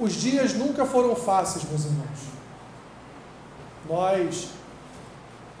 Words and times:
os 0.00 0.14
dias 0.14 0.54
nunca 0.54 0.86
foram 0.86 1.14
fáceis, 1.14 1.64
meus 1.64 1.84
irmãos. 1.84 2.20
Nós, 3.88 4.48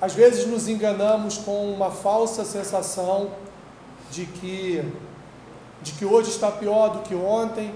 às 0.00 0.14
vezes, 0.14 0.46
nos 0.46 0.66
enganamos 0.66 1.36
com 1.38 1.70
uma 1.72 1.90
falsa 1.90 2.44
sensação 2.44 3.30
de 4.10 4.24
que, 4.24 4.82
de 5.82 5.92
que 5.92 6.04
hoje 6.04 6.30
está 6.30 6.50
pior 6.50 6.88
do 6.88 6.98
que 7.00 7.14
ontem 7.14 7.74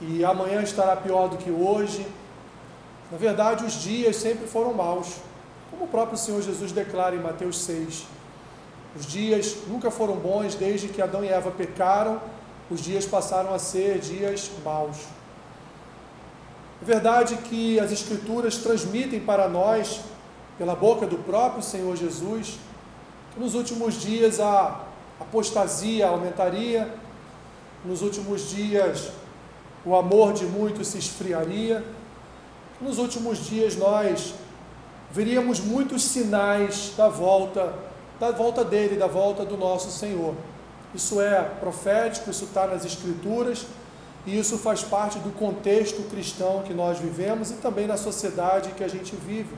e 0.00 0.24
amanhã 0.24 0.62
estará 0.62 0.94
pior 0.96 1.28
do 1.28 1.38
que 1.38 1.50
hoje. 1.50 2.06
Na 3.10 3.16
verdade, 3.16 3.64
os 3.64 3.72
dias 3.72 4.16
sempre 4.16 4.46
foram 4.46 4.74
maus, 4.74 5.16
como 5.70 5.84
o 5.84 5.88
próprio 5.88 6.18
Senhor 6.18 6.42
Jesus 6.42 6.72
declara 6.72 7.16
em 7.16 7.20
Mateus 7.20 7.58
6. 7.60 8.06
Os 8.98 9.06
dias 9.06 9.56
nunca 9.66 9.90
foram 9.90 10.16
bons 10.16 10.54
desde 10.54 10.88
que 10.88 11.00
Adão 11.00 11.24
e 11.24 11.28
Eva 11.28 11.50
pecaram, 11.50 12.20
os 12.70 12.80
dias 12.80 13.06
passaram 13.06 13.54
a 13.54 13.58
ser 13.58 13.98
dias 13.98 14.50
maus. 14.64 14.96
É 16.82 16.84
verdade 16.84 17.36
que 17.36 17.80
as 17.80 17.92
Escrituras 17.92 18.58
transmitem 18.58 19.20
para 19.20 19.48
nós, 19.48 20.00
pela 20.58 20.74
boca 20.74 21.06
do 21.06 21.18
próprio 21.18 21.62
Senhor 21.62 21.96
Jesus, 21.96 22.58
que 23.32 23.40
nos 23.40 23.54
últimos 23.54 23.94
dias 24.00 24.40
a 24.40 24.84
apostasia 25.20 26.08
aumentaria, 26.08 26.92
nos 27.84 28.02
últimos 28.02 28.50
dias 28.50 29.10
o 29.84 29.94
amor 29.94 30.32
de 30.32 30.44
muitos 30.44 30.88
se 30.88 30.98
esfriaria, 30.98 31.84
nos 32.80 32.98
últimos 32.98 33.46
dias 33.46 33.76
nós 33.76 34.34
veríamos 35.10 35.60
muitos 35.60 36.02
sinais 36.02 36.92
da 36.96 37.08
volta 37.08 37.72
da 38.18 38.30
volta 38.30 38.64
dele, 38.64 38.96
da 38.96 39.06
volta 39.06 39.44
do 39.44 39.56
nosso 39.56 39.90
Senhor. 39.90 40.34
Isso 40.96 41.20
é 41.20 41.42
profético, 41.60 42.30
isso 42.30 42.44
está 42.44 42.66
nas 42.66 42.82
Escrituras 42.86 43.66
e 44.26 44.36
isso 44.36 44.56
faz 44.56 44.82
parte 44.82 45.18
do 45.18 45.30
contexto 45.30 46.02
cristão 46.10 46.62
que 46.62 46.72
nós 46.72 46.98
vivemos 46.98 47.50
e 47.50 47.54
também 47.56 47.86
na 47.86 47.98
sociedade 47.98 48.70
que 48.70 48.82
a 48.82 48.88
gente 48.88 49.14
vive. 49.14 49.54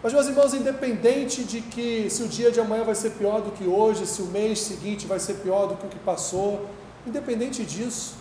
Mas, 0.00 0.12
meus 0.12 0.26
irmãos, 0.28 0.54
independente 0.54 1.42
de 1.42 1.60
que 1.60 2.08
se 2.08 2.22
o 2.22 2.28
dia 2.28 2.52
de 2.52 2.60
amanhã 2.60 2.84
vai 2.84 2.94
ser 2.94 3.10
pior 3.10 3.40
do 3.40 3.50
que 3.50 3.64
hoje, 3.64 4.06
se 4.06 4.22
o 4.22 4.26
mês 4.26 4.60
seguinte 4.60 5.04
vai 5.04 5.18
ser 5.18 5.34
pior 5.34 5.66
do 5.66 5.74
que 5.76 5.86
o 5.86 5.88
que 5.88 5.98
passou, 5.98 6.68
independente 7.04 7.64
disso, 7.64 8.14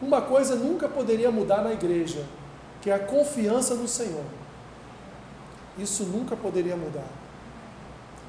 uma 0.00 0.22
coisa 0.22 0.54
nunca 0.54 0.88
poderia 0.88 1.32
mudar 1.32 1.62
na 1.62 1.72
igreja, 1.72 2.24
que 2.80 2.90
é 2.90 2.94
a 2.94 2.98
confiança 2.98 3.74
no 3.74 3.88
Senhor. 3.88 4.24
Isso 5.76 6.04
nunca 6.04 6.36
poderia 6.36 6.76
mudar 6.76 7.08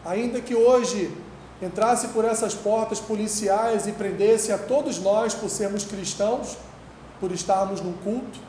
ainda 0.06 0.40
que 0.40 0.54
hoje 0.54 1.12
entrasse 1.62 2.10
por 2.10 2.26
essas 2.26 2.54
portas 2.54 3.00
policiais 3.00 3.88
e 3.88 3.92
prendesse 3.92 4.52
a 4.52 4.58
todos 4.58 5.00
nós 5.00 5.34
por 5.34 5.50
sermos 5.50 5.86
cristãos, 5.86 6.58
por 7.20 7.32
estarmos 7.32 7.82
num 7.82 7.94
culto, 7.94 8.40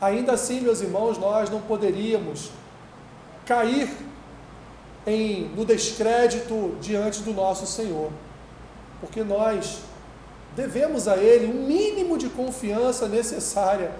ainda 0.00 0.32
assim, 0.32 0.60
meus 0.60 0.80
irmãos, 0.80 1.16
nós 1.18 1.48
não 1.48 1.60
poderíamos 1.60 2.50
cair 3.46 3.88
em, 5.06 5.48
no 5.56 5.64
descrédito 5.64 6.76
diante 6.80 7.22
do 7.22 7.32
nosso 7.32 7.66
Senhor, 7.66 8.10
porque 9.00 9.22
nós 9.22 9.80
devemos 10.56 11.06
a 11.06 11.16
Ele 11.16 11.46
um 11.46 11.66
mínimo 11.66 12.18
de 12.18 12.28
confiança 12.28 13.06
necessária 13.08 13.92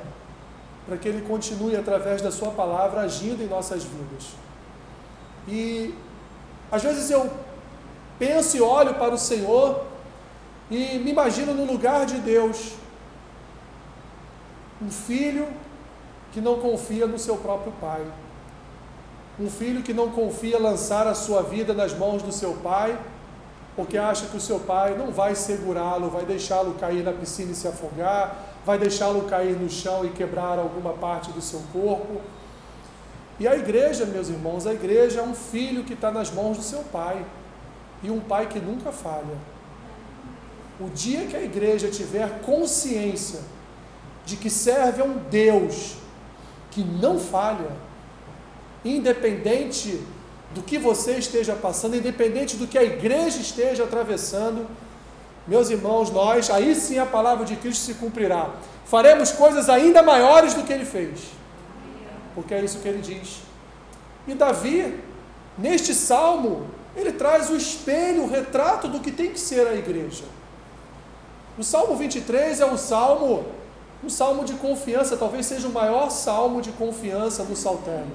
para 0.86 0.96
que 0.96 1.08
Ele 1.08 1.22
continue, 1.22 1.76
através 1.76 2.20
da 2.20 2.32
Sua 2.32 2.50
palavra, 2.50 3.02
agindo 3.02 3.42
em 3.42 3.46
nossas 3.46 3.84
vidas. 3.84 4.30
E 5.46 5.94
às 6.70 6.82
vezes 6.82 7.10
eu 7.10 7.30
penso 8.22 8.56
e 8.56 8.60
olho 8.60 8.94
para 8.94 9.12
o 9.12 9.18
Senhor 9.18 9.84
e 10.70 10.96
me 11.00 11.10
imagino 11.10 11.52
no 11.52 11.64
lugar 11.64 12.06
de 12.06 12.18
Deus. 12.18 12.74
Um 14.80 14.90
filho 14.90 15.48
que 16.32 16.40
não 16.40 16.60
confia 16.60 17.04
no 17.04 17.18
seu 17.18 17.36
próprio 17.36 17.72
pai. 17.80 18.06
Um 19.40 19.50
filho 19.50 19.82
que 19.82 19.92
não 19.92 20.10
confia 20.10 20.56
lançar 20.56 21.04
a 21.08 21.16
sua 21.16 21.42
vida 21.42 21.74
nas 21.74 21.92
mãos 21.92 22.22
do 22.22 22.30
seu 22.30 22.52
pai, 22.62 22.96
porque 23.74 23.98
acha 23.98 24.26
que 24.26 24.36
o 24.36 24.40
seu 24.40 24.60
pai 24.60 24.96
não 24.96 25.10
vai 25.10 25.34
segurá-lo, 25.34 26.08
vai 26.08 26.24
deixá-lo 26.24 26.74
cair 26.74 27.02
na 27.02 27.12
piscina 27.12 27.50
e 27.50 27.56
se 27.56 27.66
afogar, 27.66 28.36
vai 28.64 28.78
deixá-lo 28.78 29.22
cair 29.22 29.56
no 29.58 29.68
chão 29.68 30.04
e 30.04 30.10
quebrar 30.10 30.60
alguma 30.60 30.92
parte 30.92 31.32
do 31.32 31.40
seu 31.40 31.60
corpo 31.72 32.20
e 33.42 33.48
a 33.48 33.56
igreja, 33.56 34.04
meus 34.06 34.28
irmãos, 34.28 34.68
a 34.68 34.72
igreja 34.72 35.18
é 35.18 35.22
um 35.22 35.34
filho 35.34 35.82
que 35.82 35.94
está 35.94 36.12
nas 36.12 36.30
mãos 36.30 36.58
do 36.58 36.62
seu 36.62 36.84
pai. 36.84 37.24
E 38.02 38.10
um 38.10 38.20
pai 38.20 38.46
que 38.46 38.58
nunca 38.58 38.90
falha. 38.90 39.36
O 40.80 40.88
dia 40.88 41.26
que 41.26 41.36
a 41.36 41.42
igreja 41.42 41.88
tiver 41.88 42.40
consciência 42.40 43.40
de 44.24 44.36
que 44.36 44.50
serve 44.50 45.02
a 45.02 45.04
um 45.04 45.18
Deus 45.30 45.94
que 46.70 46.82
não 46.82 47.18
falha, 47.18 47.70
independente 48.84 50.02
do 50.54 50.62
que 50.62 50.78
você 50.78 51.18
esteja 51.18 51.54
passando, 51.54 51.96
independente 51.96 52.56
do 52.56 52.66
que 52.66 52.78
a 52.78 52.82
igreja 52.82 53.38
esteja 53.38 53.84
atravessando, 53.84 54.66
meus 55.46 55.70
irmãos, 55.70 56.10
nós, 56.10 56.50
aí 56.50 56.74
sim 56.74 56.98
a 56.98 57.06
palavra 57.06 57.44
de 57.44 57.56
Cristo 57.56 57.84
se 57.84 57.94
cumprirá. 57.94 58.50
Faremos 58.84 59.32
coisas 59.32 59.68
ainda 59.68 60.02
maiores 60.02 60.54
do 60.54 60.62
que 60.62 60.72
ele 60.72 60.84
fez 60.84 61.42
porque 62.34 62.54
é 62.54 62.64
isso 62.64 62.78
que 62.78 62.88
ele 62.88 63.00
diz. 63.00 63.42
E 64.26 64.34
Davi, 64.34 64.98
neste 65.56 65.94
salmo, 65.94 66.66
ele 66.94 67.12
traz 67.12 67.50
o 67.50 67.56
espelho, 67.56 68.24
o 68.24 68.28
retrato 68.28 68.88
do 68.88 69.00
que 69.00 69.10
tem 69.10 69.30
que 69.30 69.40
ser 69.40 69.66
a 69.66 69.74
igreja. 69.74 70.24
O 71.58 71.62
Salmo 71.62 71.96
23 71.96 72.60
é 72.60 72.66
um 72.66 72.76
salmo, 72.76 73.44
um 74.02 74.08
salmo 74.08 74.44
de 74.44 74.54
confiança, 74.54 75.16
talvez 75.16 75.46
seja 75.46 75.68
o 75.68 75.72
maior 75.72 76.10
salmo 76.10 76.60
de 76.60 76.72
confiança 76.72 77.44
do 77.44 77.54
Saltério, 77.54 78.12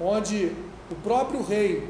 onde 0.00 0.52
o 0.90 0.94
próprio 0.96 1.42
rei, 1.42 1.88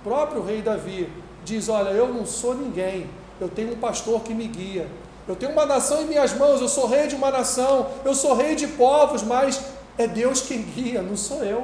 o 0.00 0.04
próprio 0.04 0.42
rei 0.42 0.60
Davi, 0.60 1.10
diz: 1.44 1.68
Olha, 1.68 1.90
eu 1.90 2.12
não 2.12 2.26
sou 2.26 2.54
ninguém, 2.54 3.08
eu 3.40 3.48
tenho 3.48 3.72
um 3.72 3.76
pastor 3.76 4.20
que 4.20 4.34
me 4.34 4.46
guia, 4.46 4.86
eu 5.26 5.34
tenho 5.34 5.52
uma 5.52 5.64
nação 5.64 6.02
em 6.02 6.06
minhas 6.06 6.34
mãos, 6.34 6.60
eu 6.60 6.68
sou 6.68 6.86
rei 6.86 7.06
de 7.06 7.14
uma 7.14 7.30
nação, 7.30 7.88
eu 8.04 8.14
sou 8.14 8.34
rei 8.34 8.54
de 8.54 8.66
povos, 8.66 9.22
mas 9.22 9.62
é 9.96 10.06
Deus 10.06 10.42
quem 10.42 10.62
guia, 10.62 11.00
não 11.00 11.16
sou 11.16 11.42
eu. 11.42 11.62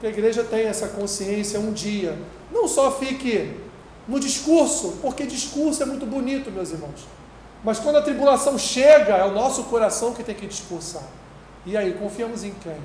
Que 0.00 0.06
a 0.06 0.10
igreja 0.10 0.44
tenha 0.44 0.68
essa 0.68 0.88
consciência 0.88 1.58
um 1.58 1.72
dia. 1.72 2.16
Não 2.52 2.68
só 2.68 2.90
fique 2.90 3.54
no 4.06 4.20
discurso, 4.20 4.98
porque 5.02 5.24
discurso 5.24 5.82
é 5.82 5.86
muito 5.86 6.06
bonito, 6.06 6.50
meus 6.50 6.70
irmãos. 6.70 7.06
Mas 7.64 7.78
quando 7.78 7.96
a 7.96 8.02
tribulação 8.02 8.58
chega, 8.58 9.14
é 9.14 9.24
o 9.24 9.32
nosso 9.32 9.64
coração 9.64 10.12
que 10.12 10.22
tem 10.22 10.34
que 10.34 10.46
discursar. 10.46 11.02
E 11.64 11.76
aí, 11.76 11.94
confiamos 11.94 12.44
em 12.44 12.52
quem? 12.62 12.76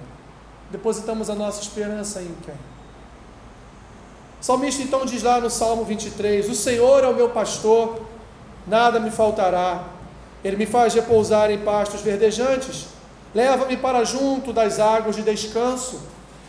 Depositamos 0.72 1.30
a 1.30 1.36
nossa 1.36 1.62
esperança 1.62 2.22
em 2.22 2.36
quem? 2.44 2.56
O 4.40 4.44
salmista 4.44 4.82
então 4.82 5.06
diz 5.06 5.22
lá 5.22 5.40
no 5.40 5.50
Salmo 5.50 5.84
23: 5.84 6.50
O 6.50 6.56
Senhor 6.56 7.04
é 7.04 7.08
o 7.08 7.14
meu 7.14 7.30
pastor, 7.30 8.02
nada 8.66 9.00
me 9.00 9.12
faltará. 9.12 9.84
Ele 10.44 10.56
me 10.56 10.66
faz 10.66 10.96
repousar 10.96 11.52
em 11.52 11.60
pastos 11.60 12.02
verdejantes 12.02 12.88
Leva-me 13.34 13.78
para 13.78 14.04
junto 14.04 14.52
das 14.52 14.80
águas 14.80 15.16
de 15.16 15.22
descanso. 15.22 16.02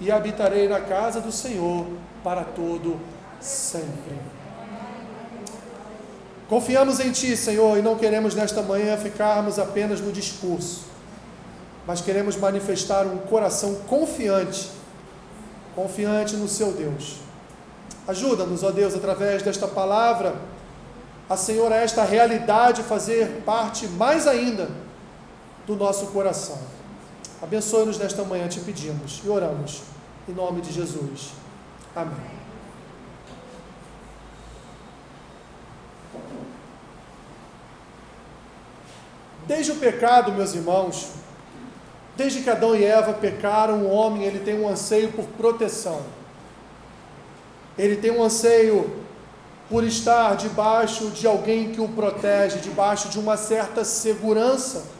e 0.00 0.10
habitarei 0.10 0.68
na 0.68 0.80
casa 0.80 1.20
do 1.20 1.30
Senhor 1.30 1.86
para 2.22 2.44
todo 2.44 2.98
sempre. 3.40 4.18
Confiamos 6.48 7.00
em 7.00 7.10
Ti, 7.10 7.36
Senhor, 7.36 7.78
e 7.78 7.82
não 7.82 7.96
queremos 7.96 8.34
nesta 8.34 8.62
manhã 8.62 8.96
ficarmos 8.96 9.58
apenas 9.58 10.00
no 10.00 10.12
discurso, 10.12 10.84
mas 11.86 12.00
queremos 12.00 12.36
manifestar 12.36 13.06
um 13.06 13.18
coração 13.18 13.74
confiante, 13.86 14.70
confiante 15.74 16.36
no 16.36 16.48
Seu 16.48 16.72
Deus. 16.72 17.16
Ajuda-nos, 18.06 18.62
ó 18.62 18.70
Deus, 18.70 18.94
através 18.94 19.42
desta 19.42 19.66
palavra 19.66 20.34
a 21.28 21.36
Senhor 21.36 21.72
a 21.72 21.76
esta 21.76 22.04
realidade 22.04 22.82
fazer 22.82 23.42
parte 23.46 23.86
mais 23.88 24.26
ainda 24.26 24.68
do 25.66 25.74
nosso 25.74 26.08
coração. 26.08 26.58
Abençoe-nos 27.44 27.98
nesta 27.98 28.24
manhã, 28.24 28.48
te 28.48 28.58
pedimos 28.58 29.20
e 29.22 29.28
oramos. 29.28 29.82
Em 30.26 30.32
nome 30.32 30.62
de 30.62 30.72
Jesus. 30.72 31.32
Amém. 31.94 32.16
Desde 39.46 39.72
o 39.72 39.76
pecado, 39.76 40.32
meus 40.32 40.54
irmãos, 40.54 41.10
desde 42.16 42.40
que 42.40 42.48
Adão 42.48 42.74
e 42.74 42.82
Eva 42.82 43.12
pecaram, 43.12 43.82
o 43.82 43.90
homem 43.90 44.22
ele 44.22 44.38
tem 44.38 44.58
um 44.58 44.66
anseio 44.66 45.12
por 45.12 45.26
proteção. 45.26 46.00
Ele 47.76 47.96
tem 47.96 48.10
um 48.10 48.22
anseio 48.22 49.04
por 49.68 49.84
estar 49.84 50.34
debaixo 50.34 51.10
de 51.10 51.26
alguém 51.26 51.72
que 51.72 51.80
o 51.82 51.88
protege, 51.88 52.60
debaixo 52.60 53.10
de 53.10 53.18
uma 53.18 53.36
certa 53.36 53.84
segurança. 53.84 54.94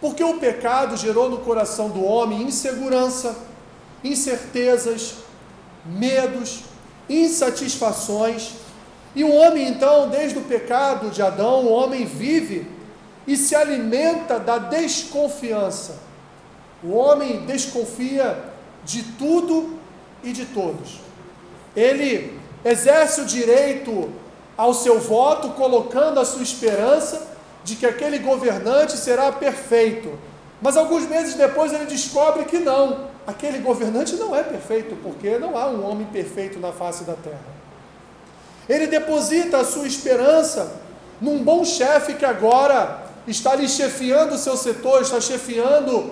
Porque 0.00 0.24
o 0.24 0.38
pecado 0.38 0.96
gerou 0.96 1.28
no 1.28 1.38
coração 1.38 1.90
do 1.90 2.02
homem 2.02 2.42
insegurança, 2.42 3.36
incertezas, 4.02 5.16
medos, 5.84 6.62
insatisfações. 7.08 8.52
E 9.14 9.22
o 9.22 9.30
homem, 9.30 9.68
então, 9.68 10.08
desde 10.08 10.38
o 10.38 10.42
pecado 10.42 11.10
de 11.10 11.20
Adão, 11.20 11.66
o 11.66 11.72
homem 11.72 12.06
vive 12.06 12.66
e 13.26 13.36
se 13.36 13.54
alimenta 13.54 14.38
da 14.38 14.56
desconfiança. 14.56 15.98
O 16.82 16.92
homem 16.92 17.44
desconfia 17.44 18.42
de 18.84 19.02
tudo 19.02 19.78
e 20.24 20.32
de 20.32 20.46
todos. 20.46 21.00
Ele 21.76 22.38
exerce 22.64 23.20
o 23.20 23.26
direito 23.26 24.10
ao 24.56 24.72
seu 24.72 24.98
voto, 24.98 25.50
colocando 25.50 26.18
a 26.18 26.24
sua 26.24 26.42
esperança 26.42 27.29
de 27.64 27.76
que 27.76 27.86
aquele 27.86 28.18
governante 28.18 28.96
será 28.96 29.30
perfeito. 29.32 30.18
Mas 30.60 30.76
alguns 30.76 31.08
meses 31.08 31.34
depois 31.34 31.72
ele 31.72 31.86
descobre 31.86 32.44
que 32.44 32.58
não, 32.58 33.08
aquele 33.26 33.58
governante 33.58 34.16
não 34.16 34.34
é 34.34 34.42
perfeito, 34.42 34.96
porque 35.02 35.38
não 35.38 35.56
há 35.56 35.66
um 35.66 35.88
homem 35.88 36.06
perfeito 36.06 36.58
na 36.58 36.72
face 36.72 37.04
da 37.04 37.14
terra. 37.14 37.60
Ele 38.68 38.86
deposita 38.86 39.58
a 39.58 39.64
sua 39.64 39.86
esperança 39.86 40.80
num 41.20 41.42
bom 41.42 41.64
chefe 41.64 42.14
que 42.14 42.24
agora 42.24 43.02
está 43.26 43.52
ali 43.52 43.68
chefiando 43.68 44.34
o 44.34 44.38
seu 44.38 44.56
setor, 44.56 45.02
está 45.02 45.20
chefiando 45.20 46.10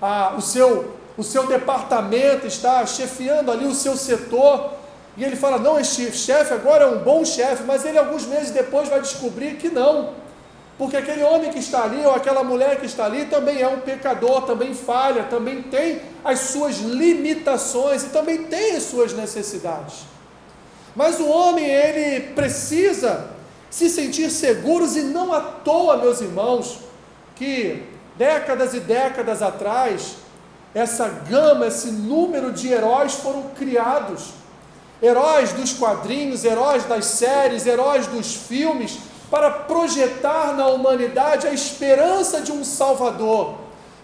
a, 0.00 0.34
o, 0.36 0.40
seu, 0.40 0.94
o 1.16 1.22
seu 1.22 1.46
departamento, 1.46 2.46
está 2.46 2.84
chefiando 2.86 3.50
ali 3.50 3.66
o 3.66 3.74
seu 3.74 3.96
setor. 3.96 4.74
E 5.16 5.24
ele 5.24 5.36
fala: 5.36 5.58
não, 5.58 5.78
este 5.78 6.10
chefe 6.12 6.54
agora 6.54 6.84
é 6.84 6.86
um 6.86 6.98
bom 6.98 7.24
chefe, 7.24 7.64
mas 7.64 7.84
ele 7.84 7.98
alguns 7.98 8.26
meses 8.26 8.50
depois 8.50 8.88
vai 8.88 9.00
descobrir 9.00 9.56
que 9.56 9.68
não. 9.68 10.10
Porque 10.78 10.96
aquele 10.96 11.24
homem 11.24 11.50
que 11.50 11.58
está 11.58 11.82
ali, 11.82 12.06
ou 12.06 12.14
aquela 12.14 12.44
mulher 12.44 12.78
que 12.78 12.86
está 12.86 13.04
ali, 13.04 13.24
também 13.24 13.60
é 13.60 13.66
um 13.66 13.80
pecador, 13.80 14.42
também 14.42 14.72
falha, 14.72 15.24
também 15.24 15.60
tem 15.60 16.00
as 16.24 16.38
suas 16.38 16.76
limitações 16.78 18.04
e 18.04 18.10
também 18.10 18.44
tem 18.44 18.76
as 18.76 18.84
suas 18.84 19.12
necessidades. 19.12 20.04
Mas 20.94 21.18
o 21.18 21.26
homem, 21.28 21.64
ele 21.64 22.32
precisa 22.32 23.28
se 23.68 23.90
sentir 23.90 24.30
seguros 24.30 24.96
e 24.96 25.02
não 25.02 25.32
à 25.32 25.40
toa, 25.40 25.96
meus 25.96 26.20
irmãos, 26.20 26.78
que 27.34 27.82
décadas 28.16 28.72
e 28.72 28.80
décadas 28.80 29.42
atrás, 29.42 30.16
essa 30.74 31.08
gama, 31.08 31.66
esse 31.66 31.90
número 31.90 32.52
de 32.52 32.68
heróis 32.68 33.14
foram 33.14 33.50
criados. 33.56 34.30
Heróis 35.02 35.52
dos 35.52 35.72
quadrinhos, 35.72 36.44
heróis 36.44 36.84
das 36.84 37.04
séries, 37.06 37.66
heróis 37.66 38.06
dos 38.06 38.34
filmes, 38.34 38.98
para 39.30 39.50
projetar 39.50 40.54
na 40.54 40.66
humanidade 40.68 41.46
a 41.46 41.52
esperança 41.52 42.40
de 42.40 42.52
um 42.52 42.64
Salvador. 42.64 43.54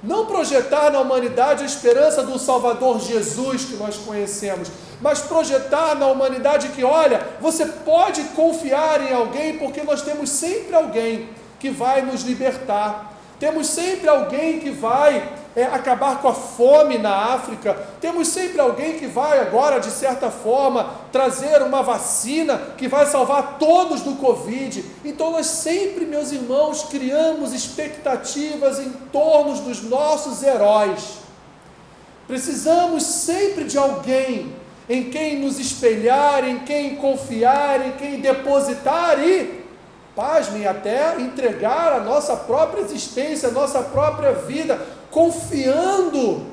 Não 0.03 0.27
projetar 0.27 0.91
na 0.91 1.01
humanidade 1.01 1.63
a 1.63 1.67
esperança 1.67 2.23
do 2.23 2.39
Salvador 2.39 3.01
Jesus 3.01 3.65
que 3.65 3.77
nós 3.77 3.97
conhecemos, 3.97 4.69
mas 5.01 5.21
projetar 5.21 5.95
na 5.95 6.07
humanidade 6.09 6.69
que, 6.69 6.85
olha, 6.85 7.27
você 7.41 7.65
pode 7.65 8.23
confiar 8.35 9.01
em 9.01 9.15
alguém, 9.15 9.59
porque 9.59 9.83
nós 9.83 10.03
temos 10.03 10.29
sempre 10.29 10.75
alguém 10.75 11.31
que 11.59 11.71
vai 11.71 12.03
nos 12.03 12.23
libertar, 12.23 13.14
temos 13.39 13.67
sempre 13.69 14.09
alguém 14.09 14.61
que 14.61 14.71
vai 14.71 15.29
é, 15.57 15.65
acabar 15.65 16.21
com 16.21 16.29
a 16.29 16.35
fome 16.35 16.99
na 16.99 17.35
África, 17.35 17.75
temos 18.01 18.29
sempre 18.29 18.61
alguém 18.61 18.99
que 18.99 19.07
vai 19.07 19.39
agora, 19.39 19.79
de 19.79 19.91
certa 19.91 20.31
forma, 20.31 20.91
trazer 21.13 21.63
uma 21.63 21.83
vacina 21.83 22.59
que 22.77 22.89
vai 22.89 23.07
salvar 23.07 23.59
todos 23.59 24.01
do 24.01 24.17
Covid. 24.17 24.85
Então 25.05 25.31
nós 25.31 25.47
sempre, 25.47 26.05
meus 26.05 26.33
irmãos, 26.33 26.85
criamos 26.91 27.53
expectativas 27.53 28.81
em 28.81 28.91
torno 29.13 29.55
dos 29.61 29.83
nossos 29.83 30.43
heróis. 30.43 31.19
Precisamos 32.27 33.03
sempre 33.05 33.65
de 33.65 33.79
alguém 33.79 34.53
em 34.89 35.11
quem 35.11 35.39
nos 35.39 35.59
espelhar, 35.59 36.47
em 36.47 36.61
quem 36.61 36.97
confiar, 36.97 37.87
em 37.87 37.93
quem 37.93 38.21
depositar 38.21 39.19
e, 39.19 39.64
pasmem, 40.15 40.67
até 40.67 41.21
entregar 41.21 41.93
a 41.93 42.01
nossa 42.01 42.37
própria 42.37 42.81
existência, 42.81 43.49
a 43.49 43.53
nossa 43.53 43.83
própria 43.83 44.33
vida, 44.33 44.81
confiando 45.11 46.47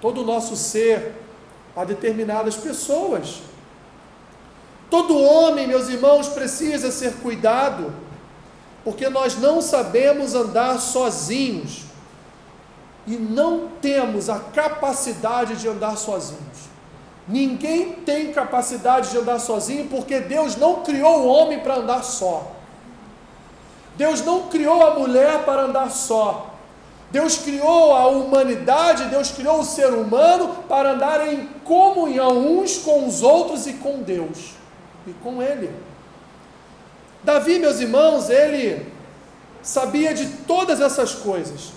todo 0.00 0.22
o 0.22 0.24
nosso 0.24 0.56
ser 0.56 1.12
a 1.76 1.84
determinadas 1.84 2.56
pessoas. 2.56 3.42
Todo 4.90 5.18
homem, 5.18 5.66
meus 5.66 5.88
irmãos, 5.88 6.28
precisa 6.28 6.90
ser 6.90 7.14
cuidado, 7.14 7.92
porque 8.84 9.08
nós 9.08 9.38
não 9.38 9.60
sabemos 9.60 10.34
andar 10.34 10.78
sozinhos 10.78 11.82
e 13.06 13.16
não 13.16 13.68
temos 13.82 14.30
a 14.30 14.38
capacidade 14.38 15.56
de 15.56 15.68
andar 15.68 15.96
sozinhos. 15.96 16.74
Ninguém 17.26 17.92
tem 17.92 18.32
capacidade 18.32 19.10
de 19.10 19.18
andar 19.18 19.38
sozinho 19.38 19.88
porque 19.88 20.20
Deus 20.20 20.56
não 20.56 20.82
criou 20.82 21.22
o 21.22 21.26
homem 21.26 21.60
para 21.60 21.76
andar 21.76 22.02
só. 22.02 22.53
Deus 23.96 24.24
não 24.24 24.48
criou 24.48 24.84
a 24.84 24.98
mulher 24.98 25.44
para 25.44 25.62
andar 25.62 25.90
só. 25.90 26.54
Deus 27.10 27.38
criou 27.38 27.94
a 27.94 28.08
humanidade, 28.08 29.04
Deus 29.04 29.30
criou 29.30 29.60
o 29.60 29.64
ser 29.64 29.92
humano 29.92 30.64
para 30.68 30.92
andar 30.92 31.32
em 31.32 31.46
comunhão 31.62 32.38
uns 32.38 32.78
com 32.78 33.06
os 33.06 33.22
outros 33.22 33.66
e 33.66 33.74
com 33.74 34.02
Deus 34.02 34.54
e 35.06 35.12
com 35.22 35.40
Ele. 35.40 35.70
Davi, 37.22 37.58
meus 37.58 37.80
irmãos, 37.80 38.28
ele 38.28 38.86
sabia 39.62 40.12
de 40.12 40.26
todas 40.46 40.80
essas 40.80 41.14
coisas. 41.14 41.72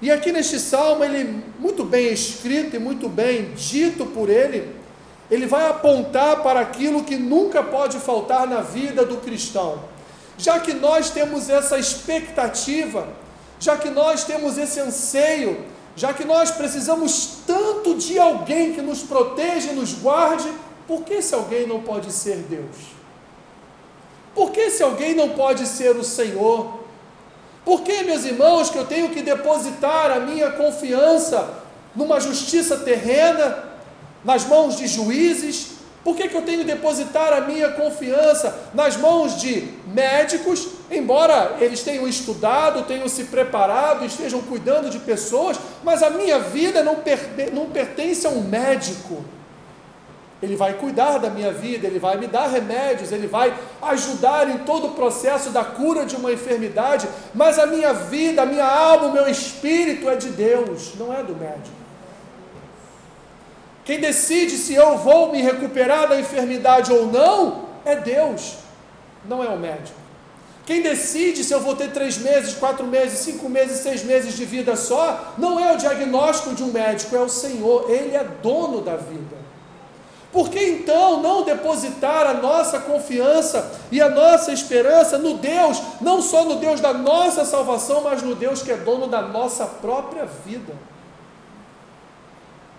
E 0.00 0.10
aqui 0.10 0.32
neste 0.32 0.58
salmo, 0.58 1.04
ele 1.04 1.44
muito 1.58 1.84
bem 1.84 2.12
escrito 2.12 2.74
e 2.74 2.78
muito 2.78 3.08
bem 3.08 3.52
dito 3.54 4.06
por 4.06 4.30
ele, 4.30 4.74
ele 5.30 5.46
vai 5.46 5.68
apontar 5.68 6.42
para 6.42 6.60
aquilo 6.60 7.04
que 7.04 7.16
nunca 7.16 7.62
pode 7.62 7.98
faltar 7.98 8.46
na 8.46 8.62
vida 8.62 9.04
do 9.04 9.18
cristão. 9.18 9.80
Já 10.42 10.58
que 10.58 10.72
nós 10.72 11.08
temos 11.08 11.48
essa 11.48 11.78
expectativa, 11.78 13.06
já 13.60 13.76
que 13.76 13.88
nós 13.88 14.24
temos 14.24 14.58
esse 14.58 14.80
anseio, 14.80 15.64
já 15.94 16.12
que 16.12 16.24
nós 16.24 16.50
precisamos 16.50 17.38
tanto 17.46 17.94
de 17.94 18.18
alguém 18.18 18.72
que 18.72 18.82
nos 18.82 19.04
proteja 19.04 19.70
e 19.70 19.76
nos 19.76 19.92
guarde, 19.92 20.52
por 20.88 21.04
que 21.04 21.14
esse 21.14 21.32
alguém 21.32 21.64
não 21.64 21.80
pode 21.80 22.10
ser 22.12 22.38
Deus? 22.38 22.76
Por 24.34 24.50
que 24.50 24.58
esse 24.62 24.82
alguém 24.82 25.14
não 25.14 25.28
pode 25.28 25.64
ser 25.64 25.94
o 25.94 26.02
Senhor? 26.02 26.80
Por 27.64 27.82
que, 27.82 28.02
meus 28.02 28.24
irmãos, 28.24 28.68
que 28.68 28.78
eu 28.78 28.84
tenho 28.84 29.10
que 29.10 29.22
depositar 29.22 30.10
a 30.10 30.18
minha 30.18 30.50
confiança 30.50 31.62
numa 31.94 32.18
justiça 32.18 32.78
terrena, 32.78 33.62
nas 34.24 34.44
mãos 34.44 34.76
de 34.76 34.88
juízes? 34.88 35.81
Por 36.04 36.16
que, 36.16 36.28
que 36.28 36.34
eu 36.36 36.42
tenho 36.42 36.60
que 36.60 36.64
depositar 36.64 37.32
a 37.32 37.42
minha 37.42 37.70
confiança 37.70 38.70
nas 38.74 38.96
mãos 38.96 39.40
de 39.40 39.68
médicos, 39.86 40.66
embora 40.90 41.56
eles 41.60 41.82
tenham 41.82 42.08
estudado, 42.08 42.82
tenham 42.82 43.08
se 43.08 43.24
preparado, 43.24 44.04
estejam 44.04 44.40
cuidando 44.42 44.90
de 44.90 44.98
pessoas, 44.98 45.58
mas 45.84 46.02
a 46.02 46.10
minha 46.10 46.40
vida 46.40 46.82
não, 46.82 46.96
per 46.96 47.52
não 47.52 47.66
pertence 47.66 48.26
a 48.26 48.30
um 48.30 48.42
médico. 48.42 49.24
Ele 50.42 50.56
vai 50.56 50.74
cuidar 50.74 51.18
da 51.18 51.30
minha 51.30 51.52
vida, 51.52 51.86
Ele 51.86 52.00
vai 52.00 52.16
me 52.16 52.26
dar 52.26 52.48
remédios, 52.48 53.12
Ele 53.12 53.28
vai 53.28 53.54
ajudar 53.80 54.50
em 54.50 54.58
todo 54.58 54.88
o 54.88 54.90
processo 54.90 55.50
da 55.50 55.64
cura 55.64 56.04
de 56.04 56.16
uma 56.16 56.32
enfermidade, 56.32 57.08
mas 57.32 57.60
a 57.60 57.66
minha 57.66 57.92
vida, 57.92 58.42
a 58.42 58.46
minha 58.46 58.66
alma, 58.66 59.06
o 59.06 59.12
meu 59.12 59.28
espírito 59.28 60.10
é 60.10 60.16
de 60.16 60.30
Deus, 60.30 60.94
não 60.98 61.14
é 61.14 61.22
do 61.22 61.36
médico. 61.36 61.81
Quem 63.84 64.00
decide 64.00 64.56
se 64.56 64.74
eu 64.74 64.96
vou 64.98 65.32
me 65.32 65.42
recuperar 65.42 66.08
da 66.08 66.18
enfermidade 66.18 66.92
ou 66.92 67.06
não 67.06 67.66
é 67.84 67.96
Deus, 67.96 68.54
não 69.24 69.42
é 69.42 69.48
o 69.48 69.58
médico. 69.58 70.00
Quem 70.64 70.80
decide 70.80 71.42
se 71.42 71.52
eu 71.52 71.60
vou 71.60 71.74
ter 71.74 71.90
três 71.90 72.16
meses, 72.18 72.54
quatro 72.54 72.86
meses, 72.86 73.18
cinco 73.18 73.48
meses, 73.48 73.80
seis 73.80 74.04
meses 74.04 74.36
de 74.36 74.44
vida 74.44 74.76
só, 74.76 75.34
não 75.36 75.58
é 75.58 75.72
o 75.72 75.76
diagnóstico 75.76 76.54
de 76.54 76.62
um 76.62 76.70
médico, 76.70 77.16
é 77.16 77.20
o 77.20 77.28
Senhor, 77.28 77.90
Ele 77.90 78.14
é 78.14 78.24
dono 78.40 78.80
da 78.80 78.96
vida. 78.96 79.42
Por 80.30 80.48
que 80.48 80.64
então 80.64 81.20
não 81.20 81.42
depositar 81.42 82.26
a 82.26 82.34
nossa 82.34 82.78
confiança 82.78 83.70
e 83.90 84.00
a 84.00 84.08
nossa 84.08 84.52
esperança 84.52 85.18
no 85.18 85.34
Deus, 85.34 85.82
não 86.00 86.22
só 86.22 86.44
no 86.44 86.54
Deus 86.54 86.80
da 86.80 86.94
nossa 86.94 87.44
salvação, 87.44 88.02
mas 88.02 88.22
no 88.22 88.34
Deus 88.34 88.62
que 88.62 88.70
é 88.70 88.76
dono 88.76 89.08
da 89.08 89.20
nossa 89.20 89.66
própria 89.66 90.24
vida? 90.24 90.72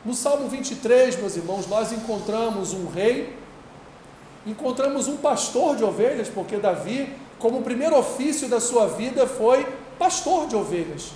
No 0.06 0.14
Salmo 0.14 0.50
23, 0.50 1.16
meus 1.16 1.38
irmãos, 1.38 1.66
nós 1.66 1.94
encontramos 1.94 2.74
um 2.74 2.88
rei, 2.88 3.38
encontramos 4.46 5.08
um 5.08 5.16
pastor 5.16 5.78
de 5.78 5.84
ovelhas, 5.84 6.28
porque 6.28 6.58
Davi 6.58 7.08
como 7.40 7.62
primeiro 7.62 7.98
ofício 7.98 8.50
da 8.50 8.60
sua 8.60 8.88
vida 8.88 9.26
foi 9.26 9.66
pastor 9.98 10.48
de 10.48 10.56
ovelhas. 10.58 11.12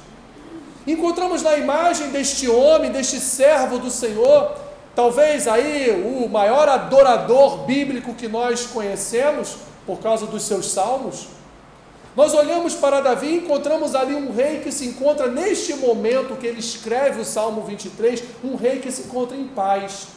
Encontramos 0.86 1.42
na 1.42 1.58
imagem 1.58 2.12
deste 2.12 2.50
homem, 2.50 2.92
deste 2.92 3.20
servo 3.20 3.78
do 3.78 3.92
Senhor, 3.92 4.56
talvez 4.96 5.50
aí 5.50 5.90
o 6.06 6.30
maior 6.30 6.70
adorador 6.70 7.66
bíblico 7.66 8.14
que 8.14 8.30
nós 8.30 8.66
conhecemos, 8.68 9.58
por 9.86 10.00
causa 10.00 10.26
dos 10.26 10.44
seus 10.44 10.72
salmos. 10.72 11.28
Nós 12.18 12.34
olhamos 12.34 12.74
para 12.74 13.00
Davi 13.00 13.28
e 13.28 13.36
encontramos 13.36 13.94
ali 13.94 14.16
um 14.16 14.32
rei 14.32 14.62
que 14.62 14.72
se 14.72 14.88
encontra 14.88 15.28
neste 15.28 15.76
momento 15.76 16.36
que 16.36 16.48
ele 16.48 16.60
escreve 16.60 17.22
o 17.22 17.24
Salmo 17.24 17.62
23, 17.62 18.24
um 18.44 18.56
rei 18.56 18.80
que 18.80 18.92
se 18.92 19.04
encontra 19.04 19.38
em 19.38 19.48
paz. 19.48 20.08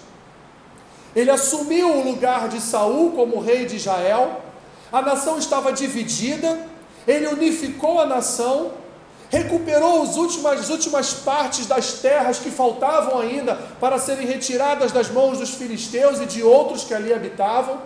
Ele 1.14 1.30
assumiu 1.30 1.98
o 1.98 2.02
lugar 2.02 2.48
de 2.48 2.58
Saul 2.58 3.10
como 3.10 3.38
rei 3.38 3.66
de 3.66 3.76
Israel. 3.76 4.40
A 4.90 5.02
nação 5.02 5.36
estava 5.36 5.74
dividida, 5.74 6.66
ele 7.06 7.26
unificou 7.26 8.00
a 8.00 8.06
nação, 8.06 8.70
recuperou 9.28 10.02
as 10.02 10.16
últimas, 10.16 10.58
as 10.58 10.70
últimas 10.70 11.12
partes 11.12 11.66
das 11.66 12.00
terras 12.00 12.38
que 12.38 12.50
faltavam 12.50 13.18
ainda 13.18 13.56
para 13.78 13.98
serem 13.98 14.26
retiradas 14.26 14.90
das 14.90 15.10
mãos 15.10 15.36
dos 15.36 15.50
filisteus 15.50 16.18
e 16.18 16.24
de 16.24 16.42
outros 16.42 16.82
que 16.82 16.94
ali 16.94 17.12
habitavam. 17.12 17.78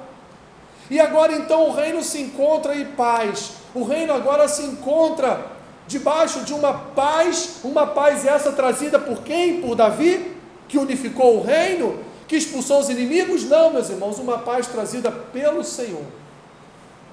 E 0.88 1.00
agora 1.00 1.32
então 1.32 1.68
o 1.68 1.72
reino 1.72 2.00
se 2.00 2.20
encontra 2.20 2.76
em 2.76 2.84
paz. 2.84 3.63
O 3.74 3.82
reino 3.82 4.12
agora 4.12 4.46
se 4.46 4.62
encontra 4.62 5.46
debaixo 5.86 6.40
de 6.40 6.52
uma 6.52 6.72
paz, 6.72 7.56
uma 7.64 7.86
paz 7.86 8.24
essa 8.24 8.52
trazida 8.52 8.98
por 8.98 9.22
quem? 9.22 9.60
Por 9.60 9.74
Davi, 9.74 10.36
que 10.68 10.78
unificou 10.78 11.38
o 11.38 11.42
reino, 11.42 11.98
que 12.28 12.36
expulsou 12.36 12.80
os 12.80 12.88
inimigos? 12.88 13.44
Não, 13.44 13.72
meus 13.72 13.90
irmãos, 13.90 14.18
uma 14.18 14.38
paz 14.38 14.66
trazida 14.66 15.10
pelo 15.10 15.64
Senhor. 15.64 16.04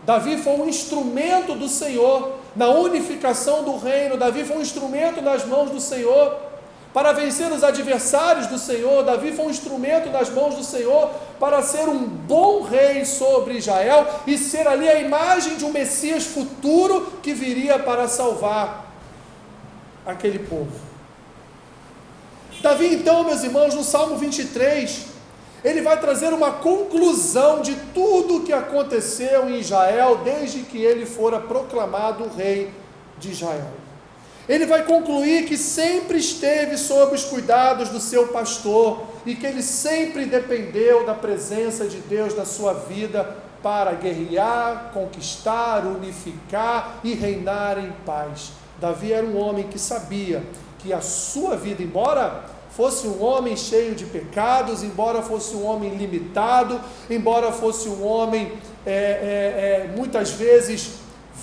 Davi 0.05 0.37
foi 0.37 0.53
um 0.53 0.67
instrumento 0.67 1.53
do 1.53 1.67
Senhor 1.67 2.33
na 2.55 2.67
unificação 2.67 3.63
do 3.63 3.77
reino, 3.77 4.17
Davi 4.17 4.43
foi 4.43 4.57
um 4.57 4.61
instrumento 4.61 5.21
nas 5.21 5.45
mãos 5.45 5.69
do 5.69 5.79
Senhor 5.79 6.50
para 6.93 7.13
vencer 7.13 7.51
os 7.51 7.63
adversários 7.63 8.47
do 8.47 8.57
Senhor. 8.57 9.03
Davi 9.03 9.31
foi 9.31 9.45
um 9.45 9.49
instrumento 9.49 10.09
nas 10.09 10.29
mãos 10.29 10.55
do 10.55 10.63
Senhor 10.63 11.09
para 11.39 11.61
ser 11.61 11.87
um 11.87 12.05
bom 12.05 12.61
rei 12.61 13.05
sobre 13.05 13.55
Israel 13.55 14.07
e 14.27 14.37
ser 14.37 14.67
ali 14.67 14.87
a 14.89 14.99
imagem 14.99 15.55
de 15.55 15.65
um 15.65 15.71
Messias 15.71 16.25
futuro 16.25 17.13
que 17.23 17.33
viria 17.33 17.79
para 17.79 18.07
salvar 18.07 18.91
aquele 20.05 20.39
povo. 20.39 20.91
Davi, 22.61 22.93
então, 22.93 23.23
meus 23.23 23.43
irmãos, 23.43 23.73
no 23.73 23.83
Salmo 23.83 24.17
23, 24.17 25.07
ele 25.63 25.81
vai 25.81 25.99
trazer 25.99 26.33
uma 26.33 26.51
conclusão 26.51 27.61
de 27.61 27.75
tudo 27.93 28.37
o 28.37 28.43
que 28.43 28.53
aconteceu 28.53 29.49
em 29.49 29.59
Israel 29.59 30.19
desde 30.23 30.59
que 30.59 30.77
ele 30.77 31.05
fora 31.05 31.39
proclamado 31.39 32.29
rei 32.35 32.71
de 33.17 33.31
Israel 33.31 33.80
ele 34.51 34.65
vai 34.65 34.83
concluir 34.83 35.45
que 35.45 35.55
sempre 35.55 36.17
esteve 36.17 36.77
sob 36.77 37.15
os 37.15 37.23
cuidados 37.23 37.87
do 37.87 38.01
seu 38.01 38.27
pastor 38.27 39.01
e 39.25 39.33
que 39.33 39.45
ele 39.47 39.63
sempre 39.63 40.25
dependeu 40.25 41.05
da 41.05 41.13
presença 41.13 41.87
de 41.87 41.99
Deus 41.99 42.35
na 42.35 42.43
sua 42.43 42.73
vida 42.73 43.23
para 43.63 43.93
guerrear, 43.93 44.91
conquistar, 44.93 45.85
unificar 45.85 46.99
e 47.01 47.13
reinar 47.13 47.79
em 47.79 47.93
paz. 48.05 48.51
Davi 48.77 49.13
era 49.13 49.25
um 49.25 49.37
homem 49.37 49.69
que 49.69 49.79
sabia 49.79 50.43
que 50.79 50.91
a 50.91 50.99
sua 50.99 51.55
vida, 51.55 51.81
embora 51.81 52.43
fosse 52.71 53.07
um 53.07 53.23
homem 53.23 53.55
cheio 53.55 53.95
de 53.95 54.03
pecados, 54.03 54.83
embora 54.83 55.21
fosse 55.21 55.55
um 55.55 55.65
homem 55.65 55.95
limitado, 55.95 56.77
embora 57.09 57.53
fosse 57.53 57.87
um 57.87 58.05
homem 58.05 58.51
é, 58.85 58.91
é, 58.91 58.95
é, 59.91 59.93
muitas 59.95 60.31
vezes 60.31 60.99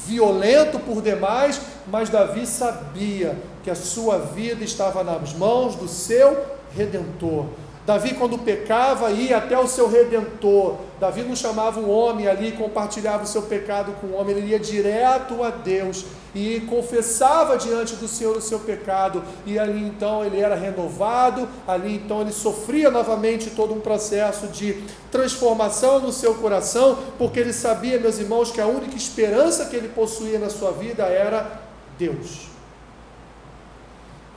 violento 0.09 0.79
por 0.79 1.03
demais, 1.03 1.61
mas 1.87 2.09
Davi 2.09 2.47
sabia 2.47 3.37
que 3.63 3.71
a 3.71 3.75
sua 3.75 4.19
vida 4.19 4.65
estava 4.65 5.05
nas 5.05 5.35
mãos 5.35 5.77
do 5.77 5.87
seu 5.87 6.45
redentor. 6.75 7.47
Davi, 7.89 8.13
quando 8.13 8.37
pecava, 8.37 9.11
ia 9.11 9.39
até 9.39 9.59
o 9.59 9.67
seu 9.67 9.89
redentor. 9.89 10.77
Davi 11.01 11.23
não 11.23 11.35
chamava 11.35 11.81
um 11.81 11.89
homem 11.89 12.29
ali, 12.29 12.53
compartilhava 12.53 13.25
o 13.25 13.27
seu 13.27 13.41
pecado 13.41 13.93
com 13.99 14.09
o 14.09 14.15
homem, 14.15 14.37
ele 14.37 14.49
ia 14.49 14.61
direto 14.61 15.43
a 15.43 15.49
Deus 15.49 16.05
e 16.35 16.61
confessava 16.69 17.57
diante 17.57 17.97
do 17.97 18.07
Senhor 18.07 18.37
o 18.37 18.43
seu 18.43 18.59
pecado, 18.59 19.25
e 19.47 19.59
ali 19.59 19.83
então 19.89 20.23
ele 20.23 20.39
era 20.39 20.55
renovado, 20.55 21.49
ali 21.67 21.95
então 21.95 22.21
ele 22.21 22.31
sofria 22.31 22.91
novamente 22.91 23.53
todo 23.53 23.73
um 23.73 23.81
processo 23.81 24.49
de 24.49 24.85
transformação 25.11 25.99
no 25.99 26.13
seu 26.13 26.35
coração, 26.35 26.99
porque 27.17 27.41
ele 27.41 27.55
sabia, 27.55 27.99
meus 27.99 28.19
irmãos, 28.19 28.51
que 28.51 28.61
a 28.61 28.67
única 28.67 28.99
esperança 28.99 29.65
que 29.65 29.75
ele 29.75 29.89
possuía 29.89 30.39
na 30.39 30.51
sua 30.51 30.73
vida 30.73 31.05
era 31.05 31.63
Deus. 31.99 32.58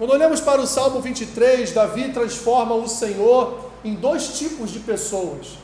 Quando 0.01 0.13
olhamos 0.13 0.41
para 0.41 0.59
o 0.59 0.65
Salmo 0.65 0.99
23, 0.99 1.73
Davi 1.73 2.09
transforma 2.09 2.73
o 2.73 2.87
Senhor 2.87 3.69
em 3.85 3.93
dois 3.93 4.29
tipos 4.29 4.71
de 4.71 4.79
pessoas. 4.79 5.59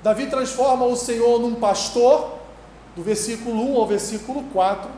Davi 0.00 0.28
transforma 0.28 0.86
o 0.86 0.94
Senhor 0.94 1.40
num 1.40 1.56
pastor, 1.56 2.38
do 2.94 3.02
versículo 3.02 3.72
1 3.72 3.76
ao 3.76 3.88
versículo 3.88 4.44
4. 4.52 4.88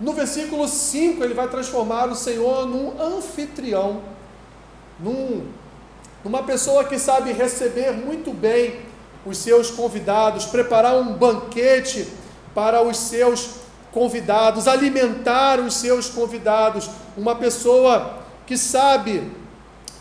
No 0.00 0.14
versículo 0.14 0.66
5, 0.66 1.22
ele 1.22 1.34
vai 1.34 1.48
transformar 1.48 2.08
o 2.08 2.14
Senhor 2.14 2.66
num 2.66 2.98
anfitrião, 2.98 4.00
num, 4.98 5.46
numa 6.24 6.44
pessoa 6.44 6.82
que 6.86 6.98
sabe 6.98 7.30
receber 7.30 7.92
muito 7.92 8.32
bem 8.32 8.80
os 9.26 9.36
seus 9.36 9.70
convidados, 9.70 10.46
preparar 10.46 10.96
um 10.96 11.12
banquete 11.12 12.08
para 12.54 12.80
os 12.82 12.96
seus 12.96 13.63
convidados, 13.94 14.66
alimentar 14.66 15.60
os 15.60 15.74
seus 15.74 16.08
convidados, 16.08 16.90
uma 17.16 17.36
pessoa 17.36 18.18
que 18.44 18.58
sabe 18.58 19.30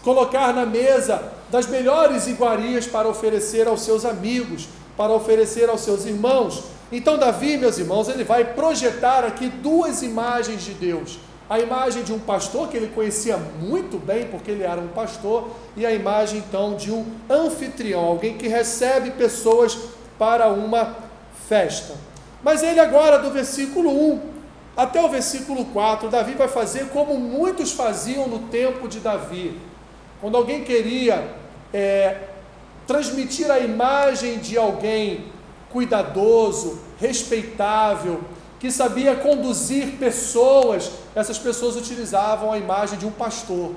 colocar 0.02 0.52
na 0.52 0.66
mesa 0.66 1.32
das 1.52 1.68
melhores 1.68 2.28
iguarias 2.28 2.88
para 2.88 3.08
oferecer 3.08 3.68
aos 3.68 3.82
seus 3.82 4.04
amigos, 4.04 4.68
para 4.98 5.14
oferecer 5.14 5.70
aos 5.70 5.82
seus 5.82 6.06
irmãos. 6.06 6.64
Então, 6.92 7.20
Davi, 7.20 7.56
meus 7.56 7.78
irmãos, 7.78 8.10
ele 8.10 8.24
vai 8.24 8.44
projetar 8.44 9.24
aqui 9.24 9.48
duas 9.48 10.02
imagens 10.02 10.64
de 10.64 10.74
Deus. 10.74 11.20
A 11.48 11.60
imagem 11.60 12.04
de 12.04 12.12
um 12.12 12.20
pastor 12.20 12.70
que 12.70 12.78
ele 12.78 12.88
conhecia 12.88 13.38
muito 13.38 14.00
bem, 14.00 14.26
porque 14.26 14.50
ele 14.50 14.64
era 14.64 14.82
um 14.82 14.88
pastor, 14.88 15.50
e 15.78 15.86
a 15.86 15.92
imagem 15.92 16.40
então 16.40 16.76
de 16.76 16.92
um 16.92 17.06
anfitrião, 17.30 18.04
alguém 18.04 18.38
que 18.38 18.48
recebe 18.48 19.12
pessoas 19.12 19.78
para 20.18 20.48
uma 20.48 20.96
festa. 21.48 21.94
Mas 22.44 22.62
ele 22.62 22.80
agora, 22.80 23.20
do 23.20 23.32
versículo 23.32 23.90
1 23.90 24.34
até 24.76 25.02
o 25.02 25.08
versículo 25.08 25.66
4, 25.66 26.10
Davi 26.10 26.34
vai 26.34 26.48
fazer 26.48 26.90
como 26.90 27.18
muitos 27.18 27.72
faziam 27.72 28.28
no 28.28 28.40
tempo 28.40 28.88
de 28.88 29.00
Davi. 29.00 29.60
Quando 30.20 30.36
alguém 30.36 30.64
queria 30.64 31.36
é, 31.72 32.18
transmitir 32.88 33.52
a 33.52 33.60
imagem 33.60 34.40
de 34.40 34.58
alguém 34.58 35.26
cuidadoso, 35.72 36.80
respeitável, 37.00 38.22
que 38.60 38.72
sabia 38.72 39.16
conduzir 39.16 39.98
pessoas, 39.98 40.92
essas 41.16 41.38
pessoas 41.38 41.76
utilizavam 41.76 42.52
a 42.52 42.58
imagem 42.58 42.98
de 42.98 43.06
um 43.06 43.12
pastor, 43.12 43.74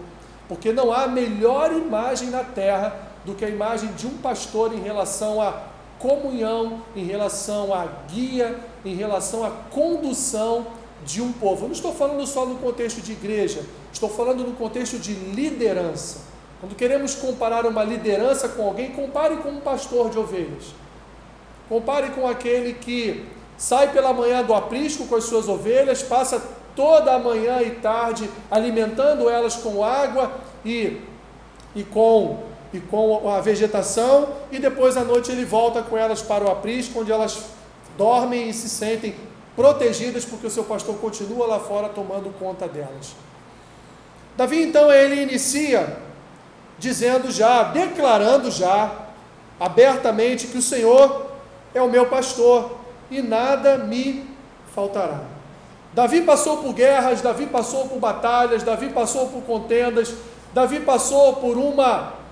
porque 0.48 0.72
não 0.72 0.92
há 0.92 1.06
melhor 1.06 1.72
imagem 1.72 2.30
na 2.30 2.44
terra 2.44 2.94
do 3.24 3.34
que 3.34 3.44
a 3.44 3.48
imagem 3.48 3.90
de 3.92 4.06
um 4.06 4.16
pastor 4.18 4.72
em 4.72 4.80
relação 4.80 5.42
a 5.42 5.60
comunhão, 5.98 6.82
em 6.94 7.04
relação 7.04 7.72
à 7.72 7.86
guia, 8.10 8.58
em 8.84 8.94
relação 8.94 9.44
à 9.44 9.50
condução 9.50 10.66
de 11.04 11.22
um 11.22 11.32
povo. 11.32 11.64
Eu 11.64 11.68
não 11.68 11.74
estou 11.74 11.94
falando 11.94 12.26
só 12.26 12.44
no 12.46 12.56
contexto 12.56 13.00
de 13.00 13.12
igreja, 13.12 13.64
estou 13.92 14.08
falando 14.08 14.44
no 14.44 14.52
contexto 14.52 14.98
de 14.98 15.14
liderança. 15.14 16.20
Quando 16.60 16.74
queremos 16.74 17.14
comparar 17.14 17.66
uma 17.66 17.84
liderança 17.84 18.48
com 18.48 18.66
alguém, 18.66 18.90
compare 18.92 19.36
com 19.36 19.50
um 19.50 19.60
pastor 19.60 20.10
de 20.10 20.18
ovelhas. 20.18 20.74
Compare 21.68 22.10
com 22.10 22.26
aquele 22.26 22.74
que 22.74 23.26
sai 23.56 23.92
pela 23.92 24.12
manhã 24.12 24.42
do 24.42 24.54
aprisco 24.54 25.06
com 25.06 25.16
as 25.16 25.24
suas 25.24 25.48
ovelhas, 25.48 26.02
passa 26.02 26.42
toda 26.74 27.14
a 27.14 27.18
manhã 27.18 27.60
e 27.62 27.70
tarde 27.70 28.30
alimentando 28.50 29.28
elas 29.28 29.56
com 29.56 29.82
água 29.82 30.32
e, 30.64 31.00
e 31.74 31.82
com 31.82 32.42
e 32.76 32.80
com 32.80 33.28
a 33.30 33.40
vegetação, 33.40 34.28
e 34.52 34.58
depois 34.58 34.96
à 34.96 35.04
noite 35.04 35.32
ele 35.32 35.44
volta 35.44 35.82
com 35.82 35.96
elas 35.96 36.20
para 36.22 36.44
o 36.44 36.50
aprisco, 36.50 37.00
onde 37.00 37.10
elas 37.10 37.38
dormem 37.96 38.48
e 38.48 38.52
se 38.52 38.68
sentem 38.68 39.14
protegidas, 39.54 40.24
porque 40.24 40.46
o 40.46 40.50
seu 40.50 40.64
pastor 40.64 40.96
continua 40.96 41.46
lá 41.46 41.58
fora 41.58 41.88
tomando 41.88 42.32
conta 42.38 42.68
delas. 42.68 43.14
Davi 44.36 44.62
então 44.62 44.92
ele 44.92 45.22
inicia 45.22 45.96
dizendo 46.78 47.30
já, 47.30 47.62
declarando 47.62 48.50
já 48.50 49.06
abertamente 49.58 50.48
que 50.48 50.58
o 50.58 50.62
Senhor 50.62 51.26
é 51.74 51.80
o 51.80 51.88
meu 51.88 52.06
pastor 52.06 52.78
e 53.10 53.22
nada 53.22 53.78
me 53.78 54.28
faltará. 54.74 55.20
Davi 55.94 56.20
passou 56.20 56.58
por 56.58 56.74
guerras, 56.74 57.22
Davi 57.22 57.46
passou 57.46 57.88
por 57.88 57.98
batalhas, 57.98 58.62
Davi 58.62 58.90
passou 58.90 59.28
por 59.28 59.42
contendas, 59.44 60.12
Davi 60.52 60.80
passou 60.80 61.36
por 61.36 61.56
uma 61.56 62.25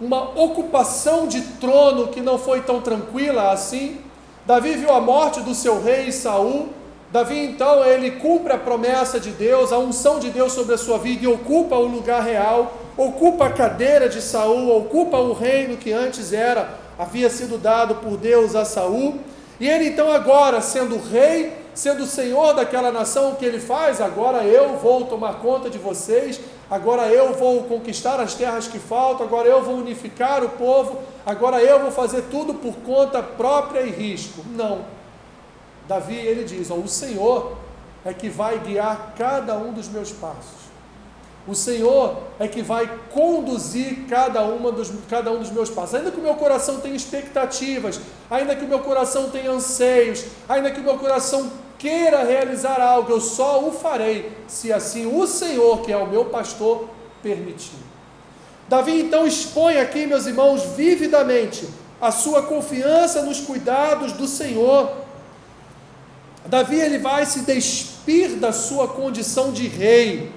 uma 0.00 0.30
ocupação 0.40 1.26
de 1.26 1.42
trono 1.42 2.08
que 2.08 2.20
não 2.20 2.38
foi 2.38 2.62
tão 2.62 2.80
tranquila 2.80 3.52
assim. 3.52 3.98
Davi 4.46 4.74
viu 4.74 4.92
a 4.92 5.00
morte 5.00 5.40
do 5.40 5.54
seu 5.54 5.82
rei 5.82 6.10
Saul. 6.10 6.70
Davi 7.12 7.38
então 7.38 7.84
ele 7.84 8.12
cumpre 8.12 8.52
a 8.52 8.58
promessa 8.58 9.20
de 9.20 9.30
Deus, 9.30 9.72
a 9.72 9.78
unção 9.78 10.18
de 10.18 10.30
Deus 10.30 10.52
sobre 10.52 10.74
a 10.74 10.78
sua 10.78 10.96
vida 10.96 11.24
e 11.24 11.28
ocupa 11.28 11.76
o 11.76 11.86
lugar 11.86 12.22
real, 12.22 12.72
ocupa 12.96 13.46
a 13.46 13.50
cadeira 13.50 14.08
de 14.08 14.22
Saul, 14.22 14.76
ocupa 14.76 15.18
o 15.18 15.32
reino 15.32 15.76
que 15.76 15.92
antes 15.92 16.32
era 16.32 16.78
havia 16.98 17.30
sido 17.30 17.56
dado 17.58 17.96
por 17.96 18.16
Deus 18.16 18.54
a 18.54 18.64
Saul. 18.64 19.18
E 19.58 19.68
ele 19.68 19.88
então 19.88 20.12
agora, 20.12 20.60
sendo 20.60 20.98
rei, 20.98 21.52
sendo 21.74 22.06
senhor 22.06 22.54
daquela 22.54 22.92
nação, 22.92 23.30
o 23.32 23.36
que 23.36 23.44
ele 23.44 23.58
faz? 23.58 24.00
Agora 24.00 24.44
eu 24.44 24.76
vou 24.76 25.04
tomar 25.04 25.34
conta 25.34 25.68
de 25.68 25.78
vocês, 25.78 26.40
agora 26.70 27.08
eu 27.08 27.34
vou 27.34 27.64
conquistar 27.64 28.20
as 28.20 28.34
terras 28.34 28.68
que 28.68 28.78
faltam, 28.78 29.26
agora 29.26 29.48
eu 29.48 29.62
vou 29.62 29.76
unificar 29.76 30.44
o 30.44 30.50
povo, 30.50 30.98
agora 31.26 31.62
eu 31.62 31.80
vou 31.80 31.90
fazer 31.90 32.22
tudo 32.30 32.54
por 32.54 32.74
conta 32.76 33.22
própria 33.22 33.80
e 33.80 33.90
risco. 33.90 34.42
Não. 34.54 34.84
Davi, 35.88 36.16
ele 36.16 36.44
diz: 36.44 36.70
ó, 36.70 36.74
o 36.74 36.86
Senhor 36.86 37.56
é 38.04 38.14
que 38.14 38.28
vai 38.28 38.58
guiar 38.58 39.14
cada 39.18 39.56
um 39.56 39.72
dos 39.72 39.88
meus 39.88 40.12
passos. 40.12 40.60
O 41.48 41.54
Senhor 41.54 42.18
é 42.38 42.46
que 42.46 42.62
vai 42.62 42.88
conduzir 43.10 44.06
cada, 44.08 44.42
uma 44.42 44.70
dos, 44.70 44.92
cada 45.08 45.32
um 45.32 45.38
dos 45.38 45.50
meus 45.50 45.70
passos. 45.70 45.94
Ainda 45.94 46.10
que 46.10 46.20
o 46.20 46.22
meu 46.22 46.34
coração 46.34 46.80
tenha 46.80 46.94
expectativas, 46.94 48.00
ainda 48.30 48.54
que 48.54 48.64
o 48.64 48.68
meu 48.68 48.80
coração 48.80 49.30
tenha 49.30 49.50
anseios, 49.50 50.26
ainda 50.48 50.70
que 50.70 50.80
o 50.80 50.84
meu 50.84 50.98
coração 50.98 51.50
queira 51.80 52.22
realizar 52.24 52.78
algo, 52.78 53.10
eu 53.10 53.20
só 53.22 53.66
o 53.66 53.72
farei 53.72 54.30
se 54.46 54.70
assim 54.70 55.06
o 55.06 55.26
Senhor, 55.26 55.80
que 55.80 55.90
é 55.90 55.96
o 55.96 56.06
meu 56.06 56.26
pastor, 56.26 56.90
permitir. 57.22 57.80
Davi 58.68 59.00
então 59.00 59.26
expõe 59.26 59.78
aqui, 59.78 60.06
meus 60.06 60.26
irmãos, 60.26 60.62
vividamente 60.76 61.66
a 61.98 62.10
sua 62.12 62.42
confiança 62.42 63.22
nos 63.22 63.40
cuidados 63.40 64.12
do 64.12 64.28
Senhor. 64.28 64.92
Davi 66.44 66.78
ele 66.78 66.98
vai 66.98 67.24
se 67.24 67.40
despir 67.40 68.36
da 68.36 68.52
sua 68.52 68.86
condição 68.86 69.50
de 69.50 69.66
rei 69.66 70.30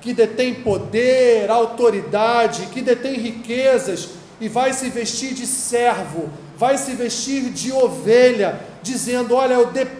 que 0.00 0.14
detém 0.14 0.54
poder, 0.62 1.50
autoridade, 1.50 2.66
que 2.66 2.80
detém 2.80 3.14
riquezas, 3.14 4.10
e 4.40 4.48
vai 4.48 4.72
se 4.72 4.88
vestir 4.88 5.34
de 5.34 5.44
servo, 5.44 6.30
vai 6.56 6.78
se 6.78 6.92
vestir 6.92 7.50
de 7.50 7.72
ovelha, 7.72 8.60
dizendo: 8.80 9.34
Olha, 9.34 9.54
eu 9.54 9.66
dependo 9.66 9.97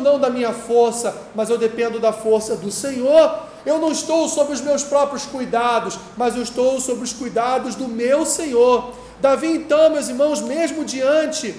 não 0.00 0.18
da 0.18 0.30
minha 0.30 0.52
força, 0.52 1.16
mas 1.34 1.50
eu 1.50 1.58
dependo 1.58 1.98
da 1.98 2.12
força 2.12 2.56
do 2.56 2.70
Senhor. 2.70 3.40
Eu 3.64 3.78
não 3.78 3.90
estou 3.90 4.28
sob 4.28 4.52
os 4.52 4.60
meus 4.60 4.84
próprios 4.84 5.26
cuidados, 5.26 5.98
mas 6.16 6.36
eu 6.36 6.42
estou 6.42 6.80
sob 6.80 7.02
os 7.02 7.12
cuidados 7.12 7.74
do 7.74 7.88
meu 7.88 8.24
Senhor. 8.24 8.92
Davi, 9.20 9.48
então, 9.48 9.90
meus 9.90 10.08
irmãos, 10.08 10.40
mesmo 10.40 10.84
diante 10.84 11.54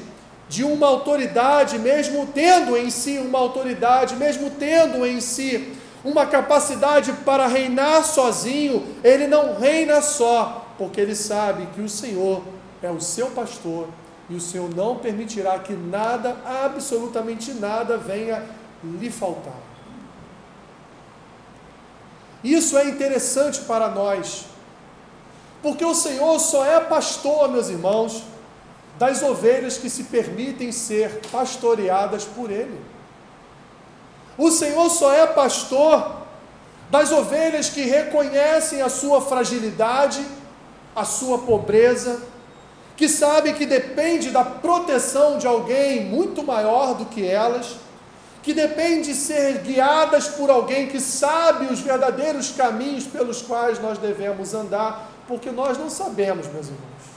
de 0.48 0.64
uma 0.64 0.88
autoridade, 0.88 1.78
mesmo 1.78 2.28
tendo 2.28 2.78
em 2.78 2.90
si 2.90 3.18
uma 3.18 3.40
autoridade, 3.40 4.16
mesmo 4.16 4.50
tendo 4.50 5.06
em 5.06 5.20
si 5.20 5.74
uma 6.04 6.26
capacidade 6.26 7.12
para 7.26 7.48
reinar 7.48 8.04
sozinho, 8.06 8.86
ele 9.04 9.28
não 9.28 9.60
reina 9.60 10.02
só, 10.02 10.68
porque 10.78 11.02
ele 11.02 11.16
sabe 11.16 11.68
que 11.76 11.82
o 11.82 11.90
Senhor 11.90 12.42
é 12.82 12.90
o 12.90 13.02
seu 13.02 13.28
pastor 13.28 13.88
e 14.30 14.36
o 14.36 14.42
Senhor 14.42 14.70
não 14.76 14.98
permitirá 14.98 15.58
que 15.60 15.74
nada, 15.74 16.36
absolutamente 16.46 17.54
nada, 17.54 17.98
venha 17.98 18.44
lhe 18.84 19.10
faltar. 19.10 19.56
Isso 22.44 22.78
é 22.78 22.86
interessante 22.86 23.62
para 23.62 23.90
nós, 23.90 24.46
porque 25.62 25.84
o 25.84 25.96
Senhor 25.96 26.40
só 26.40 26.66
é 26.66 26.80
pastor, 26.80 27.50
meus 27.50 27.70
irmãos, 27.70 28.24
das 28.98 29.22
ovelhas 29.22 29.78
que 29.78 29.90
se 29.90 30.06
permitem 30.06 30.72
ser 30.72 31.22
pastoreadas 31.32 32.26
por 32.26 32.52
Ele. 32.52 32.80
O 34.38 34.52
Senhor 34.52 34.90
só 34.90 35.14
é 35.14 35.26
pastor 35.26 36.26
das 36.90 37.12
ovelhas 37.12 37.70
que 37.70 37.82
reconhecem 37.82 38.82
a 38.82 38.90
sua 38.90 39.22
fragilidade, 39.22 40.24
a 40.96 41.04
sua 41.04 41.40
pobreza, 41.40 42.22
que 42.98 43.08
sabem 43.08 43.54
que 43.54 43.66
depende 43.66 44.32
da 44.32 44.44
proteção 44.44 45.38
de 45.38 45.46
alguém 45.48 46.04
muito 46.06 46.44
maior 46.44 46.96
do 46.96 47.06
que 47.06 47.26
elas, 47.26 47.76
que 48.42 48.54
depende 48.54 49.10
de 49.10 49.16
ser 49.16 49.60
guiadas 49.60 50.28
por 50.28 50.50
alguém 50.50 50.88
que 50.88 51.00
sabe 51.00 51.68
os 51.68 51.80
verdadeiros 51.80 52.52
caminhos 52.52 53.06
pelos 53.06 53.42
quais 53.42 53.80
nós 53.80 54.00
devemos 54.00 54.54
andar, 54.54 55.10
porque 55.28 55.52
nós 55.52 55.78
não 55.78 55.90
sabemos, 55.90 56.48
meus 56.48 56.66
irmãos. 56.66 57.08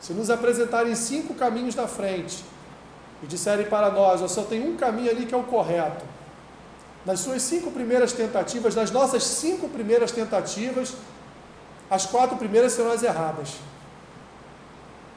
Se 0.00 0.12
nos 0.12 0.30
apresentarem 0.30 0.94
cinco 0.94 1.34
caminhos 1.34 1.74
na 1.74 1.88
frente, 1.88 2.44
e 3.22 3.26
disserem 3.26 3.66
para 3.66 3.90
nós: 3.90 4.30
só 4.30 4.42
tem 4.42 4.62
um 4.62 4.76
caminho 4.76 5.10
ali 5.10 5.26
que 5.26 5.34
é 5.34 5.36
o 5.36 5.42
correto. 5.42 6.04
Nas 7.04 7.20
suas 7.20 7.42
cinco 7.42 7.70
primeiras 7.70 8.12
tentativas, 8.12 8.74
nas 8.74 8.90
nossas 8.90 9.24
cinco 9.24 9.68
primeiras 9.68 10.12
tentativas, 10.12 10.94
as 11.90 12.06
quatro 12.06 12.36
primeiras 12.36 12.72
serão 12.72 12.92
as 12.92 13.02
erradas. 13.02 13.54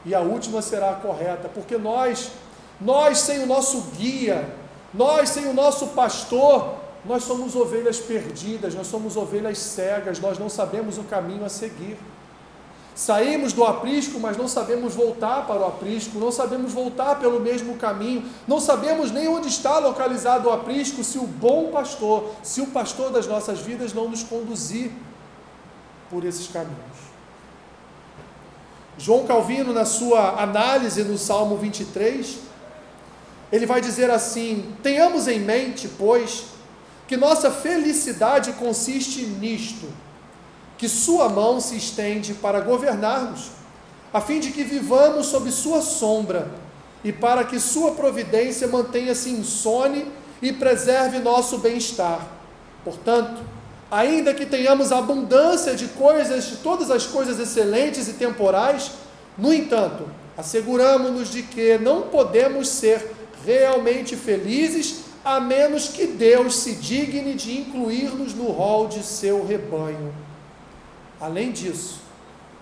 E 0.05 0.15
a 0.15 0.19
última 0.19 0.61
será 0.61 0.91
a 0.91 0.95
correta, 0.95 1.49
porque 1.53 1.77
nós, 1.77 2.31
nós 2.79 3.19
sem 3.19 3.43
o 3.43 3.45
nosso 3.45 3.81
guia, 3.97 4.47
nós 4.93 5.29
sem 5.29 5.47
o 5.47 5.53
nosso 5.53 5.87
pastor, 5.87 6.75
nós 7.05 7.23
somos 7.23 7.55
ovelhas 7.55 7.99
perdidas, 7.99 8.75
nós 8.75 8.87
somos 8.87 9.15
ovelhas 9.15 9.57
cegas, 9.57 10.19
nós 10.19 10.37
não 10.37 10.49
sabemos 10.49 10.97
o 10.97 11.03
caminho 11.03 11.45
a 11.45 11.49
seguir. 11.49 11.97
Saímos 12.93 13.53
do 13.53 13.63
aprisco, 13.63 14.19
mas 14.19 14.35
não 14.35 14.47
sabemos 14.47 14.93
voltar 14.93 15.47
para 15.47 15.61
o 15.61 15.65
aprisco, 15.65 16.19
não 16.19 16.31
sabemos 16.31 16.73
voltar 16.73 17.19
pelo 17.19 17.39
mesmo 17.39 17.77
caminho, 17.77 18.25
não 18.47 18.59
sabemos 18.59 19.11
nem 19.11 19.27
onde 19.27 19.47
está 19.47 19.79
localizado 19.79 20.49
o 20.49 20.51
aprisco 20.51 21.03
se 21.03 21.17
o 21.17 21.25
bom 21.25 21.71
pastor, 21.71 22.31
se 22.43 22.59
o 22.59 22.67
pastor 22.67 23.09
das 23.11 23.25
nossas 23.25 23.59
vidas 23.59 23.93
não 23.93 24.09
nos 24.09 24.23
conduzir 24.23 24.91
por 26.09 26.25
esses 26.25 26.47
caminhos. 26.47 26.90
João 29.01 29.25
Calvino, 29.25 29.73
na 29.73 29.83
sua 29.83 30.43
análise 30.43 31.03
no 31.03 31.17
Salmo 31.17 31.57
23, 31.57 32.37
ele 33.51 33.65
vai 33.65 33.81
dizer 33.81 34.11
assim: 34.11 34.75
Tenhamos 34.83 35.27
em 35.27 35.39
mente, 35.39 35.89
pois, 35.97 36.43
que 37.07 37.17
nossa 37.17 37.49
felicidade 37.49 38.53
consiste 38.53 39.23
nisto 39.23 39.87
que 40.77 40.87
Sua 40.87 41.29
mão 41.29 41.59
se 41.59 41.75
estende 41.75 42.35
para 42.35 42.59
governar-nos, 42.61 43.49
a 44.13 44.21
fim 44.21 44.39
de 44.39 44.51
que 44.51 44.63
vivamos 44.63 45.27
sob 45.27 45.51
Sua 45.51 45.81
sombra 45.81 46.51
e 47.03 47.11
para 47.11 47.43
que 47.43 47.59
Sua 47.59 47.91
providência 47.91 48.67
mantenha-se 48.67 49.31
insone 49.31 50.11
e 50.43 50.53
preserve 50.53 51.17
nosso 51.17 51.57
bem-estar. 51.57 52.27
Portanto, 52.83 53.41
ainda 53.91 54.33
que 54.33 54.45
tenhamos 54.45 54.93
abundância 54.93 55.75
de 55.75 55.89
coisas, 55.89 56.45
de 56.45 56.55
todas 56.57 56.89
as 56.89 57.05
coisas 57.05 57.37
excelentes 57.37 58.07
e 58.07 58.13
temporais, 58.13 58.91
no 59.37 59.53
entanto, 59.53 60.07
asseguramos-nos 60.37 61.29
de 61.29 61.43
que 61.43 61.77
não 61.77 62.03
podemos 62.03 62.69
ser 62.69 63.11
realmente 63.45 64.15
felizes 64.15 65.01
a 65.25 65.39
menos 65.41 65.89
que 65.89 66.07
Deus 66.07 66.55
se 66.55 66.75
digne 66.75 67.33
de 67.33 67.59
incluir-nos 67.59 68.33
no 68.33 68.45
rol 68.45 68.87
de 68.87 69.03
seu 69.03 69.45
rebanho. 69.45 70.13
Além 71.19 71.51
disso, 71.51 71.99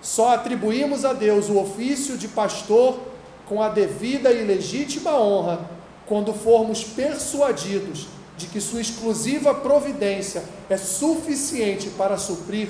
só 0.01 0.33
atribuímos 0.33 1.05
a 1.05 1.13
Deus 1.13 1.47
o 1.47 1.59
ofício 1.59 2.17
de 2.17 2.27
pastor 2.27 2.99
com 3.47 3.61
a 3.61 3.69
devida 3.69 4.31
e 4.31 4.43
legítima 4.43 5.11
honra 5.11 5.61
quando 6.05 6.33
formos 6.33 6.83
persuadidos 6.83 8.07
de 8.39 8.47
que 8.47 8.61
Sua 8.61 8.79
exclusiva 8.79 9.53
providência 9.53 10.45
é 10.69 10.77
suficiente 10.77 11.89
para 11.89 12.17
suprir 12.17 12.69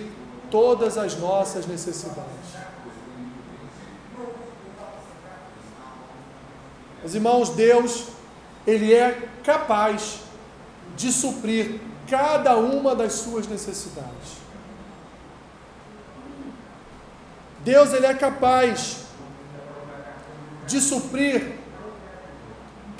todas 0.49 0.97
as 0.97 1.15
nossas 1.15 1.67
necessidades. 1.67 2.57
Meus 7.01 7.13
irmãos, 7.13 7.49
Deus, 7.49 8.05
Ele 8.65 8.95
é 8.95 9.29
capaz 9.43 10.21
de 10.97 11.11
suprir 11.11 11.79
cada 12.09 12.57
uma 12.57 12.95
das 12.95 13.13
suas 13.13 13.47
necessidades. 13.47 14.39
Deus 17.63 17.93
ele 17.93 18.07
é 18.07 18.13
capaz 18.15 19.03
de 20.65 20.81
suprir 20.81 21.58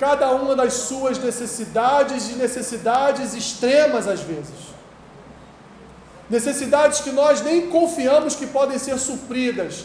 cada 0.00 0.30
uma 0.30 0.56
das 0.56 0.72
suas 0.72 1.18
necessidades 1.18 2.30
e 2.30 2.32
necessidades 2.32 3.34
extremas 3.34 4.08
às 4.08 4.20
vezes. 4.20 4.70
Necessidades 6.30 7.00
que 7.00 7.10
nós 7.10 7.42
nem 7.42 7.68
confiamos 7.68 8.34
que 8.34 8.46
podem 8.46 8.78
ser 8.78 8.98
supridas. 8.98 9.84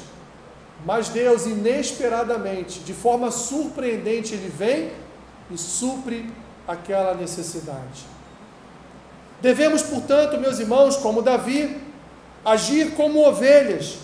Mas 0.85 1.09
Deus, 1.09 1.45
inesperadamente, 1.45 2.79
de 2.79 2.93
forma 2.93 3.29
surpreendente, 3.29 4.33
Ele 4.33 4.47
vem 4.47 4.91
e 5.51 5.57
supre 5.57 6.31
aquela 6.65 7.13
necessidade. 7.13 8.05
Devemos, 9.41 9.81
portanto, 9.81 10.39
meus 10.39 10.59
irmãos, 10.59 10.95
como 10.95 11.21
Davi, 11.21 11.77
agir 12.45 12.91
como 12.91 13.27
ovelhas 13.27 13.97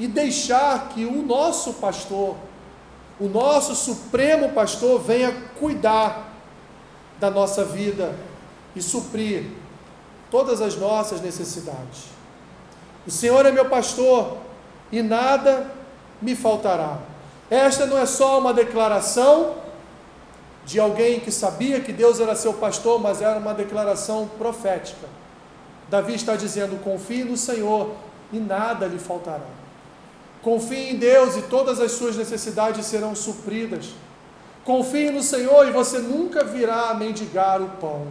e 0.00 0.08
deixar 0.08 0.88
que 0.88 1.04
o 1.04 1.22
nosso 1.22 1.74
pastor 1.74 2.36
o 3.20 3.28
nosso 3.28 3.74
supremo 3.74 4.50
pastor, 4.50 5.00
venha 5.00 5.34
cuidar 5.58 6.32
da 7.18 7.30
nossa 7.30 7.64
vida 7.64 8.14
e 8.76 8.82
suprir 8.82 9.44
todas 10.30 10.60
as 10.60 10.76
nossas 10.76 11.20
necessidades. 11.20 12.04
O 13.06 13.10
Senhor 13.10 13.44
é 13.44 13.50
meu 13.50 13.64
pastor 13.64 14.36
e 14.92 15.02
nada 15.02 15.70
me 16.22 16.36
faltará. 16.36 16.98
Esta 17.50 17.86
não 17.86 17.98
é 17.98 18.06
só 18.06 18.38
uma 18.38 18.52
declaração 18.52 19.56
de 20.64 20.78
alguém 20.78 21.18
que 21.18 21.32
sabia 21.32 21.80
que 21.80 21.92
Deus 21.92 22.20
era 22.20 22.36
seu 22.36 22.52
pastor, 22.52 23.00
mas 23.00 23.22
era 23.22 23.38
uma 23.38 23.54
declaração 23.54 24.28
profética. 24.38 25.08
Davi 25.88 26.14
está 26.14 26.36
dizendo: 26.36 26.82
confie 26.84 27.24
no 27.24 27.36
Senhor 27.36 27.94
e 28.32 28.38
nada 28.38 28.86
lhe 28.86 28.98
faltará. 28.98 29.57
Confie 30.42 30.90
em 30.90 30.96
Deus 30.96 31.36
e 31.36 31.42
todas 31.42 31.80
as 31.80 31.92
suas 31.92 32.16
necessidades 32.16 32.86
serão 32.86 33.14
supridas. 33.14 33.86
Confie 34.64 35.10
no 35.10 35.22
Senhor 35.22 35.66
e 35.66 35.72
você 35.72 35.98
nunca 35.98 36.44
virá 36.44 36.90
a 36.90 36.94
mendigar 36.94 37.60
o 37.60 37.68
pão. 37.80 38.06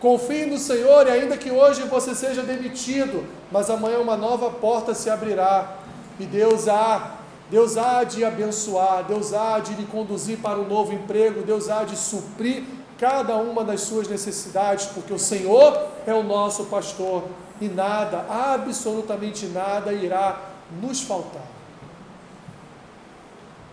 Confie 0.00 0.44
no 0.44 0.58
Senhor 0.58 1.06
e 1.06 1.10
ainda 1.10 1.36
que 1.36 1.50
hoje 1.50 1.82
você 1.82 2.14
seja 2.14 2.42
demitido, 2.42 3.24
mas 3.50 3.70
amanhã 3.70 3.98
uma 4.00 4.16
nova 4.16 4.50
porta 4.50 4.92
se 4.94 5.08
abrirá 5.08 5.76
e 6.20 6.26
Deus 6.26 6.68
há, 6.68 7.18
Deus 7.50 7.76
há 7.76 8.04
de 8.04 8.24
abençoar, 8.24 9.04
Deus 9.04 9.32
há 9.32 9.58
de 9.60 9.74
lhe 9.74 9.86
conduzir 9.86 10.38
para 10.38 10.58
um 10.58 10.68
novo 10.68 10.92
emprego, 10.92 11.42
Deus 11.42 11.70
há 11.70 11.84
de 11.84 11.96
suprir 11.96 12.64
cada 12.98 13.36
uma 13.36 13.64
das 13.64 13.82
suas 13.82 14.06
necessidades, 14.08 14.86
porque 14.86 15.12
o 15.12 15.18
Senhor 15.18 15.86
é 16.06 16.12
o 16.12 16.22
nosso 16.22 16.64
pastor 16.64 17.24
e 17.60 17.68
nada, 17.68 18.26
absolutamente 18.28 19.46
nada 19.46 19.92
irá 19.92 20.53
nos 20.80 21.00
faltar. 21.02 21.46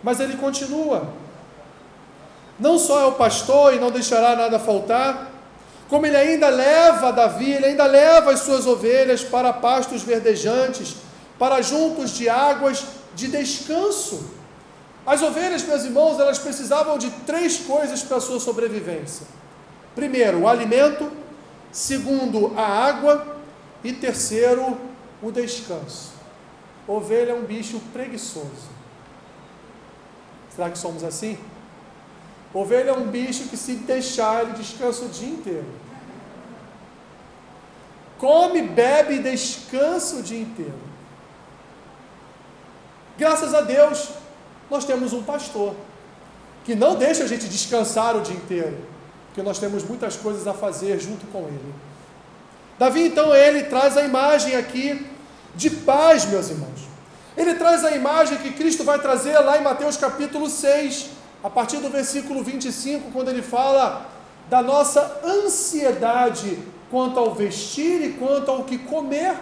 Mas 0.03 0.19
ele 0.19 0.37
continua. 0.37 1.13
Não 2.59 2.77
só 2.77 3.01
é 3.01 3.05
o 3.05 3.13
pastor 3.13 3.73
e 3.73 3.79
não 3.79 3.91
deixará 3.91 4.35
nada 4.35 4.59
faltar, 4.59 5.31
como 5.91 6.05
ele 6.05 6.15
ainda 6.15 6.47
leva 6.47 7.11
Davi, 7.11 7.51
ele 7.51 7.65
ainda 7.65 7.85
leva 7.85 8.31
as 8.31 8.39
suas 8.39 8.65
ovelhas 8.65 9.25
para 9.25 9.51
pastos 9.51 10.01
verdejantes, 10.03 10.95
para 11.37 11.61
juntos 11.61 12.11
de 12.11 12.29
águas 12.29 12.85
de 13.13 13.27
descanso. 13.27 14.23
As 15.05 15.21
ovelhas, 15.21 15.63
meus 15.63 15.83
irmãos, 15.83 16.17
elas 16.17 16.39
precisavam 16.39 16.97
de 16.97 17.09
três 17.25 17.57
coisas 17.57 18.03
para 18.03 18.17
a 18.17 18.21
sua 18.21 18.39
sobrevivência: 18.39 19.27
primeiro, 19.93 20.39
o 20.39 20.47
alimento, 20.47 21.11
segundo, 21.73 22.53
a 22.57 22.61
água 22.61 23.35
e 23.83 23.91
terceiro, 23.91 24.79
o 25.21 25.29
descanso. 25.29 26.10
Ovelha 26.91 27.31
é 27.31 27.33
um 27.33 27.43
bicho 27.43 27.79
preguiçoso. 27.93 28.69
Será 30.53 30.69
que 30.69 30.77
somos 30.77 31.03
assim? 31.03 31.37
Ovelha 32.53 32.89
é 32.89 32.93
um 32.93 33.07
bicho 33.07 33.45
que, 33.45 33.55
se 33.55 33.75
deixar, 33.75 34.43
ele 34.43 34.53
descansa 34.53 35.05
o 35.05 35.09
dia 35.09 35.29
inteiro. 35.29 35.65
Come, 38.17 38.61
bebe 38.61 39.15
e 39.15 39.19
descansa 39.19 40.17
o 40.17 40.21
dia 40.21 40.41
inteiro. 40.41 40.79
Graças 43.17 43.53
a 43.53 43.61
Deus, 43.61 44.09
nós 44.69 44.83
temos 44.83 45.13
um 45.13 45.23
pastor 45.23 45.73
que 46.65 46.75
não 46.75 46.95
deixa 46.95 47.23
a 47.23 47.27
gente 47.27 47.47
descansar 47.47 48.17
o 48.17 48.21
dia 48.21 48.35
inteiro, 48.35 48.77
porque 49.27 49.41
nós 49.41 49.59
temos 49.59 49.83
muitas 49.85 50.17
coisas 50.17 50.45
a 50.45 50.53
fazer 50.53 50.99
junto 50.99 51.25
com 51.27 51.47
ele. 51.47 51.73
Davi, 52.77 53.07
então, 53.07 53.33
ele 53.33 53.63
traz 53.63 53.95
a 53.95 54.03
imagem 54.03 54.55
aqui 54.57 55.07
de 55.55 55.69
paz, 55.69 56.25
meus 56.25 56.49
irmãos. 56.49 56.81
Ele 57.35 57.53
traz 57.55 57.83
a 57.85 57.91
imagem 57.91 58.37
que 58.37 58.51
Cristo 58.51 58.83
vai 58.83 58.99
trazer 58.99 59.37
lá 59.39 59.57
em 59.57 59.63
Mateus 59.63 59.97
capítulo 59.97 60.49
6 60.49 61.09
a 61.43 61.49
partir 61.49 61.77
do 61.77 61.89
versículo 61.89 62.43
25, 62.43 63.11
quando 63.11 63.29
ele 63.29 63.41
fala 63.41 64.05
da 64.49 64.61
nossa 64.61 65.21
ansiedade 65.23 66.59
quanto 66.89 67.17
ao 67.17 67.33
vestir 67.33 68.01
e 68.01 68.13
quanto 68.13 68.51
ao 68.51 68.63
que 68.63 68.77
comer. 68.77 69.33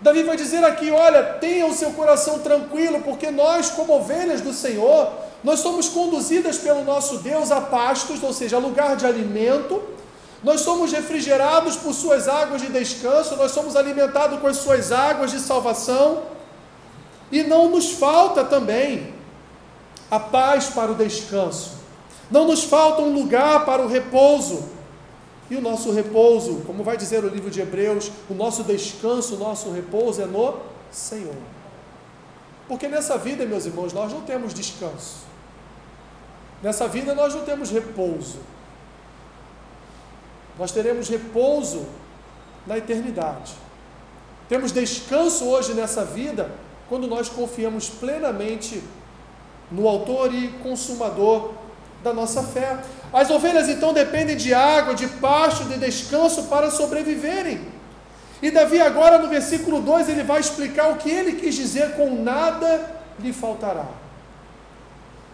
Davi 0.00 0.24
vai 0.24 0.36
dizer 0.36 0.64
aqui: 0.64 0.90
olha, 0.90 1.22
tenha 1.22 1.66
o 1.66 1.72
seu 1.72 1.92
coração 1.92 2.40
tranquilo, 2.40 3.00
porque 3.00 3.30
nós, 3.30 3.70
como 3.70 3.94
ovelhas 3.94 4.40
do 4.40 4.52
Senhor, 4.52 5.12
nós 5.42 5.60
somos 5.60 5.88
conduzidas 5.88 6.58
pelo 6.58 6.84
nosso 6.84 7.18
Deus 7.18 7.50
a 7.50 7.60
pastos, 7.60 8.22
ou 8.22 8.32
seja, 8.32 8.56
a 8.56 8.60
lugar 8.60 8.96
de 8.96 9.06
alimento. 9.06 9.82
Nós 10.42 10.60
somos 10.60 10.92
refrigerados 10.92 11.76
por 11.76 11.94
suas 11.94 12.28
águas 12.28 12.62
de 12.62 12.68
descanso, 12.68 13.36
nós 13.36 13.52
somos 13.52 13.74
alimentados 13.74 14.38
com 14.38 14.46
as 14.46 14.58
suas 14.58 14.92
águas 14.92 15.30
de 15.30 15.40
salvação. 15.40 16.22
E 17.32 17.42
não 17.42 17.70
nos 17.70 17.92
falta 17.92 18.44
também 18.44 19.14
a 20.10 20.20
paz 20.20 20.66
para 20.66 20.92
o 20.92 20.94
descanso. 20.94 21.72
Não 22.30 22.46
nos 22.46 22.64
falta 22.64 23.02
um 23.02 23.12
lugar 23.12 23.64
para 23.64 23.82
o 23.82 23.88
repouso. 23.88 24.64
E 25.48 25.56
o 25.56 25.60
nosso 25.60 25.92
repouso, 25.92 26.62
como 26.66 26.82
vai 26.82 26.96
dizer 26.96 27.24
o 27.24 27.28
livro 27.28 27.50
de 27.50 27.60
Hebreus, 27.60 28.10
o 28.28 28.34
nosso 28.34 28.64
descanso, 28.64 29.36
o 29.36 29.38
nosso 29.38 29.70
repouso 29.70 30.20
é 30.20 30.26
no 30.26 30.56
Senhor. 30.90 31.36
Porque 32.66 32.88
nessa 32.88 33.16
vida, 33.16 33.46
meus 33.46 33.64
irmãos, 33.64 33.92
nós 33.92 34.12
não 34.12 34.22
temos 34.22 34.52
descanso. 34.52 35.18
Nessa 36.62 36.88
vida 36.88 37.14
nós 37.14 37.32
não 37.34 37.42
temos 37.42 37.70
repouso. 37.70 38.38
Nós 40.58 40.72
teremos 40.72 41.08
repouso 41.08 41.86
na 42.66 42.78
eternidade. 42.78 43.54
Temos 44.48 44.72
descanso 44.72 45.44
hoje 45.44 45.74
nessa 45.74 46.04
vida 46.04 46.50
quando 46.88 47.06
nós 47.06 47.28
confiamos 47.28 47.88
plenamente 47.88 48.82
no 49.70 49.88
autor 49.88 50.32
e 50.32 50.48
consumador 50.62 51.52
da 52.02 52.12
nossa 52.12 52.42
fé. 52.42 52.78
As 53.12 53.30
ovelhas 53.30 53.68
então 53.68 53.92
dependem 53.92 54.36
de 54.36 54.54
água, 54.54 54.94
de 54.94 55.08
pasto, 55.08 55.64
de 55.64 55.78
descanso 55.78 56.44
para 56.44 56.70
sobreviverem. 56.70 57.60
E 58.40 58.50
Davi, 58.50 58.80
agora 58.80 59.18
no 59.18 59.28
versículo 59.28 59.80
2, 59.80 60.08
ele 60.08 60.22
vai 60.22 60.40
explicar 60.40 60.90
o 60.90 60.96
que 60.96 61.10
ele 61.10 61.32
quis 61.32 61.54
dizer 61.54 61.92
com 61.92 62.22
nada 62.22 62.96
lhe 63.18 63.32
faltará. 63.32 63.86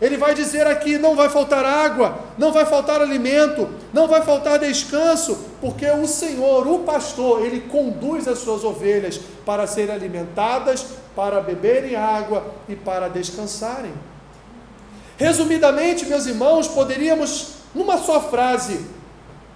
Ele 0.02 0.16
vai 0.16 0.34
dizer 0.34 0.66
aqui: 0.66 0.98
não 0.98 1.14
vai 1.14 1.28
faltar 1.28 1.64
água, 1.64 2.18
não 2.36 2.52
vai 2.52 2.66
faltar 2.66 3.00
alimento, 3.00 3.68
não 3.92 4.08
vai 4.08 4.20
faltar 4.20 4.58
descanso, 4.58 5.38
porque 5.60 5.88
o 5.88 6.08
Senhor, 6.08 6.66
o 6.66 6.80
pastor, 6.80 7.46
ele 7.46 7.60
conduz 7.60 8.26
as 8.26 8.40
suas 8.40 8.64
ovelhas 8.64 9.20
para 9.46 9.64
serem 9.64 9.94
alimentadas, 9.94 10.84
para 11.14 11.40
beberem 11.40 11.94
água 11.94 12.44
e 12.68 12.74
para 12.74 13.06
descansarem. 13.06 13.94
Resumidamente, 15.16 16.04
meus 16.06 16.26
irmãos, 16.26 16.66
poderíamos, 16.66 17.58
numa 17.72 17.96
só 17.96 18.20
frase, 18.22 18.84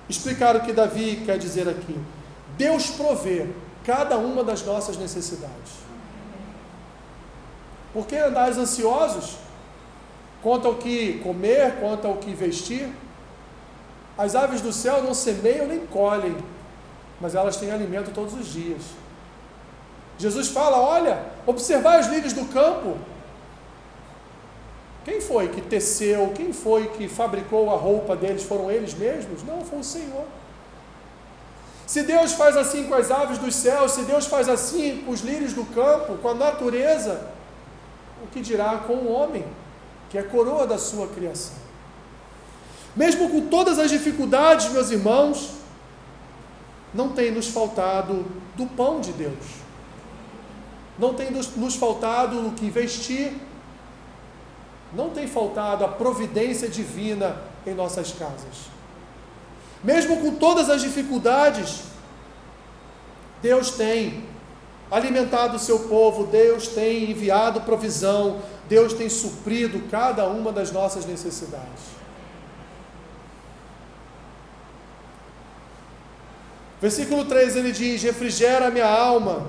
explicar 0.08 0.54
o 0.54 0.60
que 0.60 0.72
Davi 0.72 1.24
quer 1.26 1.38
dizer 1.38 1.68
aqui. 1.68 1.98
Deus 2.56 2.86
provê 2.90 3.48
cada 3.84 4.16
uma 4.16 4.44
das 4.44 4.64
nossas 4.64 4.96
necessidades. 4.96 5.72
Por 7.92 8.06
que 8.06 8.14
andais 8.14 8.56
ansiosos? 8.56 9.45
Quanto 10.42 10.68
ao 10.68 10.74
que 10.74 11.18
comer, 11.20 11.76
quanto 11.80 12.06
ao 12.06 12.16
que 12.16 12.32
vestir? 12.32 12.88
As 14.16 14.34
aves 14.34 14.60
do 14.60 14.72
céu 14.72 15.02
não 15.02 15.12
semeiam 15.12 15.66
nem 15.66 15.86
colhem, 15.86 16.36
mas 17.20 17.34
elas 17.34 17.56
têm 17.56 17.70
alimento 17.70 18.10
todos 18.12 18.34
os 18.34 18.46
dias. 18.46 18.82
Jesus 20.18 20.48
fala: 20.48 20.78
olha, 20.78 21.22
observai 21.46 22.00
os 22.00 22.06
lírios 22.06 22.32
do 22.32 22.46
campo, 22.46 22.96
quem 25.06 25.20
foi 25.20 25.48
que 25.48 25.60
teceu? 25.60 26.32
Quem 26.34 26.52
foi 26.52 26.88
que 26.88 27.08
fabricou 27.08 27.70
a 27.70 27.76
roupa 27.76 28.16
deles? 28.16 28.42
Foram 28.42 28.70
eles 28.70 28.92
mesmos? 28.92 29.44
Não, 29.44 29.64
foi 29.64 29.78
o 29.78 29.84
Senhor. 29.84 30.24
Se 31.86 32.02
Deus 32.02 32.32
faz 32.32 32.56
assim 32.56 32.88
com 32.88 32.94
as 32.94 33.12
aves 33.12 33.38
dos 33.38 33.54
céus, 33.54 33.92
se 33.92 34.02
Deus 34.02 34.26
faz 34.26 34.48
assim 34.48 35.04
com 35.06 35.12
os 35.12 35.20
lírios 35.20 35.52
do 35.52 35.64
campo, 35.66 36.18
com 36.18 36.28
a 36.30 36.34
natureza, 36.34 37.28
o 38.20 38.26
que 38.26 38.40
dirá 38.40 38.78
com 38.78 38.94
o 38.94 39.12
homem, 39.12 39.44
que 40.10 40.18
é 40.18 40.22
coroa 40.22 40.66
da 40.66 40.78
sua 40.78 41.08
criação? 41.08 41.54
Mesmo 42.94 43.28
com 43.28 43.48
todas 43.48 43.78
as 43.78 43.90
dificuldades, 43.90 44.70
meus 44.70 44.90
irmãos, 44.90 45.50
não 46.94 47.10
tem 47.10 47.30
nos 47.30 47.48
faltado 47.48 48.24
do 48.56 48.66
pão 48.66 49.00
de 49.00 49.12
Deus. 49.12 49.66
Não 50.98 51.12
tem 51.12 51.30
nos 51.30 51.76
faltado 51.76 52.46
o 52.46 52.52
que 52.52 52.70
vestir, 52.70 53.36
não 54.94 55.10
tem 55.10 55.26
faltado 55.26 55.84
a 55.84 55.88
providência 55.88 56.68
divina 56.68 57.36
em 57.66 57.74
nossas 57.74 58.12
casas. 58.12 58.70
Mesmo 59.84 60.16
com 60.16 60.36
todas 60.36 60.70
as 60.70 60.80
dificuldades, 60.80 61.82
Deus 63.42 63.70
tem 63.72 64.24
alimentado 64.90 65.56
o 65.56 65.60
seu 65.60 65.80
povo, 65.80 66.26
Deus 66.26 66.68
tem 66.68 67.10
enviado 67.10 67.60
provisão, 67.60 68.40
Deus 68.68 68.92
tem 68.92 69.08
suprido 69.08 69.88
cada 69.90 70.26
uma 70.26 70.52
das 70.52 70.72
nossas 70.72 71.06
necessidades. 71.06 71.96
Versículo 76.80 77.24
3 77.24 77.56
ele 77.56 77.72
diz: 77.72 78.02
Refrigera 78.02 78.70
minha 78.70 78.88
alma, 78.88 79.46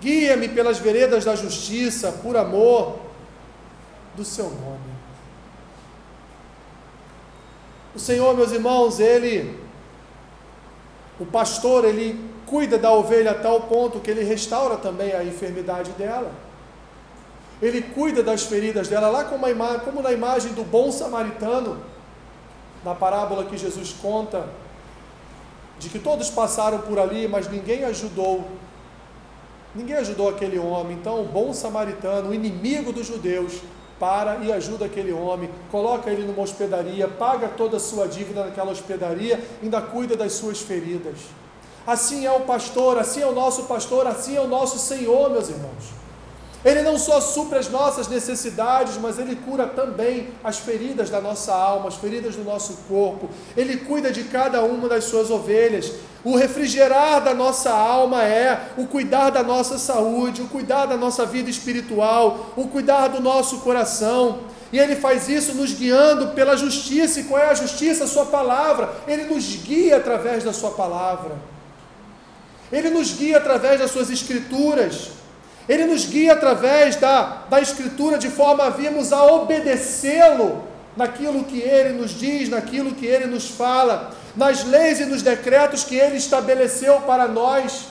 guia-me 0.00 0.48
pelas 0.48 0.78
veredas 0.78 1.24
da 1.24 1.34
justiça, 1.34 2.12
por 2.12 2.36
amor 2.36 2.98
do 4.14 4.24
seu 4.24 4.50
nome. 4.50 4.92
O 7.94 7.98
Senhor, 7.98 8.34
meus 8.34 8.52
irmãos, 8.52 9.00
ele, 9.00 9.58
o 11.20 11.26
pastor, 11.26 11.84
ele 11.84 12.32
cuida 12.46 12.78
da 12.78 12.90
ovelha 12.92 13.32
a 13.32 13.34
tal 13.34 13.62
ponto 13.62 14.00
que 14.00 14.10
ele 14.10 14.22
restaura 14.22 14.76
também 14.76 15.12
a 15.12 15.24
enfermidade 15.24 15.90
dela. 15.92 16.32
Ele 17.62 17.80
cuida 17.80 18.24
das 18.24 18.42
feridas 18.42 18.88
dela, 18.88 19.08
lá 19.08 19.24
como, 19.24 19.46
como 19.84 20.02
na 20.02 20.12
imagem 20.12 20.52
do 20.52 20.64
bom 20.64 20.90
samaritano, 20.90 21.80
na 22.84 22.92
parábola 22.92 23.44
que 23.44 23.56
Jesus 23.56 23.94
conta, 24.02 24.48
de 25.78 25.88
que 25.88 26.00
todos 26.00 26.28
passaram 26.28 26.80
por 26.80 26.98
ali, 26.98 27.28
mas 27.28 27.48
ninguém 27.48 27.84
ajudou. 27.84 28.44
Ninguém 29.72 29.96
ajudou 29.96 30.28
aquele 30.28 30.58
homem. 30.58 30.96
Então, 30.96 31.20
o 31.20 31.24
bom 31.24 31.52
samaritano, 31.54 32.30
o 32.30 32.34
inimigo 32.34 32.92
dos 32.92 33.06
judeus, 33.06 33.60
para 33.98 34.38
e 34.38 34.52
ajuda 34.52 34.86
aquele 34.86 35.12
homem, 35.12 35.48
coloca 35.70 36.10
ele 36.10 36.26
numa 36.26 36.42
hospedaria, 36.42 37.06
paga 37.06 37.46
toda 37.46 37.76
a 37.76 37.80
sua 37.80 38.08
dívida 38.08 38.44
naquela 38.44 38.72
hospedaria, 38.72 39.40
ainda 39.62 39.80
cuida 39.80 40.16
das 40.16 40.32
suas 40.32 40.58
feridas. 40.58 41.18
Assim 41.86 42.26
é 42.26 42.32
o 42.32 42.40
pastor, 42.40 42.98
assim 42.98 43.22
é 43.22 43.26
o 43.26 43.32
nosso 43.32 43.64
pastor, 43.64 44.08
assim 44.08 44.36
é 44.36 44.40
o 44.40 44.48
nosso 44.48 44.80
Senhor, 44.80 45.30
meus 45.30 45.48
irmãos. 45.48 46.01
Ele 46.64 46.82
não 46.82 46.96
só 46.96 47.20
supra 47.20 47.58
as 47.58 47.68
nossas 47.68 48.06
necessidades, 48.06 48.96
mas 48.96 49.18
ele 49.18 49.34
cura 49.34 49.66
também 49.66 50.28
as 50.44 50.58
feridas 50.58 51.10
da 51.10 51.20
nossa 51.20 51.52
alma, 51.52 51.88
as 51.88 51.96
feridas 51.96 52.36
do 52.36 52.44
nosso 52.44 52.84
corpo. 52.88 53.28
Ele 53.56 53.78
cuida 53.78 54.12
de 54.12 54.24
cada 54.24 54.62
uma 54.62 54.88
das 54.88 55.04
suas 55.04 55.28
ovelhas. 55.28 55.92
O 56.24 56.36
refrigerar 56.36 57.20
da 57.20 57.34
nossa 57.34 57.70
alma 57.70 58.22
é 58.22 58.68
o 58.76 58.86
cuidar 58.86 59.30
da 59.30 59.42
nossa 59.42 59.76
saúde, 59.76 60.40
o 60.40 60.46
cuidar 60.46 60.86
da 60.86 60.96
nossa 60.96 61.26
vida 61.26 61.50
espiritual, 61.50 62.52
o 62.56 62.68
cuidar 62.68 63.08
do 63.08 63.20
nosso 63.20 63.58
coração. 63.60 64.40
E 64.72 64.78
ele 64.78 64.94
faz 64.94 65.28
isso 65.28 65.54
nos 65.54 65.72
guiando 65.72 66.28
pela 66.28 66.56
justiça. 66.56 67.20
E 67.20 67.24
qual 67.24 67.42
é 67.42 67.50
a 67.50 67.54
justiça? 67.54 68.04
A 68.04 68.06
sua 68.06 68.26
palavra. 68.26 68.88
Ele 69.08 69.24
nos 69.24 69.56
guia 69.56 69.96
através 69.96 70.44
da 70.44 70.52
sua 70.52 70.70
palavra. 70.70 71.32
Ele 72.70 72.88
nos 72.88 73.12
guia 73.12 73.36
através 73.36 73.80
das 73.80 73.90
suas 73.90 74.08
escrituras. 74.08 75.21
Ele 75.68 75.84
nos 75.84 76.06
guia 76.06 76.32
através 76.32 76.96
da, 76.96 77.44
da 77.48 77.60
Escritura 77.60 78.18
de 78.18 78.28
forma 78.28 78.64
a 78.64 78.70
virmos 78.70 79.12
a 79.12 79.24
obedecê-lo 79.24 80.64
naquilo 80.96 81.44
que 81.44 81.58
ele 81.58 81.90
nos 81.98 82.10
diz, 82.10 82.48
naquilo 82.48 82.92
que 82.92 83.06
ele 83.06 83.26
nos 83.26 83.48
fala, 83.48 84.10
nas 84.36 84.64
leis 84.64 85.00
e 85.00 85.06
nos 85.06 85.22
decretos 85.22 85.84
que 85.84 85.96
ele 85.96 86.16
estabeleceu 86.16 87.00
para 87.02 87.26
nós, 87.26 87.86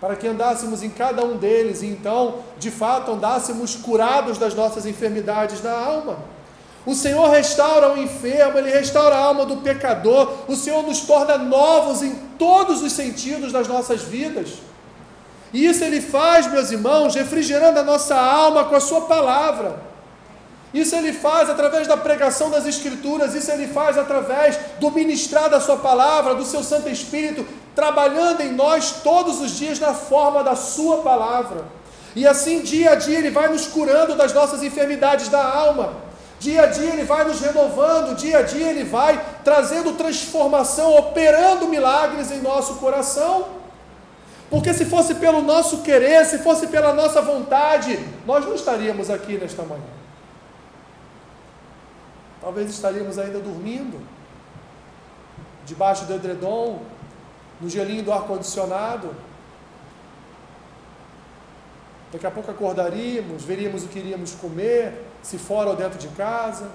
para 0.00 0.16
que 0.16 0.26
andássemos 0.26 0.82
em 0.82 0.90
cada 0.90 1.24
um 1.24 1.36
deles 1.36 1.82
e 1.82 1.86
então, 1.86 2.36
de 2.58 2.70
fato, 2.70 3.12
andássemos 3.12 3.74
curados 3.74 4.38
das 4.38 4.54
nossas 4.54 4.86
enfermidades 4.86 5.60
da 5.60 5.72
alma. 5.72 6.18
O 6.86 6.94
Senhor 6.94 7.30
restaura 7.30 7.94
o 7.94 7.98
enfermo, 7.98 8.58
Ele 8.58 8.70
restaura 8.70 9.14
a 9.14 9.18
alma 9.18 9.46
do 9.46 9.58
pecador, 9.58 10.30
o 10.46 10.54
Senhor 10.54 10.82
nos 10.82 11.00
torna 11.00 11.38
novos 11.38 12.02
em 12.02 12.14
todos 12.38 12.82
os 12.82 12.92
sentidos 12.92 13.52
das 13.52 13.66
nossas 13.66 14.02
vidas. 14.02 14.58
E 15.54 15.64
isso 15.64 15.84
ele 15.84 16.00
faz, 16.00 16.48
meus 16.48 16.72
irmãos, 16.72 17.14
refrigerando 17.14 17.78
a 17.78 17.82
nossa 17.84 18.16
alma 18.16 18.64
com 18.64 18.74
a 18.74 18.80
sua 18.80 19.02
palavra. 19.02 19.76
Isso 20.74 20.96
ele 20.96 21.12
faz 21.12 21.48
através 21.48 21.86
da 21.86 21.96
pregação 21.96 22.50
das 22.50 22.66
Escrituras, 22.66 23.36
isso 23.36 23.52
ele 23.52 23.68
faz 23.68 23.96
através 23.96 24.58
do 24.80 24.90
ministrar 24.90 25.48
da 25.48 25.60
Sua 25.60 25.76
palavra, 25.76 26.34
do 26.34 26.44
Seu 26.44 26.64
Santo 26.64 26.88
Espírito, 26.88 27.46
trabalhando 27.72 28.40
em 28.40 28.50
nós 28.50 28.96
todos 29.04 29.40
os 29.40 29.52
dias 29.52 29.78
na 29.78 29.94
forma 29.94 30.42
da 30.42 30.56
Sua 30.56 30.96
palavra. 30.96 31.64
E 32.16 32.26
assim, 32.26 32.60
dia 32.60 32.90
a 32.90 32.94
dia, 32.96 33.18
Ele 33.18 33.30
vai 33.30 33.48
nos 33.48 33.68
curando 33.68 34.16
das 34.16 34.32
nossas 34.32 34.60
enfermidades 34.64 35.28
da 35.28 35.44
alma. 35.44 35.92
Dia 36.40 36.64
a 36.64 36.66
dia 36.66 36.90
Ele 36.90 37.04
vai 37.04 37.22
nos 37.22 37.38
renovando, 37.38 38.16
dia 38.16 38.38
a 38.38 38.42
dia 38.42 38.70
Ele 38.70 38.82
vai 38.82 39.24
trazendo 39.44 39.92
transformação, 39.92 40.96
operando 40.96 41.68
milagres 41.68 42.32
em 42.32 42.40
nosso 42.40 42.74
coração. 42.74 43.62
Porque 44.54 44.72
se 44.72 44.84
fosse 44.84 45.16
pelo 45.16 45.42
nosso 45.42 45.82
querer, 45.82 46.24
se 46.24 46.38
fosse 46.38 46.68
pela 46.68 46.92
nossa 46.92 47.20
vontade, 47.20 47.98
nós 48.24 48.44
não 48.44 48.54
estaríamos 48.54 49.10
aqui 49.10 49.36
nesta 49.36 49.64
manhã. 49.64 49.82
Talvez 52.40 52.70
estaríamos 52.70 53.18
ainda 53.18 53.40
dormindo, 53.40 54.00
debaixo 55.66 56.04
do 56.04 56.14
edredom, 56.14 56.82
no 57.60 57.68
gelinho 57.68 58.04
do 58.04 58.12
ar-condicionado. 58.12 59.12
Daqui 62.12 62.24
a 62.24 62.30
pouco 62.30 62.48
acordaríamos, 62.48 63.42
veríamos 63.42 63.82
o 63.82 63.88
que 63.88 63.98
iríamos 63.98 64.36
comer, 64.36 65.04
se 65.20 65.36
fora 65.36 65.70
ou 65.70 65.74
dentro 65.74 65.98
de 65.98 66.06
casa. 66.10 66.70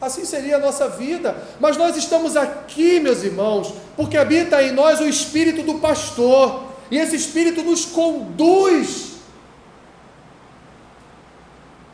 Assim 0.00 0.24
seria 0.24 0.56
a 0.56 0.60
nossa 0.60 0.88
vida. 0.88 1.36
Mas 1.60 1.76
nós 1.76 1.96
estamos 1.96 2.36
aqui, 2.36 3.00
meus 3.00 3.22
irmãos, 3.22 3.74
porque 3.96 4.16
habita 4.16 4.62
em 4.62 4.72
nós 4.72 5.00
o 5.00 5.08
espírito 5.08 5.62
do 5.62 5.78
pastor. 5.78 6.64
E 6.90 6.98
esse 6.98 7.16
espírito 7.16 7.62
nos 7.62 7.84
conduz 7.84 9.14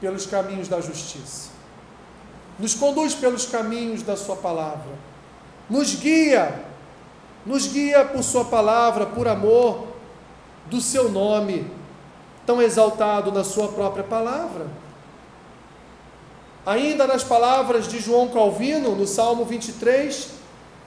pelos 0.00 0.26
caminhos 0.26 0.68
da 0.68 0.80
justiça. 0.80 1.50
Nos 2.58 2.74
conduz 2.74 3.14
pelos 3.14 3.46
caminhos 3.46 4.02
da 4.02 4.16
sua 4.16 4.36
palavra. 4.36 4.90
Nos 5.68 5.94
guia. 5.94 6.64
Nos 7.46 7.66
guia 7.66 8.04
por 8.04 8.22
sua 8.22 8.44
palavra, 8.44 9.06
por 9.06 9.26
amor 9.26 9.88
do 10.66 10.80
seu 10.80 11.10
nome, 11.10 11.66
tão 12.46 12.60
exaltado 12.60 13.32
na 13.32 13.42
sua 13.42 13.68
própria 13.68 14.04
palavra. 14.04 14.66
Ainda 16.70 17.04
nas 17.04 17.24
palavras 17.24 17.88
de 17.88 17.98
João 17.98 18.28
Calvino, 18.28 18.94
no 18.94 19.04
Salmo 19.04 19.44
23, 19.44 20.28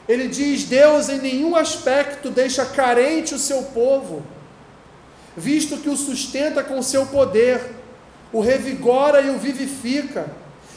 ele 0.07 0.29
diz: 0.29 0.63
Deus 0.63 1.09
em 1.09 1.17
nenhum 1.17 1.57
aspecto 1.57 2.29
deixa 2.29 2.63
carente 2.63 3.35
o 3.35 3.37
seu 3.37 3.63
povo, 3.63 4.23
visto 5.35 5.75
que 5.75 5.89
o 5.89 5.97
sustenta 5.97 6.63
com 6.63 6.81
seu 6.81 7.05
poder, 7.07 7.59
o 8.31 8.39
revigora 8.39 9.19
e 9.19 9.29
o 9.29 9.37
vivifica, 9.37 10.27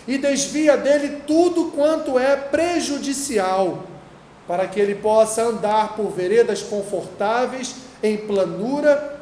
e 0.09 0.19
desvia 0.19 0.77
dele 0.77 1.23
tudo 1.25 1.67
quanto 1.67 2.19
é 2.19 2.35
prejudicial, 2.35 3.85
para 4.45 4.67
que 4.67 4.81
ele 4.81 4.97
possa 4.97 5.41
andar 5.41 5.95
por 5.95 6.11
veredas 6.11 6.65
confortáveis 6.65 7.77
em 8.03 8.17
planura 8.17 9.21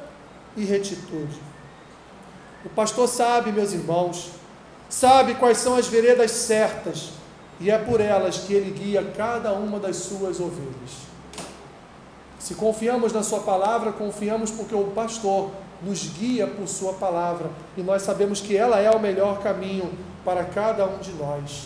e 0.56 0.64
retitude. 0.64 1.38
O 2.64 2.70
pastor 2.70 3.06
sabe, 3.06 3.52
meus 3.52 3.74
irmãos, 3.74 4.30
sabe 4.94 5.34
quais 5.34 5.58
são 5.58 5.74
as 5.74 5.88
veredas 5.88 6.30
certas, 6.30 7.10
e 7.58 7.68
é 7.68 7.76
por 7.76 8.00
elas 8.00 8.38
que 8.38 8.54
ele 8.54 8.70
guia 8.70 9.02
cada 9.16 9.52
uma 9.52 9.80
das 9.80 9.96
suas 9.96 10.38
ovelhas. 10.38 11.04
Se 12.38 12.54
confiamos 12.54 13.12
na 13.12 13.22
Sua 13.22 13.40
palavra, 13.40 13.90
confiamos 13.90 14.52
porque 14.52 14.74
o 14.74 14.84
pastor 14.84 15.50
nos 15.82 16.06
guia 16.06 16.46
por 16.46 16.68
Sua 16.68 16.92
palavra 16.92 17.50
e 17.76 17.82
nós 17.82 18.02
sabemos 18.02 18.40
que 18.40 18.56
ela 18.56 18.78
é 18.78 18.90
o 18.90 19.00
melhor 19.00 19.40
caminho 19.42 19.90
para 20.24 20.44
cada 20.44 20.86
um 20.86 20.98
de 20.98 21.12
nós. 21.12 21.64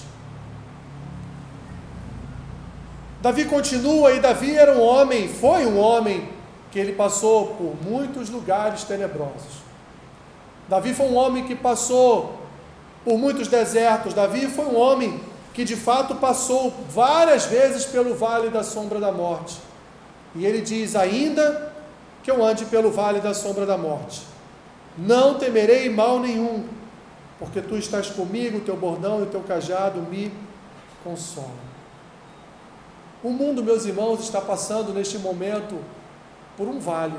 Davi 3.21 3.45
continua, 3.45 4.13
e 4.13 4.21
Davi 4.21 4.55
era 4.55 4.73
um 4.73 4.81
homem, 4.81 5.29
foi 5.29 5.67
um 5.67 5.79
homem 5.79 6.31
que 6.71 6.79
ele 6.79 6.93
passou 6.93 7.49
por 7.49 7.75
muitos 7.83 8.31
lugares 8.31 8.85
tenebrosos. 8.85 9.59
Davi 10.67 10.95
foi 10.95 11.07
um 11.07 11.17
homem 11.17 11.45
que 11.45 11.55
passou 11.55 12.48
por 13.09 13.17
muitos 13.17 13.49
desertos. 13.49 14.13
Davi 14.13 14.47
foi 14.49 14.67
um 14.67 14.77
homem 14.77 15.19
que 15.55 15.65
de 15.65 15.75
fato 15.75 16.17
passou 16.17 16.75
várias 16.91 17.47
vezes 17.47 17.87
pelo 17.87 18.15
vale 18.15 18.51
da 18.51 18.63
sombra 18.63 19.01
da 19.01 19.11
morte. 19.11 19.57
E 20.35 20.45
ele 20.45 20.61
diz: 20.61 20.95
Ainda 20.95 21.73
que 22.23 22.31
eu 22.31 22.45
ande 22.45 22.67
pelo 22.67 22.91
vale 22.91 23.19
da 23.21 23.33
sombra 23.33 23.65
da 23.65 23.79
morte, 23.79 24.21
não 24.99 25.39
temerei 25.39 25.89
mal 25.89 26.21
nenhum, 26.21 26.67
porque 27.39 27.63
tu 27.63 27.79
estás 27.79 28.11
comigo, 28.11 28.59
o 28.59 28.61
teu 28.61 28.77
bordão 28.77 29.21
e 29.21 29.23
o 29.23 29.27
teu 29.27 29.41
cajado 29.41 30.03
me 30.03 30.31
consolam. 31.03 31.69
O 33.25 33.31
mundo, 33.31 33.65
meus 33.65 33.87
irmãos, 33.87 34.21
está 34.21 34.43
passando 34.43 34.93
neste 34.93 35.17
momento 35.17 35.79
por 36.59 36.69
um 36.69 36.79
vale, 36.79 37.19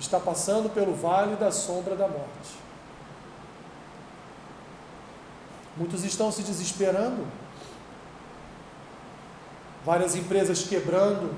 está 0.00 0.18
passando 0.18 0.70
pelo 0.70 0.94
vale 0.94 1.36
da 1.36 1.52
sombra 1.52 1.94
da 1.94 2.08
morte. 2.08 2.67
Muitos 5.78 6.04
estão 6.04 6.32
se 6.32 6.42
desesperando. 6.42 7.24
Várias 9.86 10.16
empresas 10.16 10.64
quebrando, 10.64 11.30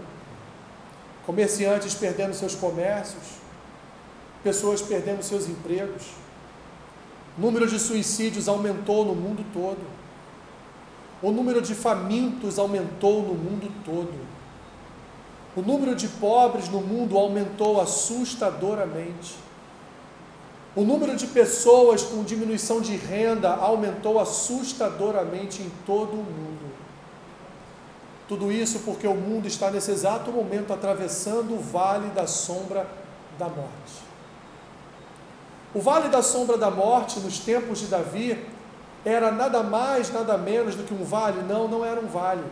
comerciantes 1.26 1.94
perdendo 1.94 2.34
seus 2.34 2.54
comércios, 2.54 3.22
pessoas 4.42 4.80
perdendo 4.80 5.22
seus 5.22 5.46
empregos. 5.46 6.06
O 7.36 7.40
número 7.42 7.66
de 7.66 7.78
suicídios 7.78 8.48
aumentou 8.48 9.04
no 9.04 9.14
mundo 9.14 9.44
todo. 9.52 9.86
O 11.22 11.30
número 11.30 11.60
de 11.60 11.74
famintos 11.74 12.58
aumentou 12.58 13.22
no 13.22 13.34
mundo 13.34 13.70
todo. 13.84 14.14
O 15.54 15.60
número 15.60 15.94
de 15.94 16.08
pobres 16.08 16.68
no 16.70 16.80
mundo 16.80 17.18
aumentou 17.18 17.78
assustadoramente. 17.78 19.34
O 20.76 20.82
número 20.82 21.16
de 21.16 21.26
pessoas 21.26 22.02
com 22.02 22.22
diminuição 22.22 22.80
de 22.80 22.94
renda 22.94 23.54
aumentou 23.54 24.20
assustadoramente 24.20 25.62
em 25.62 25.70
todo 25.84 26.12
o 26.12 26.22
mundo. 26.22 26.70
Tudo 28.28 28.52
isso 28.52 28.80
porque 28.84 29.08
o 29.08 29.14
mundo 29.14 29.48
está 29.48 29.70
nesse 29.70 29.90
exato 29.90 30.30
momento 30.30 30.72
atravessando 30.72 31.54
o 31.54 31.58
vale 31.58 32.08
da 32.10 32.28
sombra 32.28 32.86
da 33.36 33.48
morte. 33.48 34.10
O 35.74 35.80
vale 35.80 36.08
da 36.08 36.22
sombra 36.22 36.56
da 36.56 36.70
morte, 36.70 37.18
nos 37.18 37.40
tempos 37.40 37.80
de 37.80 37.86
Davi, 37.86 38.38
era 39.04 39.32
nada 39.32 39.64
mais, 39.64 40.12
nada 40.12 40.38
menos 40.38 40.76
do 40.76 40.84
que 40.84 40.94
um 40.94 41.02
vale? 41.04 41.42
Não, 41.42 41.66
não 41.66 41.84
era 41.84 42.00
um 42.00 42.06
vale. 42.06 42.44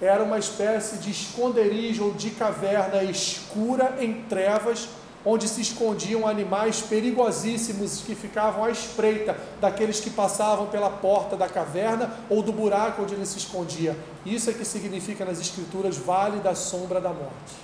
Era 0.00 0.22
uma 0.22 0.38
espécie 0.38 0.98
de 0.98 1.10
esconderijo 1.10 2.04
ou 2.04 2.12
de 2.12 2.30
caverna 2.30 3.02
escura 3.02 3.96
em 3.98 4.22
trevas 4.24 4.88
onde 5.24 5.48
se 5.48 5.60
escondiam 5.60 6.26
animais 6.26 6.82
perigosíssimos 6.82 8.02
que 8.02 8.14
ficavam 8.14 8.64
à 8.64 8.70
espreita 8.70 9.36
daqueles 9.60 10.00
que 10.00 10.10
passavam 10.10 10.66
pela 10.66 10.90
porta 10.90 11.36
da 11.36 11.48
caverna 11.48 12.14
ou 12.28 12.42
do 12.42 12.52
buraco 12.52 13.02
onde 13.02 13.14
ele 13.14 13.24
se 13.24 13.38
escondia. 13.38 13.96
Isso 14.26 14.50
é 14.50 14.52
que 14.52 14.64
significa 14.64 15.24
nas 15.24 15.40
Escrituras 15.40 15.96
vale 15.96 16.40
da 16.40 16.54
sombra 16.54 17.00
da 17.00 17.10
morte. 17.10 17.54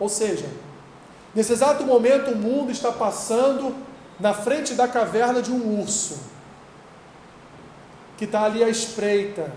Ou 0.00 0.08
seja, 0.08 0.48
nesse 1.34 1.52
exato 1.52 1.84
momento 1.84 2.32
o 2.32 2.36
mundo 2.36 2.72
está 2.72 2.90
passando 2.90 3.74
na 4.18 4.34
frente 4.34 4.74
da 4.74 4.88
caverna 4.88 5.40
de 5.40 5.52
um 5.52 5.80
urso 5.80 6.18
que 8.16 8.24
está 8.24 8.44
ali 8.44 8.62
à 8.62 8.68
espreita 8.68 9.52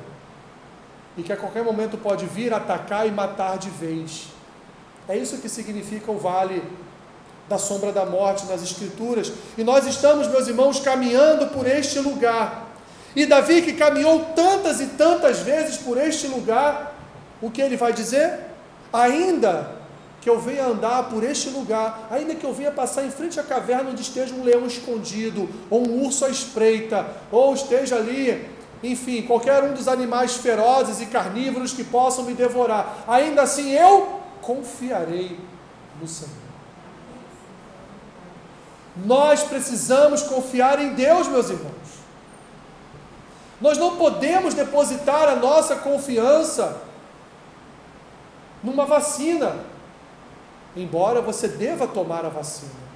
e 1.16 1.24
que 1.24 1.34
a 1.34 1.38
qualquer 1.38 1.64
momento 1.64 1.98
pode 1.98 2.26
vir 2.26 2.54
atacar 2.54 3.08
e 3.08 3.12
matar 3.12 3.58
de 3.58 3.70
vez. 3.70 4.37
É 5.08 5.16
isso 5.16 5.38
que 5.38 5.48
significa 5.48 6.12
o 6.12 6.18
vale 6.18 6.62
da 7.48 7.58
sombra 7.58 7.92
da 7.92 8.06
morte 8.06 8.46
nas 8.46 8.62
Escrituras. 8.62 9.32
E 9.58 9.64
nós 9.64 9.88
estamos, 9.88 10.28
meus 10.28 10.48
irmãos, 10.48 10.80
caminhando 10.80 11.48
por 11.48 11.66
este 11.66 12.00
lugar. 12.00 12.68
E 13.16 13.26
Davi, 13.26 13.62
que 13.62 13.74
caminhou 13.74 14.26
tantas 14.36 14.82
e 14.82 14.88
tantas 14.88 15.40
vezes 15.40 15.78
por 15.78 15.98
este 15.98 16.28
lugar, 16.28 16.94
o 17.42 17.50
que 17.50 17.62
ele 17.62 17.78
vai 17.78 17.94
dizer? 17.94 18.40
Ainda 18.92 19.78
que 20.20 20.30
eu 20.30 20.40
venha 20.40 20.66
andar 20.66 21.10
por 21.10 21.24
este 21.24 21.50
lugar, 21.50 22.08
ainda 22.12 22.36
que 22.36 22.44
eu 22.44 22.54
venha 22.54 22.72
passar 22.72 23.06
em 23.06 23.12
frente 23.12 23.40
à 23.40 23.44
caverna 23.44 23.92
onde 23.92 24.02
esteja 24.02 24.36
um 24.36 24.44
leão 24.44 24.68
escondido, 24.68 25.50
ou 25.70 25.88
um 25.88 26.04
urso 26.06 26.26
à 26.26 26.30
espreita, 26.30 27.08
ou 27.32 27.54
esteja 27.54 27.96
ali, 27.96 28.46
enfim, 28.84 29.22
qualquer 29.22 29.64
um 29.64 29.74
dos 29.74 29.88
animais 29.88 30.36
ferozes 30.36 31.00
e 31.00 31.06
carnívoros 31.06 31.72
que 31.72 31.84
possam 31.84 32.26
me 32.26 32.34
devorar, 32.34 33.06
ainda 33.08 33.44
assim 33.44 33.72
eu 33.72 34.27
confiarei 34.48 35.38
no 36.02 36.08
Senhor. 36.08 36.32
Nós 38.96 39.44
precisamos 39.44 40.24
confiar 40.24 40.82
em 40.82 40.94
Deus, 40.94 41.28
meus 41.28 41.50
irmãos. 41.50 41.98
Nós 43.60 43.78
não 43.78 43.98
podemos 43.98 44.54
depositar 44.54 45.28
a 45.28 45.36
nossa 45.36 45.76
confiança 45.76 46.82
numa 48.64 48.86
vacina, 48.86 49.58
embora 50.76 51.22
você 51.22 51.50
deva 51.50 51.86
tomar 51.86 52.26
a 52.26 52.30
vacina. 52.30 52.88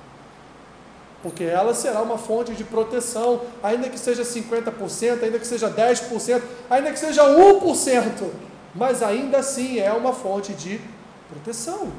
Porque 1.22 1.44
ela 1.44 1.74
será 1.74 2.02
uma 2.02 2.18
fonte 2.18 2.54
de 2.54 2.64
proteção, 2.64 3.42
ainda 3.62 3.90
que 3.90 4.00
seja 4.00 4.24
50%, 4.24 5.22
ainda 5.22 5.38
que 5.38 5.46
seja 5.46 5.70
10%, 5.70 6.42
ainda 6.70 6.92
que 6.92 6.98
seja 6.98 7.24
1%, 7.24 8.30
mas 8.74 9.04
ainda 9.04 9.40
assim 9.40 9.80
é 9.80 9.92
uma 9.92 10.14
fonte 10.14 10.54
de 10.54 10.80
proteção. 11.32 11.92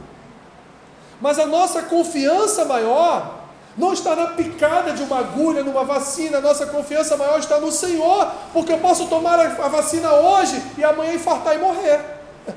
Mas 1.21 1.39
a 1.39 1.47
nossa 1.47 1.83
confiança 1.83 2.65
maior 2.65 3.43
não 3.77 3.93
está 3.93 4.15
na 4.15 4.27
picada 4.29 4.93
de 4.93 5.03
uma 5.03 5.21
agulha, 5.21 5.65
numa 5.65 5.85
vacina, 5.85 6.39
a 6.39 6.41
nossa 6.41 6.67
confiança 6.67 7.17
maior 7.17 7.39
está 7.39 7.59
no 7.59 7.73
Senhor, 7.73 8.31
porque 8.53 8.73
eu 8.73 8.79
posso 8.79 9.07
tomar 9.07 9.39
a 9.41 9.69
vacina 9.69 10.13
hoje 10.13 10.63
e 10.77 10.85
amanhã 10.85 11.15
infartar 11.15 11.55
e 11.55 11.59
morrer. 11.59 12.01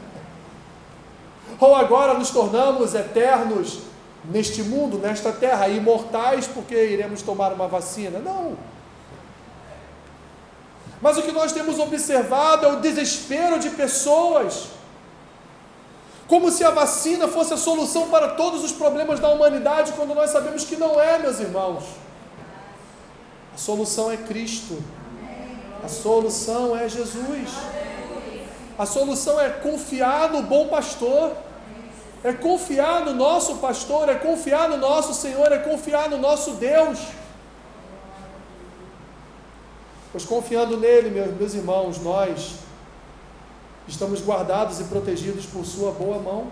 Ou 1.60 1.74
agora 1.74 2.16
nos 2.16 2.32
tornamos 2.32 2.94
eternos 2.94 3.80
neste 4.26 4.62
mundo, 4.64 4.98
nesta 4.98 5.32
terra, 5.32 5.70
imortais 5.70 6.48
porque 6.48 6.76
iremos 6.76 7.22
tomar 7.22 7.54
uma 7.54 7.68
vacina. 7.68 8.20
Não. 8.20 8.58
Mas 11.02 11.18
o 11.18 11.22
que 11.22 11.32
nós 11.32 11.52
temos 11.54 11.80
observado 11.80 12.66
é 12.66 12.74
o 12.74 12.78
desespero 12.78 13.60
de 13.60 13.70
pessoas 13.70 14.75
como 16.28 16.52
se 16.52 16.64
a 16.64 16.72
vacina 16.72 17.28
fosse 17.28 17.54
a 17.54 17.58
solução 17.58 18.10
para 18.10 18.30
todos 18.30 18.64
os 18.64 18.72
problemas 18.72 19.20
da 19.20 19.30
humanidade, 19.30 19.94
quando 19.94 20.16
nós 20.16 20.32
sabemos 20.32 20.64
que 20.64 20.76
não 20.76 21.00
é, 21.00 21.20
meus 21.20 21.40
irmãos. 21.40 21.84
A 23.54 23.58
solução 23.58 24.12
é 24.12 24.18
Cristo. 24.18 24.82
A 25.84 25.88
solução 25.88 26.76
é 26.76 26.90
Jesus. 26.90 27.52
A 28.78 28.86
solução 28.86 29.40
é 29.40 29.50
confiar 29.50 30.32
no 30.32 30.42
bom 30.42 30.68
pastor. 30.68 31.32
É 32.24 32.34
confiar 32.34 33.06
no 33.06 33.14
nosso 33.14 33.58
pastor, 33.58 34.10
é 34.10 34.16
confiar 34.16 34.68
no 34.68 34.78
nosso 34.78 35.14
Senhor, 35.14 35.52
é 35.52 35.60
confiar 35.60 36.10
no 36.10 36.18
nosso 36.18 36.54
Deus. 36.54 36.98
Pois 40.12 40.26
confiando 40.26 40.76
nele, 40.76 41.12
meus, 41.12 41.54
irmãos, 41.54 42.00
nós 42.00 42.56
estamos 43.88 44.22
guardados 44.22 44.80
e 44.80 44.86
protegidos 44.86 45.46
por 45.46 45.66
Sua 45.66 45.92
boa 45.92 46.20
mão. 46.20 46.48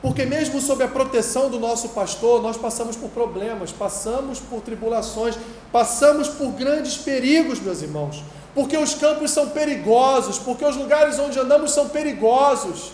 Porque, 0.00 0.26
mesmo 0.26 0.60
sob 0.60 0.84
a 0.84 0.88
proteção 0.88 1.48
do 1.48 1.58
nosso 1.58 1.88
pastor, 1.88 2.42
nós 2.42 2.58
passamos 2.58 2.94
por 2.94 3.08
problemas, 3.08 3.72
passamos 3.72 4.38
por 4.38 4.60
tribulações, 4.60 5.34
passamos 5.72 6.28
por 6.28 6.50
grandes 6.52 6.98
perigos, 6.98 7.58
meus 7.58 7.80
irmãos. 7.80 8.22
Porque 8.54 8.76
os 8.76 8.94
campos 8.94 9.30
são 9.30 9.48
perigosos, 9.48 10.38
porque 10.38 10.62
os 10.62 10.76
lugares 10.76 11.18
onde 11.18 11.38
andamos 11.38 11.70
são 11.70 11.88
perigosos. 11.88 12.92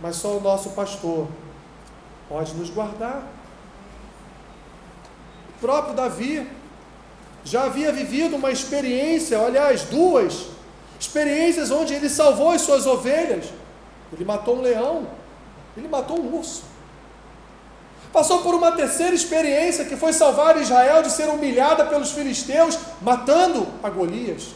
Mas 0.00 0.16
só 0.16 0.36
o 0.36 0.40
nosso 0.40 0.70
pastor 0.70 1.28
pode 2.28 2.54
nos 2.54 2.70
guardar. 2.70 3.22
O 5.56 5.60
próprio 5.60 5.94
Davi 5.94 6.44
já 7.44 7.64
havia 7.64 7.92
vivido 7.92 8.34
uma 8.34 8.50
experiência, 8.50 9.38
aliás, 9.38 9.82
duas, 9.82 10.46
experiências 11.00 11.70
onde 11.70 11.94
ele 11.94 12.10
salvou 12.10 12.50
as 12.50 12.60
suas 12.60 12.86
ovelhas. 12.86 13.46
Ele 14.12 14.24
matou 14.24 14.58
um 14.58 14.60
leão, 14.60 15.06
ele 15.76 15.88
matou 15.88 16.20
um 16.20 16.36
urso. 16.36 16.62
Passou 18.12 18.42
por 18.42 18.54
uma 18.54 18.72
terceira 18.72 19.14
experiência 19.14 19.84
que 19.84 19.96
foi 19.96 20.12
salvar 20.12 20.60
Israel 20.60 21.02
de 21.02 21.10
ser 21.10 21.28
humilhada 21.28 21.86
pelos 21.86 22.10
filisteus, 22.10 22.78
matando 23.00 23.66
a 23.82 23.88
Golias. 23.88 24.48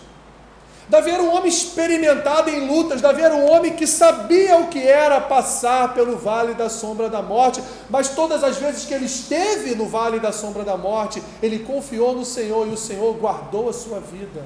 Davi 0.86 1.12
era 1.12 1.22
um 1.22 1.34
homem 1.34 1.48
experimentado 1.48 2.50
em 2.50 2.66
lutas, 2.66 3.00
Davi 3.00 3.22
era 3.22 3.34
um 3.34 3.50
homem 3.50 3.72
que 3.72 3.86
sabia 3.86 4.58
o 4.58 4.66
que 4.66 4.86
era 4.86 5.18
passar 5.18 5.94
pelo 5.94 6.18
vale 6.18 6.52
da 6.52 6.68
sombra 6.68 7.08
da 7.08 7.22
morte, 7.22 7.62
mas 7.88 8.10
todas 8.10 8.44
as 8.44 8.58
vezes 8.58 8.84
que 8.84 8.92
ele 8.92 9.06
esteve 9.06 9.74
no 9.74 9.86
vale 9.86 10.20
da 10.20 10.30
sombra 10.30 10.62
da 10.62 10.76
morte, 10.76 11.22
ele 11.42 11.60
confiou 11.60 12.14
no 12.14 12.24
Senhor 12.24 12.68
e 12.68 12.72
o 12.72 12.76
Senhor 12.76 13.14
guardou 13.14 13.70
a 13.70 13.72
sua 13.72 13.98
vida. 13.98 14.44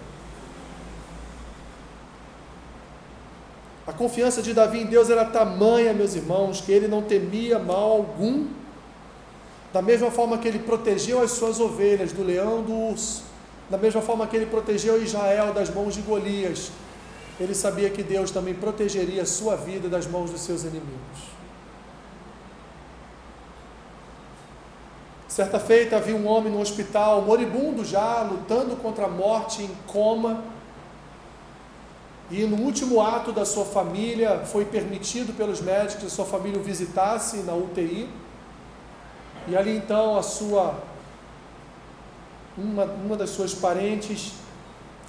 A 3.89 3.93
confiança 3.95 4.43
de 4.43 4.53
Davi 4.53 4.81
em 4.81 4.85
Deus 4.85 5.09
era 5.09 5.25
tamanha, 5.25 5.95
meus 5.95 6.15
irmãos, 6.15 6.61
que 6.61 6.71
ele 6.71 6.87
não 6.87 7.01
temia 7.01 7.59
mal 7.59 7.91
algum. 7.93 8.47
Da 9.73 9.81
mesma 9.81 10.11
forma 10.11 10.37
que 10.37 10.47
ele 10.47 10.59
protegeu 10.59 11.23
as 11.23 11.31
suas 11.31 11.59
ovelhas 11.59 12.13
do 12.13 12.23
leão 12.23 12.63
do 12.63 12.75
urso, 12.75 13.23
da 13.71 13.79
mesma 13.79 14.03
forma 14.03 14.27
que 14.27 14.37
ele 14.37 14.45
protegeu 14.45 15.03
Israel 15.03 15.55
das 15.55 15.71
mãos 15.71 15.95
de 15.95 16.03
Golias, 16.03 16.71
ele 17.41 17.55
sabia 17.55 17.89
que 17.89 18.03
Deus 18.03 18.31
também 18.31 18.53
protegeria 18.53 19.23
a 19.23 19.27
sua 19.27 19.57
vida 19.57 19.89
das 19.89 20.07
mãos 20.07 20.31
dos 20.31 20.43
seus 20.43 20.65
inimigos. 20.65 21.39
Certa 25.27 25.59
feita 25.59 25.97
havia 25.97 26.15
um 26.15 26.27
homem 26.27 26.53
no 26.53 26.61
hospital, 26.61 27.23
moribundo 27.23 27.87
já, 27.87 28.21
lutando 28.21 28.77
contra 28.77 29.07
a 29.07 29.09
morte, 29.09 29.63
em 29.63 29.71
coma 29.87 30.45
e 32.31 32.45
no 32.45 32.57
último 32.63 33.01
ato 33.01 33.33
da 33.33 33.45
sua 33.45 33.65
família, 33.65 34.41
foi 34.45 34.67
permitido 34.67 35.35
pelos 35.35 35.61
médicos 35.61 36.05
que 36.05 36.11
sua 36.11 36.27
família 36.27 36.61
o 36.61 36.63
visitasse 36.63 37.39
na 37.39 37.55
UTI. 37.55 38.09
E 39.47 39.57
ali 39.57 39.75
então 39.75 40.19
a 40.19 40.23
sua 40.23 40.75
uma, 42.57 42.85
uma 42.85 43.17
das 43.17 43.31
suas 43.31 43.55
parentes 43.55 44.33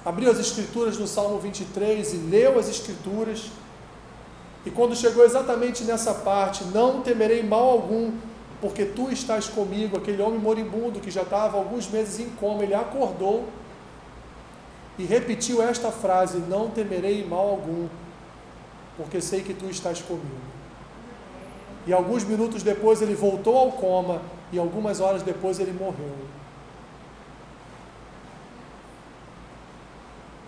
abriu 0.04 0.30
as 0.30 0.38
escrituras 0.38 0.96
no 0.96 1.06
Salmo 1.06 1.38
23 1.38 2.14
e 2.14 2.16
leu 2.16 2.58
as 2.58 2.68
escrituras. 2.68 3.50
E 4.64 4.70
quando 4.70 4.96
chegou 4.96 5.24
exatamente 5.24 5.84
nessa 5.84 6.14
parte, 6.14 6.64
não 6.64 7.02
temerei 7.02 7.42
mal 7.42 7.68
algum, 7.68 8.12
porque 8.62 8.84
tu 8.84 9.10
estás 9.10 9.46
comigo, 9.46 9.96
aquele 9.96 10.22
homem 10.22 10.38
moribundo 10.38 11.00
que 11.00 11.10
já 11.10 11.22
estava 11.22 11.58
alguns 11.58 11.88
meses 11.88 12.18
em 12.18 12.30
coma, 12.30 12.62
ele 12.62 12.74
acordou 12.74 13.46
e 14.98 15.04
repetiu 15.04 15.62
esta 15.62 15.90
frase: 15.90 16.38
Não 16.38 16.70
temerei 16.70 17.26
mal 17.26 17.48
algum, 17.48 17.88
porque 18.96 19.20
sei 19.20 19.42
que 19.42 19.54
tu 19.54 19.68
estás 19.70 20.00
comigo. 20.02 20.50
e 21.86 21.92
alguns 21.92 22.24
minutos 22.24 22.62
depois 22.62 23.00
ele 23.00 23.14
voltou 23.14 23.56
ao 23.56 23.72
coma, 23.72 24.20
e 24.52 24.58
algumas 24.58 25.00
horas 25.00 25.22
depois 25.22 25.58
ele 25.58 25.72
morreu. 25.72 26.14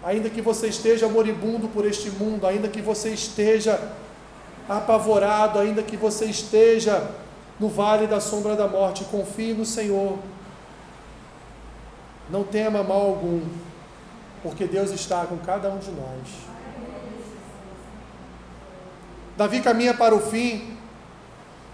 Ainda 0.05 0.29
que 0.29 0.43
você 0.43 0.67
esteja 0.67 1.09
moribundo 1.09 1.69
por 1.69 1.87
este 1.87 2.11
mundo, 2.11 2.47
ainda 2.47 2.69
que 2.69 2.83
você 2.83 3.11
esteja 3.11 3.93
apavorado, 4.69 5.59
ainda 5.59 5.83
que 5.83 5.97
você 5.97 6.27
esteja 6.27 7.09
no 7.59 7.69
vale 7.69 8.09
da 8.09 8.21
sombra 8.21 8.57
da 8.57 8.67
morte, 8.67 9.05
confie 9.05 9.55
no 9.55 9.65
Senhor. 9.65 10.19
Não 12.29 12.43
tema 12.43 12.83
mal 12.83 13.01
algum, 13.01 13.43
porque 14.43 14.67
Deus 14.67 14.91
está 14.91 15.25
com 15.25 15.39
cada 15.39 15.69
um 15.71 15.79
de 15.79 15.91
nós. 15.91 16.29
Davi 19.37 19.61
caminha 19.61 19.95
para 19.95 20.15
o 20.15 20.21
fim 20.21 20.77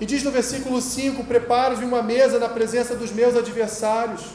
e 0.01 0.07
diz 0.07 0.23
no 0.23 0.31
versículo 0.31 0.81
5: 0.81 1.25
Preparo-me 1.25 1.85
uma 1.85 2.03
mesa 2.03 2.39
na 2.39 2.49
presença 2.49 2.95
dos 2.95 3.11
meus 3.11 3.37
adversários. 3.37 4.27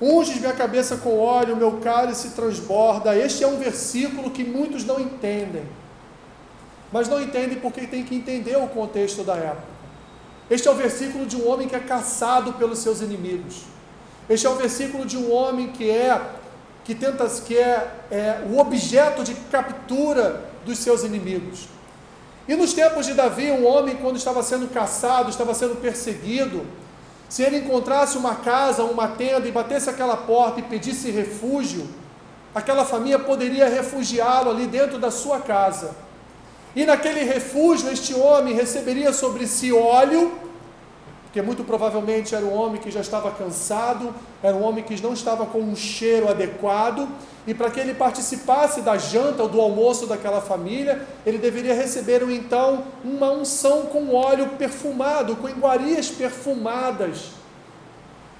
Unges 0.00 0.40
minha 0.40 0.52
cabeça 0.52 0.96
com 0.96 1.18
óleo, 1.18 1.56
meu 1.56 1.78
cálice 1.78 2.30
transborda. 2.30 3.16
Este 3.16 3.44
é 3.44 3.46
um 3.46 3.58
versículo 3.58 4.30
que 4.30 4.44
muitos 4.44 4.84
não 4.84 5.00
entendem. 5.00 5.64
Mas 6.92 7.08
não 7.08 7.20
entendem 7.20 7.58
porque 7.58 7.86
tem 7.86 8.04
que 8.04 8.14
entender 8.14 8.56
o 8.56 8.66
contexto 8.66 9.22
da 9.22 9.34
época. 9.34 9.74
Este 10.50 10.68
é 10.68 10.70
o 10.70 10.74
versículo 10.74 11.24
de 11.24 11.36
um 11.36 11.48
homem 11.48 11.66
que 11.66 11.74
é 11.74 11.80
caçado 11.80 12.52
pelos 12.54 12.80
seus 12.80 13.00
inimigos. 13.00 13.62
Este 14.28 14.46
é 14.46 14.50
o 14.50 14.56
versículo 14.56 15.06
de 15.06 15.16
um 15.16 15.32
homem 15.32 15.68
que 15.68 15.90
é 15.90 16.20
que 16.84 16.94
tenta 16.94 17.26
que 17.28 17.56
é, 17.56 17.90
é 18.10 18.46
o 18.48 18.58
objeto 18.58 19.24
de 19.24 19.34
captura 19.34 20.44
dos 20.64 20.78
seus 20.78 21.02
inimigos. 21.02 21.68
E 22.46 22.54
nos 22.54 22.74
tempos 22.74 23.06
de 23.06 23.14
Davi, 23.14 23.50
um 23.50 23.66
homem 23.66 23.96
quando 23.96 24.16
estava 24.16 24.42
sendo 24.42 24.68
caçado, 24.68 25.30
estava 25.30 25.54
sendo 25.54 25.76
perseguido, 25.76 26.66
se 27.28 27.42
ele 27.42 27.58
encontrasse 27.58 28.18
uma 28.18 28.36
casa, 28.36 28.84
uma 28.84 29.08
tenda 29.08 29.48
e 29.48 29.52
batesse 29.52 29.88
aquela 29.88 30.16
porta 30.16 30.60
e 30.60 30.62
pedisse 30.62 31.10
refúgio, 31.10 31.88
aquela 32.54 32.84
família 32.84 33.18
poderia 33.18 33.68
refugiá-lo 33.68 34.50
ali 34.50 34.66
dentro 34.66 34.98
da 34.98 35.10
sua 35.10 35.40
casa. 35.40 35.96
E 36.76 36.84
naquele 36.84 37.22
refúgio, 37.22 37.90
este 37.90 38.14
homem 38.14 38.54
receberia 38.54 39.12
sobre 39.12 39.46
si 39.46 39.72
óleo, 39.72 40.38
porque 41.34 41.42
muito 41.42 41.64
provavelmente 41.64 42.32
era 42.32 42.46
um 42.46 42.54
homem 42.54 42.80
que 42.80 42.92
já 42.92 43.00
estava 43.00 43.28
cansado, 43.32 44.14
era 44.40 44.54
um 44.54 44.62
homem 44.62 44.84
que 44.84 45.02
não 45.02 45.12
estava 45.12 45.44
com 45.44 45.58
um 45.58 45.74
cheiro 45.74 46.28
adequado, 46.28 47.08
e 47.44 47.52
para 47.52 47.68
que 47.72 47.80
ele 47.80 47.92
participasse 47.92 48.82
da 48.82 48.96
janta 48.96 49.42
ou 49.42 49.48
do 49.48 49.60
almoço 49.60 50.06
daquela 50.06 50.40
família, 50.40 51.04
ele 51.26 51.38
deveria 51.38 51.74
receber 51.74 52.22
então 52.30 52.84
uma 53.02 53.32
unção 53.32 53.86
com 53.86 54.14
óleo 54.14 54.50
perfumado, 54.50 55.34
com 55.34 55.48
iguarias 55.48 56.08
perfumadas. 56.08 57.32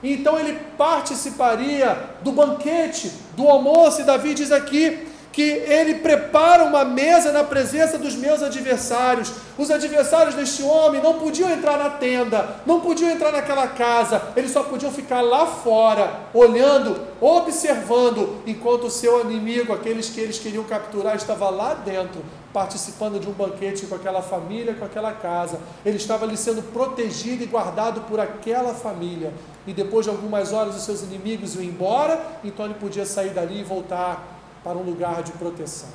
Então 0.00 0.38
ele 0.38 0.56
participaria 0.78 1.98
do 2.22 2.30
banquete, 2.30 3.10
do 3.36 3.48
almoço, 3.48 4.02
e 4.02 4.04
Davi 4.04 4.34
diz 4.34 4.52
aqui 4.52 5.08
que 5.34 5.42
ele 5.42 5.96
prepara 5.96 6.62
uma 6.62 6.84
mesa 6.84 7.32
na 7.32 7.42
presença 7.42 7.98
dos 7.98 8.14
meus 8.14 8.40
adversários. 8.40 9.32
Os 9.58 9.68
adversários 9.68 10.36
deste 10.36 10.62
homem 10.62 11.02
não 11.02 11.14
podiam 11.14 11.50
entrar 11.50 11.76
na 11.76 11.90
tenda, 11.90 12.60
não 12.64 12.80
podiam 12.80 13.10
entrar 13.10 13.32
naquela 13.32 13.66
casa, 13.66 14.22
eles 14.36 14.52
só 14.52 14.62
podiam 14.62 14.92
ficar 14.92 15.22
lá 15.22 15.44
fora, 15.44 16.20
olhando, 16.32 17.00
observando, 17.20 18.42
enquanto 18.46 18.84
o 18.84 18.90
seu 18.90 19.22
inimigo, 19.22 19.72
aqueles 19.72 20.08
que 20.08 20.20
eles 20.20 20.38
queriam 20.38 20.62
capturar, 20.62 21.16
estava 21.16 21.50
lá 21.50 21.74
dentro, 21.74 22.24
participando 22.52 23.18
de 23.18 23.28
um 23.28 23.32
banquete 23.32 23.86
com 23.86 23.96
aquela 23.96 24.22
família, 24.22 24.74
com 24.74 24.84
aquela 24.84 25.10
casa. 25.10 25.58
Ele 25.84 25.96
estava 25.96 26.24
ali 26.24 26.36
sendo 26.36 26.62
protegido 26.62 27.42
e 27.42 27.46
guardado 27.46 28.02
por 28.02 28.20
aquela 28.20 28.72
família. 28.72 29.32
E 29.66 29.72
depois 29.72 30.04
de 30.04 30.10
algumas 30.10 30.52
horas, 30.52 30.76
os 30.76 30.84
seus 30.84 31.02
inimigos 31.02 31.56
iam 31.56 31.64
embora, 31.64 32.20
então 32.44 32.66
ele 32.66 32.74
podia 32.74 33.04
sair 33.04 33.30
dali 33.30 33.60
e 33.60 33.64
voltar 33.64 34.33
para 34.64 34.78
um 34.78 34.82
lugar 34.82 35.22
de 35.22 35.32
proteção. 35.32 35.90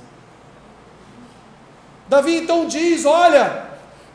Davi 2.08 2.38
então 2.38 2.68
diz: 2.68 3.04
Olha, 3.04 3.66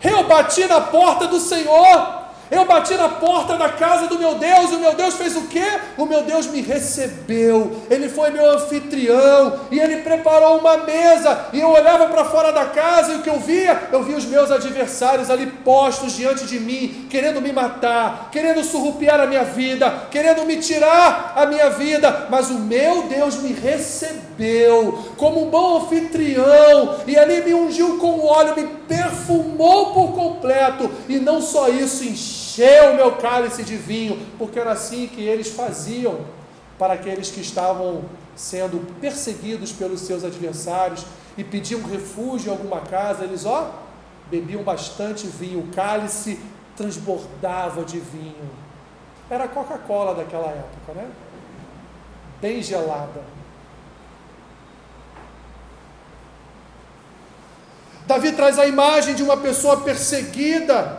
eu 0.03 0.25
bati 0.25 0.65
na 0.67 0.81
porta 0.81 1.27
do 1.27 1.41
Senhor 1.41 2.25
eu 2.51 2.65
bati 2.67 2.95
na 2.95 3.09
porta 3.09 3.57
da 3.57 3.71
casa 3.71 4.07
do 4.07 4.19
meu 4.19 4.35
Deus, 4.35 4.71
o 4.71 4.79
meu 4.79 4.95
Deus 4.95 5.15
fez 5.15 5.35
o 5.37 5.43
quê? 5.49 5.65
O 5.97 6.05
meu 6.05 6.23
Deus 6.23 6.47
me 6.47 6.61
recebeu, 6.61 7.85
ele 7.91 8.09
foi 8.09 8.31
meu 8.31 8.49
anfitrião, 8.51 9.61
e 9.71 9.81
ele 9.81 10.03
preparou 10.03 10.59
uma 10.59 10.79
mesa, 10.79 11.47
e 11.53 11.61
eu 11.61 11.69
olhava 11.71 12.07
para 12.07 12.25
fora 12.25 12.53
da 12.53 12.67
casa, 12.67 13.13
e 13.13 13.17
o 13.17 13.23
que 13.23 13.31
eu 13.31 13.41
via? 13.41 13.89
Eu 13.91 14.03
via 14.03 14.17
os 14.17 14.27
meus 14.27 14.51
adversários 14.51 15.31
ali 15.31 15.47
postos 15.47 16.13
diante 16.13 16.47
de 16.47 16.61
mim, 16.61 17.07
querendo 17.11 17.41
me 17.41 17.53
matar, 17.53 18.29
querendo 18.31 18.63
surrupiar 18.63 19.21
a 19.21 19.27
minha 19.27 19.45
vida, 19.45 20.07
querendo 20.11 20.45
me 20.45 20.59
tirar 20.59 21.33
a 21.35 21.47
minha 21.47 21.71
vida, 21.71 22.27
mas 22.31 22.51
o 22.51 22.59
meu 22.59 23.05
Deus 23.05 23.37
me 23.37 23.53
recebeu 23.53 24.34
como 25.17 25.47
um 25.47 25.51
bom 25.51 25.79
anfitrião, 25.79 27.01
e 27.07 27.17
ali 27.17 27.43
me 27.43 27.55
ungiu 27.55 27.99
com 27.99 28.25
óleo, 28.25 28.57
me 28.57 28.67
perfumou 28.87 29.93
por 29.93 30.13
completo, 30.13 30.91
e 31.09 31.19
não 31.19 31.41
só 31.41 31.69
isso, 31.69 32.05
encheu 32.05 32.93
o 32.93 32.97
meu 32.97 33.13
cálice 33.13 33.63
de 33.63 33.77
vinho, 33.77 34.19
porque 34.39 34.59
era 34.59 34.73
assim 34.73 35.07
que 35.07 35.23
eles 35.23 35.49
faziam 35.49 36.21
para 36.79 36.95
aqueles 36.95 37.31
que 37.31 37.41
estavam 37.41 38.03
sendo 38.37 38.85
perseguidos 39.01 39.73
pelos 39.73 40.01
seus 40.01 40.25
adversários 40.25 41.05
e 41.37 41.45
pediam 41.45 41.83
refúgio 41.83 42.49
em 42.49 42.57
alguma 42.57 42.81
casa, 42.81 43.25
eles 43.25 43.45
ó, 43.45 43.71
bebiam 44.31 44.63
bastante 44.63 45.27
vinho, 45.27 45.61
o 45.61 45.69
cálice 45.69 46.39
transbordava 46.77 47.85
de 47.85 47.99
vinho. 47.99 48.51
Era 49.31 49.49
Coca-Cola 49.49 50.15
daquela 50.15 50.49
época, 50.49 50.93
né? 50.95 51.09
Bem 52.41 52.63
gelada. 52.63 53.23
Davi 58.07 58.33
traz 58.33 58.59
a 58.59 58.67
imagem 58.67 59.15
de 59.15 59.23
uma 59.23 59.37
pessoa 59.37 59.79
perseguida, 59.79 60.99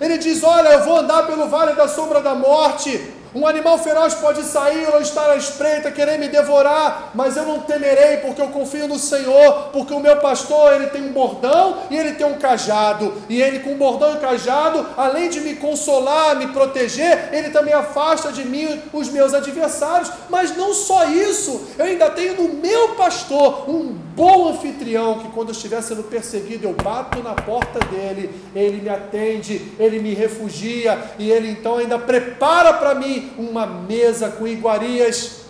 ele 0.00 0.18
diz: 0.18 0.42
Olha, 0.42 0.70
eu 0.70 0.84
vou 0.84 0.98
andar 0.98 1.26
pelo 1.26 1.48
vale 1.48 1.74
da 1.74 1.86
sombra 1.86 2.20
da 2.20 2.34
morte, 2.34 3.13
um 3.34 3.46
animal 3.46 3.78
feroz 3.78 4.14
pode 4.14 4.42
sair 4.44 4.88
ou 4.92 5.00
estar 5.00 5.30
à 5.30 5.36
espreita, 5.36 5.90
querer 5.90 6.18
me 6.18 6.28
devorar, 6.28 7.10
mas 7.14 7.36
eu 7.36 7.44
não 7.44 7.60
temerei, 7.60 8.18
porque 8.18 8.40
eu 8.40 8.48
confio 8.48 8.86
no 8.86 8.98
Senhor, 8.98 9.70
porque 9.72 9.92
o 9.92 10.00
meu 10.00 10.16
pastor, 10.18 10.74
ele 10.74 10.86
tem 10.86 11.02
um 11.02 11.12
bordão 11.12 11.78
e 11.90 11.96
ele 11.96 12.12
tem 12.12 12.26
um 12.26 12.38
cajado, 12.38 13.12
e 13.28 13.42
ele 13.42 13.60
com 13.60 13.72
o 13.72 13.76
bordão 13.76 14.14
e 14.14 14.18
cajado, 14.18 14.86
além 14.96 15.28
de 15.28 15.40
me 15.40 15.56
consolar, 15.56 16.36
me 16.36 16.48
proteger, 16.48 17.30
ele 17.32 17.50
também 17.50 17.74
afasta 17.74 18.30
de 18.30 18.44
mim 18.44 18.80
os 18.92 19.08
meus 19.08 19.34
adversários, 19.34 20.10
mas 20.30 20.56
não 20.56 20.72
só 20.72 21.04
isso, 21.06 21.68
eu 21.76 21.86
ainda 21.86 22.10
tenho 22.10 22.40
no 22.40 22.54
meu 22.54 22.90
pastor 22.90 23.68
um 23.68 23.94
bom 24.14 24.50
anfitrião, 24.50 25.18
que 25.18 25.28
quando 25.30 25.48
eu 25.48 25.54
estiver 25.54 25.82
sendo 25.82 26.04
perseguido, 26.04 26.68
eu 26.68 26.72
bato 26.72 27.20
na 27.22 27.34
porta 27.34 27.80
dele, 27.86 28.30
ele 28.54 28.80
me 28.80 28.88
atende, 28.88 29.72
ele 29.78 29.98
me 29.98 30.14
refugia, 30.14 30.96
e 31.18 31.30
ele 31.30 31.50
então 31.50 31.78
ainda 31.78 31.98
prepara 31.98 32.72
para 32.74 32.94
mim 32.94 33.23
uma 33.38 33.66
mesa 33.66 34.30
com 34.30 34.46
iguarias 34.46 35.42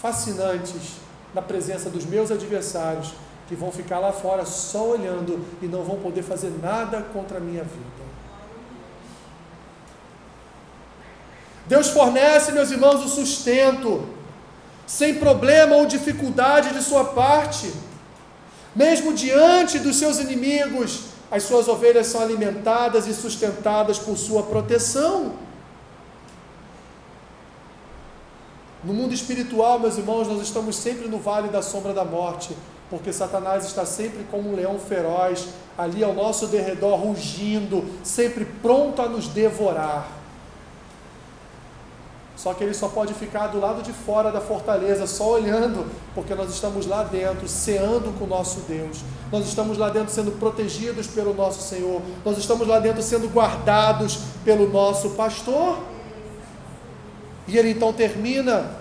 fascinantes 0.00 0.96
na 1.34 1.42
presença 1.42 1.90
dos 1.90 2.04
meus 2.04 2.30
adversários, 2.30 3.12
que 3.48 3.54
vão 3.54 3.70
ficar 3.70 3.98
lá 3.98 4.12
fora 4.12 4.44
só 4.44 4.88
olhando 4.88 5.44
e 5.62 5.66
não 5.66 5.82
vão 5.82 5.96
poder 5.96 6.22
fazer 6.22 6.52
nada 6.62 7.02
contra 7.12 7.38
a 7.38 7.40
minha 7.40 7.62
vida. 7.62 8.06
Deus 11.66 11.88
fornece, 11.88 12.52
meus 12.52 12.70
irmãos, 12.70 13.04
o 13.04 13.08
sustento, 13.08 14.08
sem 14.86 15.14
problema 15.14 15.76
ou 15.76 15.86
dificuldade 15.86 16.72
de 16.72 16.82
sua 16.82 17.04
parte, 17.04 17.72
mesmo 18.74 19.12
diante 19.12 19.78
dos 19.78 19.96
seus 19.96 20.18
inimigos, 20.18 21.06
as 21.30 21.42
suas 21.42 21.66
ovelhas 21.66 22.06
são 22.06 22.20
alimentadas 22.20 23.06
e 23.06 23.14
sustentadas 23.14 23.98
por 23.98 24.16
sua 24.16 24.44
proteção. 24.44 25.32
No 28.86 28.94
mundo 28.94 29.12
espiritual, 29.12 29.80
meus 29.80 29.98
irmãos, 29.98 30.28
nós 30.28 30.40
estamos 30.40 30.76
sempre 30.76 31.08
no 31.08 31.18
vale 31.18 31.48
da 31.48 31.60
sombra 31.60 31.92
da 31.92 32.04
morte, 32.04 32.56
porque 32.88 33.12
Satanás 33.12 33.64
está 33.64 33.84
sempre 33.84 34.24
como 34.30 34.52
um 34.52 34.54
leão 34.54 34.78
feroz, 34.78 35.48
ali 35.76 36.04
ao 36.04 36.14
nosso 36.14 36.46
derredor, 36.46 36.94
rugindo, 36.94 37.84
sempre 38.04 38.44
pronto 38.44 39.02
a 39.02 39.08
nos 39.08 39.26
devorar. 39.26 40.06
Só 42.36 42.54
que 42.54 42.62
ele 42.62 42.74
só 42.74 42.86
pode 42.86 43.12
ficar 43.12 43.48
do 43.48 43.58
lado 43.58 43.82
de 43.82 43.92
fora 43.92 44.30
da 44.30 44.40
fortaleza, 44.40 45.04
só 45.04 45.32
olhando, 45.32 45.84
porque 46.14 46.32
nós 46.36 46.48
estamos 46.48 46.86
lá 46.86 47.02
dentro, 47.02 47.48
ceando 47.48 48.16
com 48.16 48.24
o 48.24 48.28
nosso 48.28 48.60
Deus. 48.68 49.00
Nós 49.32 49.48
estamos 49.48 49.78
lá 49.78 49.90
dentro 49.90 50.14
sendo 50.14 50.38
protegidos 50.38 51.08
pelo 51.08 51.34
nosso 51.34 51.60
Senhor. 51.60 52.00
Nós 52.24 52.38
estamos 52.38 52.68
lá 52.68 52.78
dentro 52.78 53.02
sendo 53.02 53.26
guardados 53.26 54.20
pelo 54.44 54.70
nosso 54.70 55.10
pastor. 55.10 55.95
E 57.46 57.56
ele 57.56 57.70
então 57.70 57.92
termina 57.92 58.76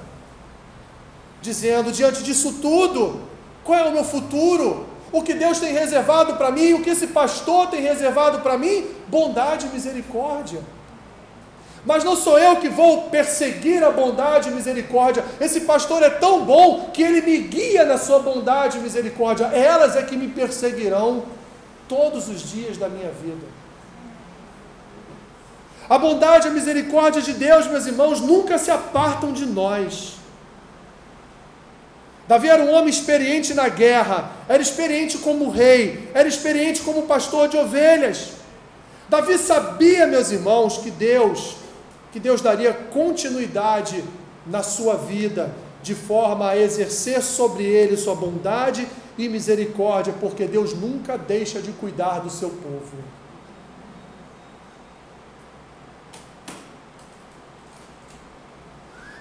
dizendo: 1.42 1.92
diante 1.92 2.24
disso 2.24 2.60
tudo, 2.62 3.22
qual 3.64 3.80
é 3.80 3.84
o 3.84 3.92
meu 3.92 4.04
futuro? 4.04 4.96
o 5.16 5.24
que 5.24 5.34
Deus 5.34 5.60
tem 5.60 5.72
reservado 5.72 6.36
para 6.36 6.52
mim, 6.52 6.74
o 6.74 6.82
que 6.82 6.90
esse 6.90 7.08
pastor 7.08 7.68
tem 7.68 7.82
reservado 7.82 8.40
para 8.40 8.58
mim? 8.58 8.86
Bondade 9.08 9.66
e 9.66 9.70
misericórdia. 9.70 10.60
Mas 11.86 12.04
não 12.04 12.18
sou 12.18 12.38
eu 12.38 12.58
que 12.58 12.68
vou 12.68 13.04
perseguir 13.04 13.82
a 13.82 13.92
bondade 13.92 14.50
e 14.50 14.52
misericórdia. 14.52 15.24
Esse 15.40 15.62
pastor 15.62 16.04
é 16.04 16.10
tão 16.10 16.44
bom 16.44 16.90
que 16.92 17.02
ele 17.02 17.22
me 17.22 17.38
guia 17.38 17.86
na 17.86 17.98
sua 17.98 18.20
bondade 18.20 18.78
e 18.78 18.82
misericórdia. 18.82 19.46
Elas 19.46 19.96
é 19.96 20.02
que 20.02 20.18
me 20.18 20.28
perseguirão 20.28 21.24
todos 21.88 22.28
os 22.28 22.42
dias 22.42 22.76
da 22.76 22.90
minha 22.90 23.12
vida. 23.12 23.46
A 25.90 25.98
bondade 25.98 26.48
e 26.48 26.50
a 26.50 26.54
misericórdia 26.54 27.22
de 27.22 27.34
Deus, 27.34 27.68
meus 27.68 27.86
irmãos, 27.86 28.20
nunca 28.20 28.58
se 28.58 28.72
apartam 28.72 29.32
de 29.32 29.46
nós. 29.46 30.16
Davi 32.28 32.50
era 32.50 32.64
um 32.64 32.74
homem 32.74 32.90
experiente 32.90 33.54
na 33.54 33.70
guerra, 33.70 34.32
era 34.50 34.62
experiente 34.62 35.20
como 35.20 35.52
rei, 35.52 36.10
era 36.14 36.28
experiente 36.28 36.82
como 36.82 37.04
pastor 37.04 37.48
de 37.48 37.56
ovelhas. 37.56 38.32
Davi 39.08 39.38
sabia, 39.38 40.08
meus 40.08 40.32
irmãos, 40.32 40.80
que 40.80 40.90
Deus, 40.90 41.58
que 42.12 42.20
Deus 42.20 42.42
daria 42.42 42.74
continuidade 42.74 44.04
na 44.48 44.64
sua 44.64 44.96
vida, 44.96 45.54
de 45.84 45.94
forma 45.94 46.50
a 46.50 46.58
exercer 46.58 47.22
sobre 47.22 47.64
ele 47.64 47.96
sua 47.96 48.16
bondade 48.16 48.88
e 49.20 49.30
misericórdia, 49.30 50.16
porque 50.20 50.46
Deus 50.46 50.74
nunca 50.74 51.16
deixa 51.16 51.62
de 51.62 51.72
cuidar 51.74 52.22
do 52.22 52.30
seu 52.32 52.50
povo. 52.50 52.98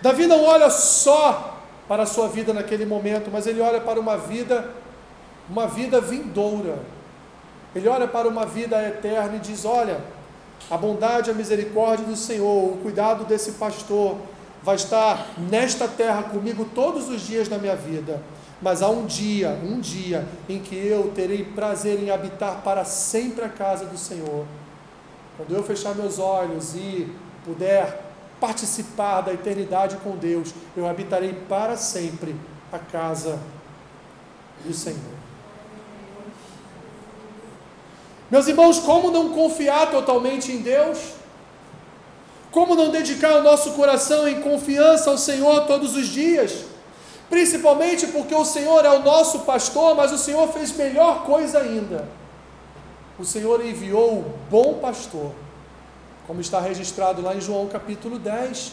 Davi 0.04 0.26
não 0.26 0.44
olha 0.44 0.68
só 0.68 1.62
para 1.88 2.02
a 2.02 2.06
sua 2.06 2.28
vida 2.28 2.52
naquele 2.52 2.84
momento, 2.84 3.30
mas 3.32 3.46
ele 3.46 3.62
olha 3.62 3.80
para 3.80 3.98
uma 3.98 4.18
vida, 4.18 4.68
uma 5.48 5.66
vida 5.66 5.98
vindoura. 5.98 6.78
Ele 7.74 7.88
olha 7.88 8.06
para 8.06 8.28
uma 8.28 8.44
vida 8.44 8.86
eterna 8.86 9.36
e 9.36 9.38
diz: 9.38 9.64
Olha, 9.64 9.98
a 10.70 10.76
bondade 10.76 11.30
a 11.30 11.32
misericórdia 11.32 12.04
do 12.04 12.16
Senhor, 12.16 12.74
o 12.74 12.76
cuidado 12.82 13.24
desse 13.24 13.52
pastor, 13.52 14.18
vai 14.62 14.76
estar 14.76 15.26
nesta 15.38 15.88
terra 15.88 16.24
comigo 16.24 16.66
todos 16.74 17.08
os 17.08 17.22
dias 17.22 17.48
da 17.48 17.56
minha 17.56 17.74
vida. 17.74 18.20
Mas 18.60 18.82
há 18.82 18.90
um 18.90 19.06
dia, 19.06 19.58
um 19.64 19.80
dia, 19.80 20.28
em 20.46 20.58
que 20.58 20.76
eu 20.76 21.12
terei 21.14 21.46
prazer 21.46 21.98
em 21.98 22.10
habitar 22.10 22.60
para 22.62 22.84
sempre 22.84 23.42
a 23.42 23.48
casa 23.48 23.86
do 23.86 23.96
Senhor. 23.96 24.44
Quando 25.38 25.54
eu 25.54 25.62
fechar 25.62 25.94
meus 25.94 26.18
olhos 26.18 26.74
e 26.74 27.10
puder 27.42 28.03
participar 28.44 29.22
da 29.22 29.32
eternidade 29.32 29.96
com 30.04 30.18
Deus, 30.18 30.50
eu 30.76 30.86
habitarei 30.86 31.32
para 31.48 31.78
sempre 31.78 32.36
a 32.70 32.78
casa 32.78 33.40
do 34.62 34.74
Senhor. 34.74 35.14
Meus 38.30 38.46
irmãos, 38.46 38.78
como 38.80 39.10
não 39.10 39.30
confiar 39.30 39.90
totalmente 39.90 40.52
em 40.52 40.58
Deus? 40.58 40.98
Como 42.50 42.74
não 42.74 42.90
dedicar 42.90 43.36
o 43.36 43.42
nosso 43.42 43.72
coração 43.72 44.28
em 44.28 44.42
confiança 44.42 45.10
ao 45.10 45.16
Senhor 45.16 45.66
todos 45.66 45.96
os 45.96 46.08
dias? 46.08 46.66
Principalmente 47.30 48.08
porque 48.08 48.34
o 48.34 48.44
Senhor 48.44 48.84
é 48.84 48.90
o 48.90 49.02
nosso 49.02 49.40
pastor, 49.40 49.94
mas 49.94 50.12
o 50.12 50.18
Senhor 50.18 50.46
fez 50.52 50.70
melhor 50.76 51.24
coisa 51.24 51.60
ainda. 51.60 52.06
O 53.18 53.24
Senhor 53.24 53.64
enviou 53.64 54.18
o 54.18 54.38
bom 54.50 54.74
pastor 54.74 55.32
como 56.26 56.40
está 56.40 56.60
registrado 56.60 57.22
lá 57.22 57.34
em 57.34 57.40
João 57.40 57.66
capítulo 57.68 58.18
10, 58.18 58.72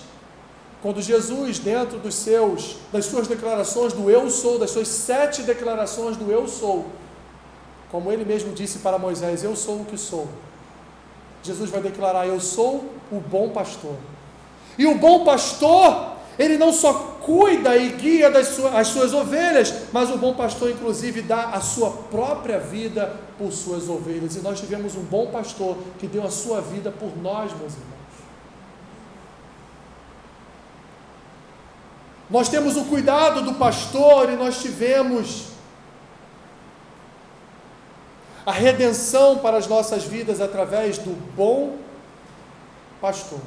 quando 0.82 1.02
Jesus, 1.02 1.60
dentro 1.60 2.00
dos 2.00 2.16
seus, 2.16 2.78
das 2.92 3.06
suas 3.06 3.28
declarações 3.28 3.94
do 3.94 4.10
eu 4.10 4.30
sou, 4.30 4.58
das 4.58 4.72
suas 4.72 4.88
sete 4.88 5.44
declarações 5.44 6.18
do 6.18 6.32
eu 6.32 6.48
sou, 6.48 6.88
como 7.92 8.12
ele 8.12 8.26
mesmo 8.26 8.54
disse 8.54 8.80
para 8.80 8.98
Moisés, 8.98 9.44
eu 9.44 9.56
sou 9.56 9.82
o 9.82 9.86
que 9.86 9.98
sou. 9.98 10.28
Jesus 11.44 11.70
vai 11.70 11.82
declarar: 11.82 12.26
Eu 12.26 12.40
sou 12.40 12.86
o 13.12 13.20
bom 13.20 13.50
pastor. 13.50 13.96
E 14.78 14.86
o 14.86 14.96
bom 14.96 15.26
pastor, 15.26 16.14
ele 16.42 16.58
não 16.58 16.74
só 16.74 16.94
cuida 17.22 17.78
e 17.78 17.90
guia 17.90 18.32
das 18.32 18.48
suas, 18.48 18.74
as 18.76 18.88
suas 18.88 19.14
ovelhas, 19.14 19.74
mas 19.94 20.10
o 20.10 20.18
bom 20.18 20.34
pastor, 20.34 20.72
inclusive, 20.72 21.22
dá 21.22 21.50
a 21.50 21.62
sua 21.62 21.92
própria 21.92 22.60
vida 22.60 23.16
por 23.38 23.52
suas 23.52 23.88
ovelhas. 23.88 24.36
E 24.36 24.40
nós 24.40 24.60
tivemos 24.60 24.96
um 24.96 25.04
bom 25.04 25.28
pastor 25.28 25.78
que 26.00 26.08
deu 26.08 26.26
a 26.26 26.32
sua 26.32 26.60
vida 26.62 26.92
por 26.92 27.16
nós, 27.22 27.52
meus 27.52 27.74
irmãos. 27.74 28.02
Nós 32.30 32.50
temos 32.50 32.78
o 32.78 32.86
cuidado 32.86 33.42
do 33.42 33.54
pastor 33.56 34.30
e 34.30 34.36
nós 34.36 34.62
tivemos 34.62 35.52
a 38.46 38.52
redenção 38.52 39.38
para 39.38 39.58
as 39.58 39.68
nossas 39.68 40.04
vidas 40.06 40.42
através 40.42 40.98
do 40.98 41.12
bom 41.36 41.78
pastor, 43.00 43.40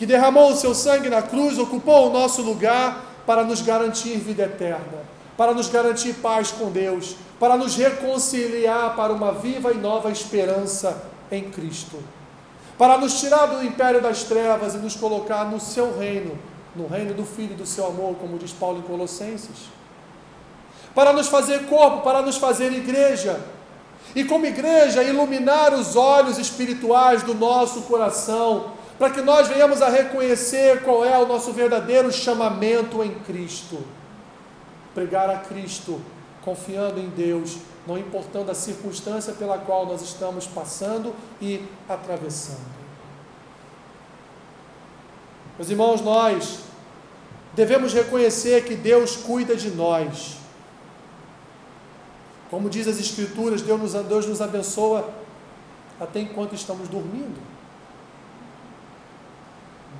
que 0.00 0.06
derramou 0.06 0.52
o 0.52 0.56
seu 0.56 0.74
sangue 0.74 1.10
na 1.10 1.20
cruz, 1.20 1.58
ocupou 1.58 2.08
o 2.08 2.10
nosso 2.10 2.40
lugar 2.40 3.04
para 3.26 3.44
nos 3.44 3.60
garantir 3.60 4.16
vida 4.16 4.44
eterna, 4.44 5.04
para 5.36 5.52
nos 5.52 5.68
garantir 5.68 6.14
paz 6.14 6.50
com 6.50 6.70
Deus, 6.70 7.16
para 7.38 7.54
nos 7.54 7.76
reconciliar 7.76 8.96
para 8.96 9.12
uma 9.12 9.30
viva 9.30 9.70
e 9.72 9.76
nova 9.76 10.10
esperança 10.10 11.02
em 11.30 11.50
Cristo, 11.50 12.02
para 12.78 12.96
nos 12.96 13.20
tirar 13.20 13.44
do 13.44 13.62
império 13.62 14.00
das 14.00 14.22
trevas 14.22 14.74
e 14.74 14.78
nos 14.78 14.96
colocar 14.96 15.44
no 15.44 15.60
seu 15.60 15.98
reino, 15.98 16.38
no 16.74 16.86
reino 16.86 17.12
do 17.12 17.26
Filho 17.26 17.52
e 17.52 17.56
do 17.56 17.66
seu 17.66 17.86
amor, 17.86 18.14
como 18.18 18.38
diz 18.38 18.52
Paulo 18.52 18.78
em 18.78 18.82
Colossenses, 18.82 19.68
para 20.94 21.12
nos 21.12 21.28
fazer 21.28 21.66
corpo, 21.66 22.00
para 22.00 22.22
nos 22.22 22.38
fazer 22.38 22.72
igreja, 22.72 23.38
e 24.16 24.24
como 24.24 24.46
igreja 24.46 25.02
iluminar 25.02 25.74
os 25.74 25.94
olhos 25.94 26.38
espirituais 26.38 27.22
do 27.22 27.34
nosso 27.34 27.82
coração, 27.82 28.79
para 29.00 29.08
que 29.12 29.22
nós 29.22 29.48
venhamos 29.48 29.80
a 29.80 29.88
reconhecer 29.88 30.82
qual 30.82 31.02
é 31.02 31.16
o 31.16 31.26
nosso 31.26 31.54
verdadeiro 31.54 32.12
chamamento 32.12 33.02
em 33.02 33.14
Cristo. 33.20 33.82
Pregar 34.94 35.30
a 35.30 35.38
Cristo 35.38 35.98
confiando 36.42 37.00
em 37.00 37.08
Deus, 37.08 37.56
não 37.86 37.96
importando 37.96 38.50
a 38.50 38.54
circunstância 38.54 39.32
pela 39.32 39.56
qual 39.56 39.86
nós 39.86 40.02
estamos 40.02 40.46
passando 40.46 41.14
e 41.40 41.64
atravessando. 41.88 42.60
Meus 45.56 45.70
irmãos, 45.70 46.02
nós 46.02 46.58
devemos 47.54 47.94
reconhecer 47.94 48.66
que 48.66 48.74
Deus 48.74 49.16
cuida 49.16 49.56
de 49.56 49.70
nós. 49.70 50.36
Como 52.50 52.68
diz 52.68 52.86
as 52.86 53.00
Escrituras, 53.00 53.62
Deus 53.62 53.80
nos, 53.80 53.92
Deus 53.94 54.26
nos 54.26 54.42
abençoa 54.42 55.08
até 55.98 56.20
enquanto 56.20 56.54
estamos 56.54 56.86
dormindo. 56.86 57.49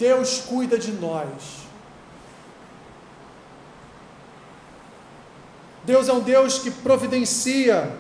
Deus 0.01 0.41
cuida 0.41 0.79
de 0.79 0.93
nós. 0.93 1.59
Deus 5.85 6.09
é 6.09 6.13
um 6.15 6.21
Deus 6.21 6.59
que 6.59 6.71
providencia 6.71 7.95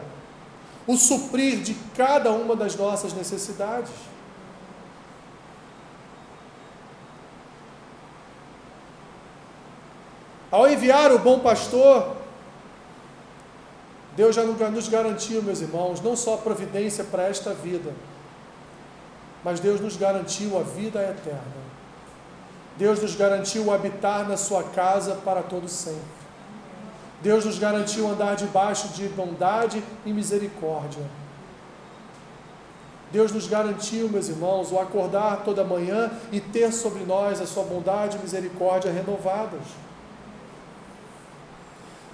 o 0.87 0.97
suprir 0.97 1.61
de 1.61 1.75
cada 1.95 2.33
uma 2.33 2.57
das 2.57 2.75
nossas 2.75 3.13
necessidades. 3.13 3.93
Ao 10.51 10.67
enviar 10.71 11.13
o 11.13 11.19
bom 11.19 11.41
pastor, 11.41 12.17
Deus 14.17 14.35
já 14.35 14.43
nos 14.45 14.89
garantiu, 14.89 15.43
meus 15.43 15.61
irmãos, 15.61 16.01
não 16.01 16.17
só 16.17 16.39
providência 16.39 17.05
para 17.05 17.25
esta 17.25 17.53
vida, 17.53 17.93
mas 19.45 19.61
Deus 19.61 19.83
nos 19.83 19.99
garantiu 19.99 20.59
a 20.59 20.63
vida 20.63 21.03
eterna. 21.03 21.80
Deus 22.81 23.03
nos 23.03 23.15
garantiu 23.15 23.71
habitar 23.71 24.27
na 24.27 24.39
sua 24.39 24.63
casa 24.63 25.15
para 25.17 25.43
todo 25.43 25.69
sempre. 25.69 26.01
Deus 27.21 27.45
nos 27.45 27.59
garantiu 27.59 28.09
andar 28.09 28.37
debaixo 28.37 28.89
de 28.89 29.07
bondade 29.11 29.85
e 30.07 30.13
misericórdia. 30.15 31.05
Deus 33.13 33.33
nos 33.33 33.47
garantiu, 33.47 34.09
meus 34.09 34.31
irmãos, 34.31 34.73
o 34.73 34.79
acordar 34.79 35.43
toda 35.45 35.63
manhã 35.63 36.11
e 36.33 36.41
ter 36.41 36.73
sobre 36.73 37.05
nós 37.05 37.43
a 37.43 37.47
sua 37.47 37.65
bondade 37.65 38.17
e 38.17 38.21
misericórdia 38.21 38.91
renovadas. 38.91 39.61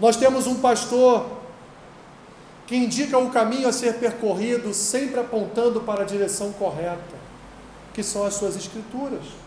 Nós 0.00 0.16
temos 0.16 0.48
um 0.48 0.56
pastor 0.56 1.28
que 2.66 2.74
indica 2.74 3.16
o 3.16 3.30
caminho 3.30 3.68
a 3.68 3.72
ser 3.72 4.00
percorrido, 4.00 4.74
sempre 4.74 5.20
apontando 5.20 5.82
para 5.82 6.02
a 6.02 6.04
direção 6.04 6.52
correta, 6.54 7.14
que 7.94 8.02
são 8.02 8.26
as 8.26 8.34
suas 8.34 8.56
escrituras. 8.56 9.45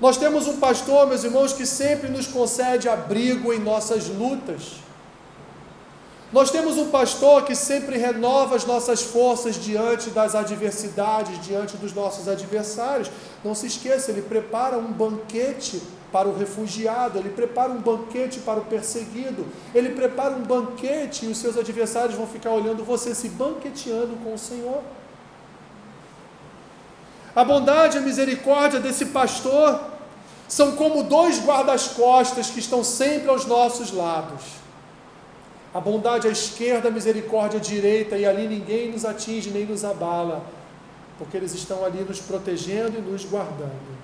Nós 0.00 0.16
temos 0.18 0.46
um 0.46 0.58
pastor, 0.58 1.06
meus 1.06 1.24
irmãos, 1.24 1.52
que 1.52 1.64
sempre 1.64 2.08
nos 2.08 2.26
concede 2.26 2.88
abrigo 2.88 3.52
em 3.52 3.58
nossas 3.58 4.08
lutas. 4.08 4.86
Nós 6.32 6.50
temos 6.50 6.76
um 6.76 6.90
pastor 6.90 7.44
que 7.44 7.54
sempre 7.54 7.96
renova 7.96 8.56
as 8.56 8.66
nossas 8.66 9.00
forças 9.00 9.54
diante 9.54 10.10
das 10.10 10.34
adversidades, 10.34 11.40
diante 11.40 11.76
dos 11.76 11.94
nossos 11.94 12.28
adversários. 12.28 13.10
Não 13.44 13.54
se 13.54 13.68
esqueça, 13.68 14.10
ele 14.10 14.22
prepara 14.22 14.76
um 14.76 14.92
banquete 14.92 15.80
para 16.12 16.28
o 16.28 16.36
refugiado, 16.36 17.18
ele 17.18 17.30
prepara 17.30 17.70
um 17.72 17.80
banquete 17.80 18.40
para 18.40 18.58
o 18.58 18.64
perseguido, 18.64 19.46
ele 19.74 19.90
prepara 19.90 20.34
um 20.34 20.42
banquete 20.42 21.26
e 21.26 21.28
os 21.28 21.38
seus 21.38 21.56
adversários 21.56 22.16
vão 22.16 22.26
ficar 22.26 22.50
olhando 22.50 22.84
você 22.84 23.14
se 23.14 23.28
banqueteando 23.28 24.16
com 24.22 24.34
o 24.34 24.38
Senhor. 24.38 24.82
A 27.36 27.44
bondade 27.44 27.98
e 27.98 28.00
a 28.00 28.02
misericórdia 28.02 28.80
desse 28.80 29.06
pastor 29.06 29.78
são 30.48 30.74
como 30.74 31.02
dois 31.02 31.38
guardas-costas 31.38 32.48
que 32.48 32.58
estão 32.58 32.82
sempre 32.82 33.28
aos 33.28 33.44
nossos 33.44 33.92
lados. 33.92 34.42
A 35.74 35.78
bondade 35.78 36.26
à 36.26 36.30
esquerda, 36.30 36.88
a 36.88 36.90
misericórdia 36.90 37.58
à 37.58 37.62
direita, 37.62 38.16
e 38.16 38.24
ali 38.24 38.48
ninguém 38.48 38.90
nos 38.90 39.04
atinge 39.04 39.50
nem 39.50 39.66
nos 39.66 39.84
abala, 39.84 40.46
porque 41.18 41.36
eles 41.36 41.52
estão 41.52 41.84
ali 41.84 42.02
nos 42.04 42.20
protegendo 42.20 42.98
e 42.98 43.02
nos 43.02 43.26
guardando. 43.26 43.96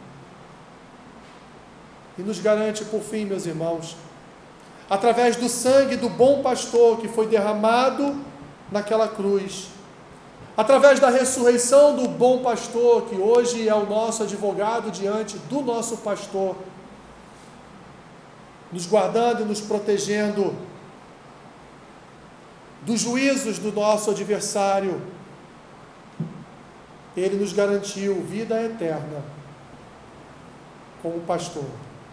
E 2.18 2.22
nos 2.22 2.38
garante, 2.38 2.84
por 2.84 3.00
fim, 3.00 3.24
meus 3.24 3.46
irmãos, 3.46 3.96
através 4.90 5.36
do 5.36 5.48
sangue 5.48 5.96
do 5.96 6.10
bom 6.10 6.42
pastor 6.42 6.98
que 6.98 7.08
foi 7.08 7.26
derramado 7.26 8.14
naquela 8.70 9.08
cruz, 9.08 9.68
através 10.56 11.00
da 11.00 11.08
ressurreição 11.08 11.96
do 11.96 12.08
bom 12.08 12.42
pastor, 12.42 13.06
que 13.06 13.16
hoje 13.16 13.68
é 13.68 13.74
o 13.74 13.86
nosso 13.86 14.22
advogado 14.22 14.90
diante 14.90 15.38
do 15.38 15.62
nosso 15.62 15.98
pastor, 15.98 16.56
nos 18.70 18.86
guardando 18.86 19.42
e 19.42 19.44
nos 19.44 19.60
protegendo 19.60 20.54
dos 22.82 23.00
juízos 23.00 23.58
do 23.58 23.72
nosso 23.72 24.10
adversário, 24.10 25.00
ele 27.16 27.36
nos 27.36 27.52
garantiu 27.52 28.22
vida 28.22 28.60
eterna 28.62 29.22
como 31.02 31.20
pastor. 31.20 31.64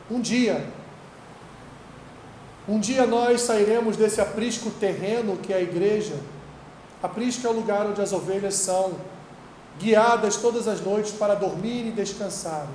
Um 0.09 0.19
dia, 0.19 0.65
um 2.67 2.79
dia 2.79 3.05
nós 3.05 3.41
sairemos 3.41 3.95
desse 3.95 4.19
aprisco 4.19 4.69
terreno 4.71 5.37
que 5.37 5.53
é 5.53 5.57
a 5.57 5.61
igreja. 5.61 6.15
Aprisco 7.02 7.47
é 7.47 7.50
o 7.50 7.54
lugar 7.54 7.86
onde 7.88 8.02
as 8.02 8.12
ovelhas 8.12 8.56
são 8.56 8.93
guiadas 9.80 10.36
todas 10.36 10.68
as 10.68 10.82
noites 10.82 11.12
para 11.14 11.34
dormir 11.34 11.88
e 11.88 11.91
descansar. 11.91 12.68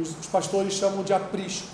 Os 0.00 0.26
pastores 0.26 0.74
chamam 0.74 1.02
de 1.02 1.14
aprisco. 1.14 1.68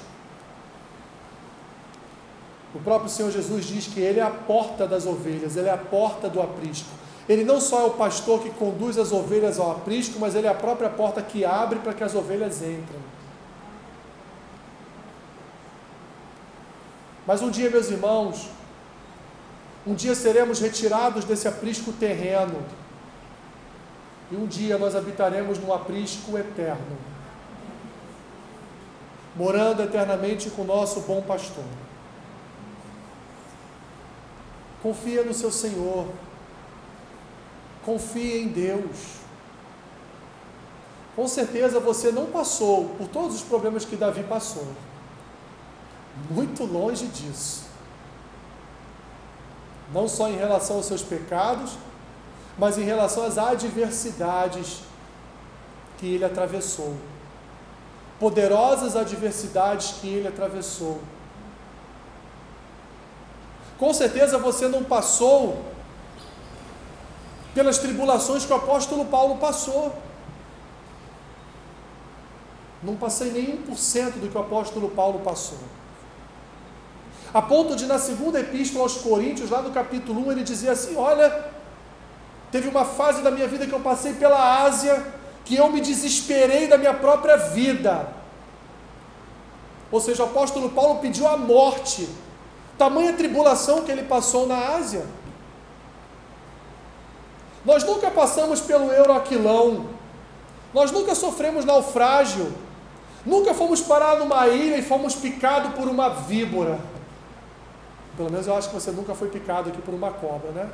O 2.75 2.79
próprio 2.81 3.11
Senhor 3.11 3.31
Jesus 3.31 3.65
diz 3.65 3.87
que 3.87 3.99
Ele 3.99 4.21
é 4.21 4.23
a 4.23 4.31
porta 4.31 4.87
das 4.87 5.07
ovelhas, 5.07 5.57
Ele 5.57 5.69
é 5.69 5.73
a 5.73 5.79
porta 5.79 6.29
do 6.29 6.41
aprisco. 6.41 6.91
Ele 7.29 7.45
não 7.45 7.61
só 7.61 7.81
é 7.81 7.85
o 7.85 7.91
pastor 7.91 8.41
que 8.41 8.51
conduz 8.51 8.99
as 8.99 9.11
ovelhas 9.11 9.59
ao 9.59 9.73
aprisco, 9.73 10.19
mas 10.19 10.35
Ele 10.35 10.47
é 10.47 10.51
a 10.51 10.55
própria 10.55 10.89
porta 10.89 11.23
que 11.23 11.45
abre 11.45 11.79
para 11.79 11.95
que 11.95 12.05
as 12.05 12.15
ovelhas 12.15 12.63
entrem. 12.63 13.01
Mas 17.27 17.43
um 17.43 17.51
dia, 17.51 17.69
meus 17.69 17.91
irmãos, 17.91 18.49
um 19.89 19.95
dia 19.95 20.15
seremos 20.15 20.61
retirados 20.61 21.25
desse 21.25 21.49
aprisco 21.49 21.93
terreno. 21.93 22.63
E 24.31 24.37
um 24.37 24.47
dia 24.47 24.77
nós 24.77 24.95
habitaremos 24.95 25.59
num 25.59 25.73
aprisco 25.73 26.37
eterno, 26.37 26.99
morando 29.35 29.83
eternamente 29.83 30.51
com 30.51 30.61
o 30.61 30.67
nosso 30.67 31.01
bom 31.01 31.23
pastor. 31.23 31.65
Confia 34.83 35.25
no 35.25 35.33
seu 35.33 35.51
Senhor. 35.51 36.07
Confia 37.83 38.43
em 38.43 38.49
Deus. 38.49 39.17
Com 41.17 41.27
certeza 41.27 41.81
você 41.81 42.13
não 42.13 42.27
passou 42.27 42.91
por 42.91 43.09
todos 43.09 43.37
os 43.37 43.43
problemas 43.43 43.87
que 43.87 43.97
Davi 43.97 44.23
passou 44.23 44.69
muito 46.31 46.65
longe 46.65 47.07
disso. 47.07 47.68
Não 49.93 50.07
só 50.07 50.29
em 50.29 50.37
relação 50.37 50.77
aos 50.77 50.87
seus 50.87 51.03
pecados, 51.03 51.73
mas 52.59 52.77
em 52.77 52.83
relação 52.83 53.25
às 53.25 53.39
adversidades 53.39 54.81
que 55.97 56.15
ele 56.15 56.25
atravessou. 56.25 56.95
Poderosas 58.19 58.97
adversidades 58.97 59.95
que 60.01 60.09
ele 60.09 60.29
atravessou. 60.29 61.01
Com 63.79 63.95
certeza 63.95 64.39
você 64.39 64.67
não 64.67 64.83
passou 64.83 65.65
pelas 67.55 67.79
tribulações 67.79 68.45
que 68.45 68.53
o 68.53 68.57
apóstolo 68.57 69.05
Paulo 69.05 69.37
passou. 69.37 69.95
Não 72.83 72.97
passei 72.97 73.31
nem 73.31 73.57
1% 73.65 74.21
do 74.21 74.29
que 74.29 74.37
o 74.37 74.41
apóstolo 74.41 74.91
Paulo 74.91 75.21
passou. 75.21 75.59
A 77.33 77.43
ponto 77.43 77.77
de, 77.77 77.87
na 77.87 77.99
segunda 77.99 78.41
epístola 78.41 78.85
aos 78.85 78.97
Coríntios, 78.97 79.51
lá 79.51 79.61
no 79.61 79.71
capítulo 79.71 80.27
1, 80.29 80.33
ele 80.33 80.43
dizia 80.43 80.73
assim: 80.73 80.97
Olha, 80.97 81.47
teve 82.51 82.69
uma 82.69 82.85
fase 82.85 83.23
da 83.23 83.31
minha 83.31 83.47
vida 83.47 83.67
que 83.67 83.73
eu 83.73 83.81
passei 83.81 84.15
pela 84.15 84.63
Ásia, 84.63 85.05
que 85.45 85.57
eu 85.57 85.71
me 85.71 85.81
desesperei 85.81 86.67
da 86.67 86.79
minha 86.79 86.95
própria 86.95 87.37
vida. 87.37 88.09
Ou 89.91 90.01
seja, 90.01 90.23
o 90.23 90.27
apóstolo 90.27 90.71
Paulo 90.71 91.01
pediu 91.01 91.27
a 91.27 91.37
morte, 91.37 92.09
tamanha 92.77 93.13
tribulação 93.13 93.83
que 93.83 93.91
ele 93.91 94.03
passou 94.03 94.47
na 94.47 94.77
Ásia. 94.77 95.07
Nós 97.65 97.85
nunca 97.85 98.11
passamos 98.11 98.61
pelo 98.61 98.91
Euroaquilão, 98.91 99.87
nós 100.73 100.91
nunca 100.91 101.15
sofremos 101.15 101.65
naufrágio, 101.65 102.55
nunca 103.25 103.53
fomos 103.53 103.81
parar 103.83 104.17
numa 104.17 104.49
ilha 104.49 104.77
e 104.79 104.83
fomos 104.83 105.15
picados 105.15 105.75
por 105.75 105.89
uma 105.89 106.09
víbora. 106.09 106.79
Pelo 108.19 108.33
menos 108.33 108.49
eu 108.49 108.57
acho 108.57 108.69
que 108.69 108.75
você 108.75 108.91
nunca 108.91 109.15
foi 109.15 109.29
picado 109.29 109.71
aqui 109.71 109.81
por 109.81 109.95
uma 109.95 110.11
cobra, 110.11 110.51
né? 110.51 110.69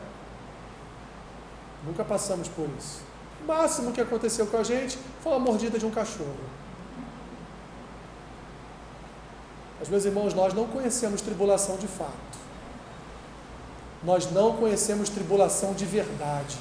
Nunca 1.84 2.02
passamos 2.02 2.48
por 2.48 2.66
isso. 2.78 3.02
O 3.42 3.46
máximo 3.46 3.92
que 3.92 4.00
aconteceu 4.00 4.46
com 4.46 4.56
a 4.56 4.62
gente 4.62 4.98
foi 5.22 5.32
uma 5.32 5.40
mordida 5.40 5.78
de 5.78 5.84
um 5.84 5.90
cachorro. 5.90 6.34
Mas, 9.78 9.90
meus 9.90 10.06
irmãos, 10.06 10.32
nós 10.32 10.54
não 10.54 10.66
conhecemos 10.66 11.20
tribulação 11.20 11.76
de 11.76 11.86
fato. 11.86 12.38
Nós 14.02 14.32
não 14.32 14.56
conhecemos 14.56 15.10
tribulação 15.10 15.74
de 15.74 15.84
verdade. 15.84 16.56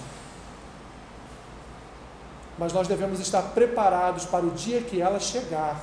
Mas 2.59 2.73
nós 2.73 2.89
devemos 2.89 3.21
estar 3.21 3.41
preparados 3.53 4.25
para 4.25 4.45
o 4.45 4.51
dia 4.51 4.81
que 4.81 4.99
ela 5.01 5.21
chegar 5.21 5.81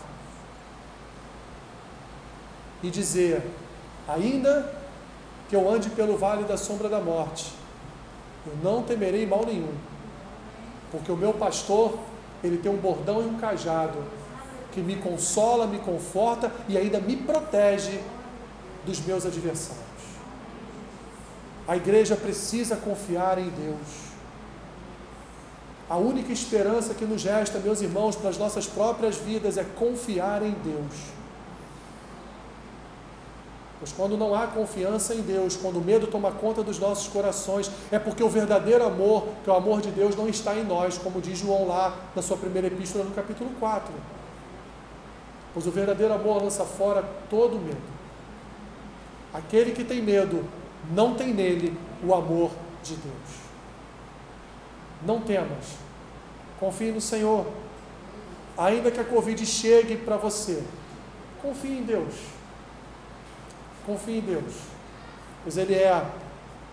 e 2.83 2.91
dizer: 2.91 3.51
ainda 4.07 4.80
que 5.51 5.57
eu 5.57 5.69
ande 5.69 5.91
pelo 5.91 6.17
vale 6.17 6.45
da 6.45 6.57
sombra 6.57 6.89
da 6.89 7.01
morte, 7.01 7.53
eu 8.47 8.53
não 8.63 8.85
temerei 8.85 9.27
mal 9.27 9.45
nenhum, 9.45 9.75
porque 10.93 11.11
o 11.11 11.17
meu 11.17 11.35
pastor, 11.35 11.99
ele 12.43 12.57
tem 12.57 12.71
um 12.71 12.77
bordão 12.77 13.21
e 13.21 13.27
um 13.27 13.37
cajado, 13.37 13.99
que 14.71 14.81
me 14.81 14.95
consola, 14.95 15.67
me 15.67 15.81
conforta 15.81 16.53
e 16.69 16.79
ainda 16.79 17.01
me 17.01 17.17
protege 17.17 18.01
dos 18.87 19.01
meus 19.01 19.27
adversários. 19.27 19.85
A 21.67 21.77
igreja 21.77 22.15
precisa 22.15 22.77
confiar 22.77 23.37
em 23.39 23.49
Deus. 23.51 24.11
A 25.89 25.97
única 25.97 26.33
esperança 26.33 26.95
que 26.95 27.05
nos 27.05 27.25
resta, 27.25 27.59
meus 27.59 27.81
irmãos, 27.81 28.15
para 28.15 28.31
as 28.31 28.39
nossas 28.39 28.69
próprias 28.69 29.17
vidas 29.17 29.59
é 29.59 29.65
confiar 29.65 30.45
em 30.45 30.53
Deus. 30.63 31.20
Pois 33.81 33.93
quando 33.93 34.15
não 34.15 34.35
há 34.35 34.47
confiança 34.47 35.15
em 35.15 35.23
Deus, 35.23 35.57
quando 35.57 35.79
o 35.79 35.81
medo 35.81 36.07
toma 36.07 36.31
conta 36.31 36.63
dos 36.63 36.79
nossos 36.79 37.09
corações, 37.09 37.71
é 37.91 37.99
porque 37.99 38.23
o 38.23 38.29
verdadeiro 38.29 38.85
amor, 38.85 39.29
que 39.43 39.49
é 39.49 39.53
o 39.53 39.57
amor 39.57 39.81
de 39.81 39.91
Deus, 39.91 40.15
não 40.15 40.29
está 40.29 40.55
em 40.55 40.63
nós, 40.63 40.99
como 40.99 41.19
diz 41.19 41.39
João 41.39 41.67
lá 41.67 41.97
na 42.15 42.21
sua 42.21 42.37
primeira 42.37 42.67
epístola 42.67 43.05
no 43.05 43.13
capítulo 43.13 43.49
4. 43.59 43.91
Pois 45.55 45.67
o 45.67 45.71
verdadeiro 45.71 46.13
amor 46.13 46.43
lança 46.43 46.63
fora 46.67 47.03
todo 47.31 47.59
medo. 47.59 47.81
Aquele 49.33 49.73
que 49.73 49.83
tem 49.83 50.03
medo 50.03 50.45
não 50.93 51.15
tem 51.15 51.33
nele 51.33 51.75
o 52.05 52.15
amor 52.15 52.51
de 52.83 52.97
Deus. 52.97 53.41
Não 55.07 55.23
temas. 55.23 55.79
Confie 56.59 56.93
no 56.93 57.01
Senhor. 57.01 57.47
Ainda 58.59 58.91
que 58.91 59.01
a 59.01 59.05
Covid 59.05 59.47
chegue 59.47 59.97
para 59.97 60.19
você, 60.19 60.63
confie 61.41 61.79
em 61.79 61.83
Deus 61.83 62.40
Confie 63.87 64.19
em 64.19 64.21
Deus, 64.21 64.55
pois 65.43 65.57
Ele 65.57 65.75
é 65.75 65.89
a, 65.89 66.05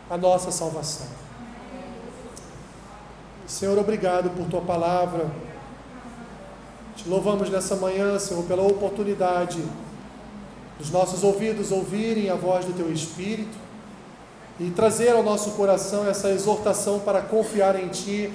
a 0.09 0.17
nossa 0.17 0.51
salvação. 0.51 1.07
Senhor, 3.47 3.77
obrigado 3.77 4.29
por 4.31 4.47
tua 4.47 4.61
palavra. 4.61 5.31
Te 6.95 7.07
louvamos 7.07 7.49
nessa 7.49 7.75
manhã, 7.75 8.19
Senhor, 8.19 8.43
pela 8.43 8.63
oportunidade 8.63 9.63
dos 10.77 10.91
nossos 10.91 11.23
ouvidos 11.23 11.71
ouvirem 11.71 12.29
a 12.29 12.35
voz 12.35 12.65
do 12.65 12.73
teu 12.73 12.91
Espírito 12.91 13.57
e 14.59 14.69
trazer 14.71 15.11
ao 15.11 15.23
nosso 15.23 15.51
coração 15.51 16.07
essa 16.07 16.29
exortação 16.29 16.99
para 16.99 17.21
confiar 17.21 17.81
em 17.81 17.87
Ti 17.87 18.31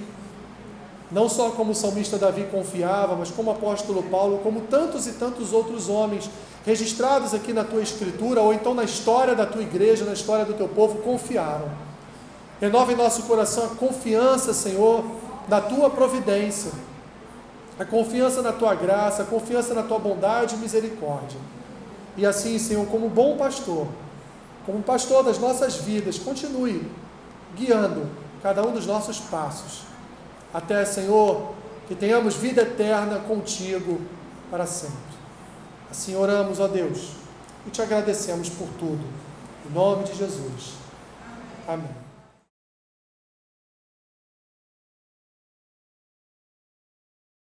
não 1.13 1.29
só 1.29 1.51
como 1.51 1.73
o 1.73 1.75
salmista 1.75 2.17
Davi 2.17 2.49
confiava, 2.51 3.15
mas 3.15 3.31
como 3.31 3.51
o 3.51 3.55
apóstolo 3.55 4.03
Paulo, 4.05 4.41
como 4.43 4.63
tantos 4.63 5.07
e 5.07 5.13
tantos 5.13 5.53
outros 5.53 5.91
homens 5.91 6.29
registrados 6.65 7.35
aqui 7.35 7.53
na 7.53 7.65
tua 7.65 7.83
escritura, 7.83 8.41
ou 8.41 8.55
então 8.55 8.73
na 8.73 8.83
história 8.83 9.35
da 9.35 9.45
tua 9.45 9.61
igreja, 9.61 10.07
na 10.07 10.15
história 10.15 10.47
do 10.47 10.55
teu 10.55 10.67
povo, 10.67 11.03
confiaram. 11.03 11.71
Renova 12.59 12.93
em 12.93 12.97
nosso 12.97 13.25
coração 13.25 13.65
a 13.65 13.77
confiança, 13.77 14.55
Senhor, 14.55 15.05
na 15.49 15.61
tua 15.61 15.91
providência, 15.91 16.73
a 17.79 17.85
confiança 17.85 18.41
na 18.41 18.53
tua 18.53 18.75
graça, 18.75 19.23
a 19.23 19.27
confiança 19.27 19.75
na 19.75 19.83
tua 19.83 19.99
bondade 19.99 20.55
e 20.55 20.59
misericórdia. 20.59 21.39
E 22.17 22.25
assim, 22.25 22.59
Senhor, 22.59 22.87
como 22.87 23.11
bom 23.11 23.37
pastor, 23.37 23.87
como 24.65 24.83
pastor 24.83 25.25
das 25.25 25.39
nossas 25.39 25.77
vidas, 25.77 26.19
continue 26.19 26.91
guiando 27.55 28.09
cada 28.43 28.67
um 28.67 28.73
dos 28.73 28.87
nossos 28.87 29.19
passos 29.19 29.92
até, 30.53 30.85
Senhor, 30.85 31.55
que 31.89 31.95
tenhamos 31.95 32.37
vida 32.37 32.63
eterna 32.63 33.21
contigo 33.21 34.01
para 34.51 34.67
sempre. 34.67 34.97
Assim 35.91 36.17
oramos, 36.17 36.61
ó 36.61 36.69
Deus, 36.69 37.13
e 37.67 37.71
te 37.71 37.83
agradecemos 37.83 38.49
por 38.49 38.69
tudo. 38.79 39.05
Em 39.67 39.73
nome 39.73 40.05
de 40.05 40.15
Jesus. 40.15 40.75
Amém. 41.67 42.02